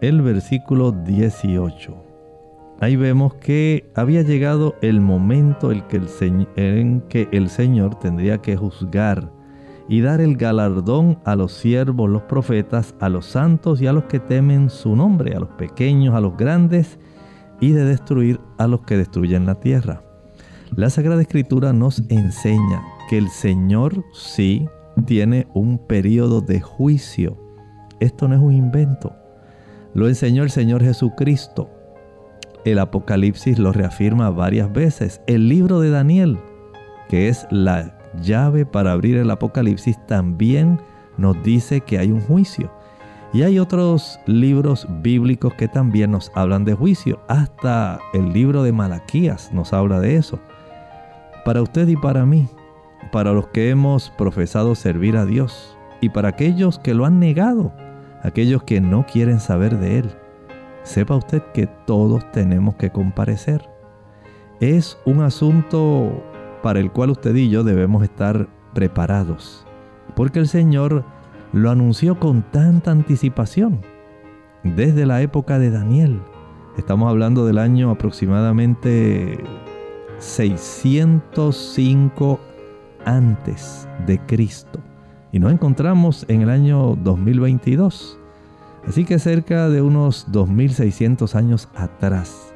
el 0.00 0.22
versículo 0.22 0.92
18 0.92 2.05
ahí 2.80 2.96
vemos 2.96 3.34
que 3.34 3.90
había 3.94 4.22
llegado 4.22 4.74
el 4.82 5.00
momento 5.00 5.72
en 5.72 5.82
que 7.08 7.28
el, 7.32 7.48
Señor 7.48 7.98
tendría 7.98 8.38
que 8.38 8.56
juzgar 8.56 9.32
y 9.88 10.00
dar 10.00 10.20
el 10.20 10.36
galardón 10.36 11.18
a 11.24 11.36
los 11.36 11.52
siervos, 11.52 12.10
los 12.10 12.22
profetas, 12.22 12.94
a 13.00 13.08
los 13.08 13.26
santos 13.26 13.80
y 13.80 13.86
a 13.86 13.92
los 13.92 14.04
que 14.04 14.18
temen 14.18 14.68
su 14.68 14.96
nombre, 14.96 15.34
a 15.34 15.40
los 15.40 15.50
pequeños, 15.50 16.14
a 16.14 16.20
los 16.20 16.36
grandes, 16.36 16.98
y 17.60 17.72
de 17.72 17.84
destruir 17.84 18.40
a 18.58 18.66
los 18.66 18.82
que 18.82 18.96
destruyen 18.96 19.46
la 19.46 19.60
tierra. 19.60 20.02
La 20.74 20.90
Sagrada 20.90 21.22
Escritura 21.22 21.72
nos 21.72 22.02
enseña 22.10 22.82
que 23.08 23.16
el 23.16 23.28
Señor 23.28 24.04
sí 24.12 24.68
tiene 25.06 25.46
un 25.54 25.78
periodo 25.78 26.40
de 26.40 26.60
juicio. 26.60 27.38
Esto 28.00 28.28
no 28.28 28.34
es 28.34 28.42
un 28.42 28.52
invento. 28.52 29.14
Lo 29.94 30.08
enseñó 30.08 30.42
el 30.42 30.50
Señor 30.50 30.82
Jesucristo 30.82 31.70
el 32.66 32.80
Apocalipsis 32.80 33.60
lo 33.60 33.72
reafirma 33.72 34.28
varias 34.30 34.72
veces. 34.72 35.20
El 35.28 35.48
libro 35.48 35.78
de 35.78 35.90
Daniel, 35.90 36.36
que 37.08 37.28
es 37.28 37.46
la 37.50 37.96
llave 38.20 38.66
para 38.66 38.90
abrir 38.90 39.16
el 39.16 39.30
Apocalipsis, 39.30 39.96
también 40.06 40.80
nos 41.16 41.40
dice 41.44 41.80
que 41.82 41.98
hay 41.98 42.10
un 42.10 42.20
juicio. 42.20 42.72
Y 43.32 43.42
hay 43.42 43.60
otros 43.60 44.18
libros 44.26 44.88
bíblicos 45.00 45.54
que 45.54 45.68
también 45.68 46.10
nos 46.10 46.32
hablan 46.34 46.64
de 46.64 46.74
juicio. 46.74 47.20
Hasta 47.28 48.00
el 48.12 48.32
libro 48.32 48.64
de 48.64 48.72
Malaquías 48.72 49.52
nos 49.52 49.72
habla 49.72 50.00
de 50.00 50.16
eso. 50.16 50.40
Para 51.44 51.62
usted 51.62 51.86
y 51.86 51.96
para 51.96 52.26
mí, 52.26 52.48
para 53.12 53.32
los 53.32 53.46
que 53.48 53.70
hemos 53.70 54.10
profesado 54.10 54.74
servir 54.74 55.16
a 55.16 55.24
Dios 55.24 55.76
y 56.00 56.08
para 56.08 56.30
aquellos 56.30 56.80
que 56.80 56.94
lo 56.94 57.04
han 57.04 57.20
negado, 57.20 57.72
aquellos 58.22 58.64
que 58.64 58.80
no 58.80 59.06
quieren 59.06 59.38
saber 59.38 59.78
de 59.78 60.00
Él 60.00 60.10
sepa 60.86 61.16
usted 61.16 61.42
que 61.52 61.66
todos 61.66 62.30
tenemos 62.30 62.76
que 62.76 62.90
comparecer. 62.90 63.68
Es 64.60 64.96
un 65.04 65.20
asunto 65.20 66.22
para 66.62 66.78
el 66.78 66.92
cual 66.92 67.10
usted 67.10 67.34
y 67.34 67.50
yo 67.50 67.64
debemos 67.64 68.04
estar 68.04 68.48
preparados, 68.72 69.66
porque 70.14 70.38
el 70.38 70.46
Señor 70.48 71.04
lo 71.52 71.70
anunció 71.70 72.18
con 72.18 72.40
tanta 72.50 72.92
anticipación 72.92 73.82
desde 74.62 75.04
la 75.06 75.20
época 75.22 75.58
de 75.58 75.70
Daniel. 75.70 76.20
Estamos 76.78 77.10
hablando 77.10 77.44
del 77.46 77.58
año 77.58 77.90
aproximadamente 77.90 79.42
605 80.18 82.40
antes 83.04 83.88
de 84.06 84.18
Cristo. 84.20 84.78
Y 85.32 85.40
nos 85.40 85.52
encontramos 85.52 86.24
en 86.28 86.42
el 86.42 86.50
año 86.50 86.94
2022. 86.96 88.20
Así 88.86 89.04
que 89.04 89.18
cerca 89.18 89.68
de 89.68 89.82
unos 89.82 90.26
2600 90.30 91.34
años 91.34 91.68
atrás, 91.74 92.54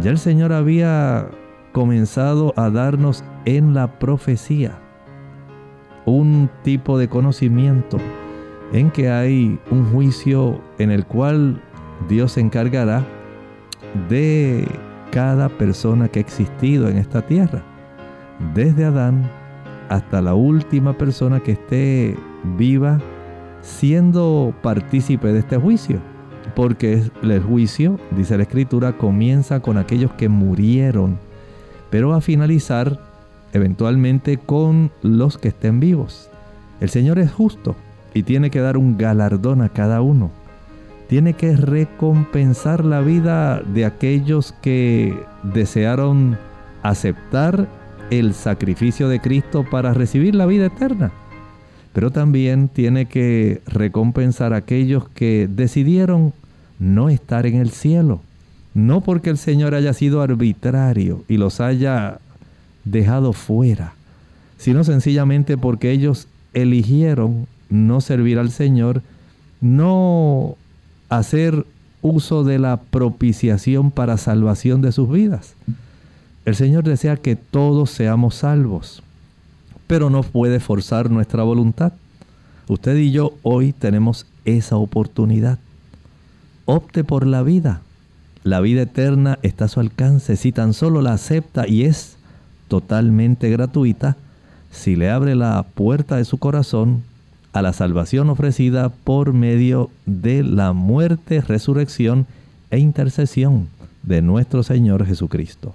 ya 0.00 0.10
el 0.10 0.18
Señor 0.18 0.52
había 0.52 1.28
comenzado 1.72 2.54
a 2.56 2.70
darnos 2.70 3.22
en 3.44 3.74
la 3.74 3.98
profecía 3.98 4.78
un 6.04 6.50
tipo 6.62 6.98
de 6.98 7.08
conocimiento 7.08 7.98
en 8.72 8.90
que 8.90 9.10
hay 9.10 9.58
un 9.70 9.92
juicio 9.92 10.60
en 10.78 10.90
el 10.90 11.06
cual 11.06 11.62
Dios 12.08 12.32
se 12.32 12.40
encargará 12.40 13.04
de 14.08 14.66
cada 15.10 15.50
persona 15.50 16.08
que 16.08 16.18
ha 16.18 16.22
existido 16.22 16.88
en 16.88 16.96
esta 16.96 17.22
tierra, 17.22 17.62
desde 18.54 18.86
Adán 18.86 19.30
hasta 19.90 20.22
la 20.22 20.34
última 20.34 20.96
persona 20.96 21.40
que 21.40 21.52
esté 21.52 22.16
viva 22.56 22.98
siendo 23.62 24.52
partícipe 24.62 25.32
de 25.32 25.38
este 25.38 25.56
juicio. 25.56 26.00
Porque 26.54 27.02
el 27.22 27.42
juicio, 27.42 27.98
dice 28.10 28.36
la 28.36 28.42
escritura, 28.42 28.98
comienza 28.98 29.60
con 29.60 29.78
aquellos 29.78 30.12
que 30.12 30.28
murieron, 30.28 31.18
pero 31.88 32.10
va 32.10 32.16
a 32.16 32.20
finalizar 32.20 33.00
eventualmente 33.52 34.36
con 34.36 34.90
los 35.02 35.38
que 35.38 35.48
estén 35.48 35.80
vivos. 35.80 36.28
El 36.80 36.90
Señor 36.90 37.18
es 37.18 37.32
justo 37.32 37.76
y 38.12 38.24
tiene 38.24 38.50
que 38.50 38.60
dar 38.60 38.76
un 38.76 38.98
galardón 38.98 39.62
a 39.62 39.70
cada 39.70 40.02
uno. 40.02 40.30
Tiene 41.08 41.34
que 41.34 41.56
recompensar 41.56 42.84
la 42.84 43.00
vida 43.00 43.60
de 43.60 43.84
aquellos 43.84 44.52
que 44.62 45.16
desearon 45.42 46.38
aceptar 46.82 47.68
el 48.10 48.34
sacrificio 48.34 49.08
de 49.08 49.20
Cristo 49.20 49.64
para 49.70 49.94
recibir 49.94 50.34
la 50.34 50.46
vida 50.46 50.66
eterna 50.66 51.12
pero 51.92 52.10
también 52.10 52.68
tiene 52.68 53.06
que 53.06 53.60
recompensar 53.66 54.52
a 54.52 54.58
aquellos 54.58 55.08
que 55.08 55.48
decidieron 55.50 56.32
no 56.78 57.08
estar 57.08 57.46
en 57.46 57.56
el 57.56 57.70
cielo. 57.70 58.20
No 58.74 59.02
porque 59.02 59.30
el 59.30 59.36
Señor 59.36 59.74
haya 59.74 59.92
sido 59.92 60.22
arbitrario 60.22 61.24
y 61.28 61.36
los 61.36 61.60
haya 61.60 62.18
dejado 62.84 63.34
fuera, 63.34 63.94
sino 64.56 64.82
sencillamente 64.82 65.58
porque 65.58 65.90
ellos 65.90 66.26
eligieron 66.54 67.46
no 67.68 68.00
servir 68.00 68.38
al 68.38 68.50
Señor, 68.50 69.02
no 69.60 70.56
hacer 71.10 71.66
uso 72.00 72.42
de 72.44 72.58
la 72.58 72.78
propiciación 72.78 73.90
para 73.90 74.16
salvación 74.16 74.80
de 74.80 74.92
sus 74.92 75.10
vidas. 75.10 75.54
El 76.46 76.56
Señor 76.56 76.84
desea 76.84 77.16
que 77.16 77.36
todos 77.36 77.90
seamos 77.90 78.36
salvos 78.36 79.02
pero 79.92 80.08
no 80.08 80.22
puede 80.22 80.58
forzar 80.58 81.10
nuestra 81.10 81.42
voluntad. 81.42 81.92
Usted 82.66 82.96
y 82.96 83.10
yo 83.10 83.34
hoy 83.42 83.74
tenemos 83.74 84.24
esa 84.46 84.76
oportunidad. 84.76 85.58
Opte 86.64 87.04
por 87.04 87.26
la 87.26 87.42
vida. 87.42 87.82
La 88.42 88.62
vida 88.62 88.80
eterna 88.80 89.38
está 89.42 89.66
a 89.66 89.68
su 89.68 89.80
alcance 89.80 90.36
si 90.36 90.50
tan 90.50 90.72
solo 90.72 91.02
la 91.02 91.12
acepta 91.12 91.68
y 91.68 91.84
es 91.84 92.16
totalmente 92.68 93.50
gratuita 93.50 94.16
si 94.70 94.96
le 94.96 95.10
abre 95.10 95.34
la 95.34 95.62
puerta 95.74 96.16
de 96.16 96.24
su 96.24 96.38
corazón 96.38 97.02
a 97.52 97.60
la 97.60 97.74
salvación 97.74 98.30
ofrecida 98.30 98.88
por 98.88 99.34
medio 99.34 99.90
de 100.06 100.42
la 100.42 100.72
muerte, 100.72 101.42
resurrección 101.42 102.26
e 102.70 102.78
intercesión 102.78 103.68
de 104.02 104.22
nuestro 104.22 104.62
Señor 104.62 105.04
Jesucristo. 105.04 105.74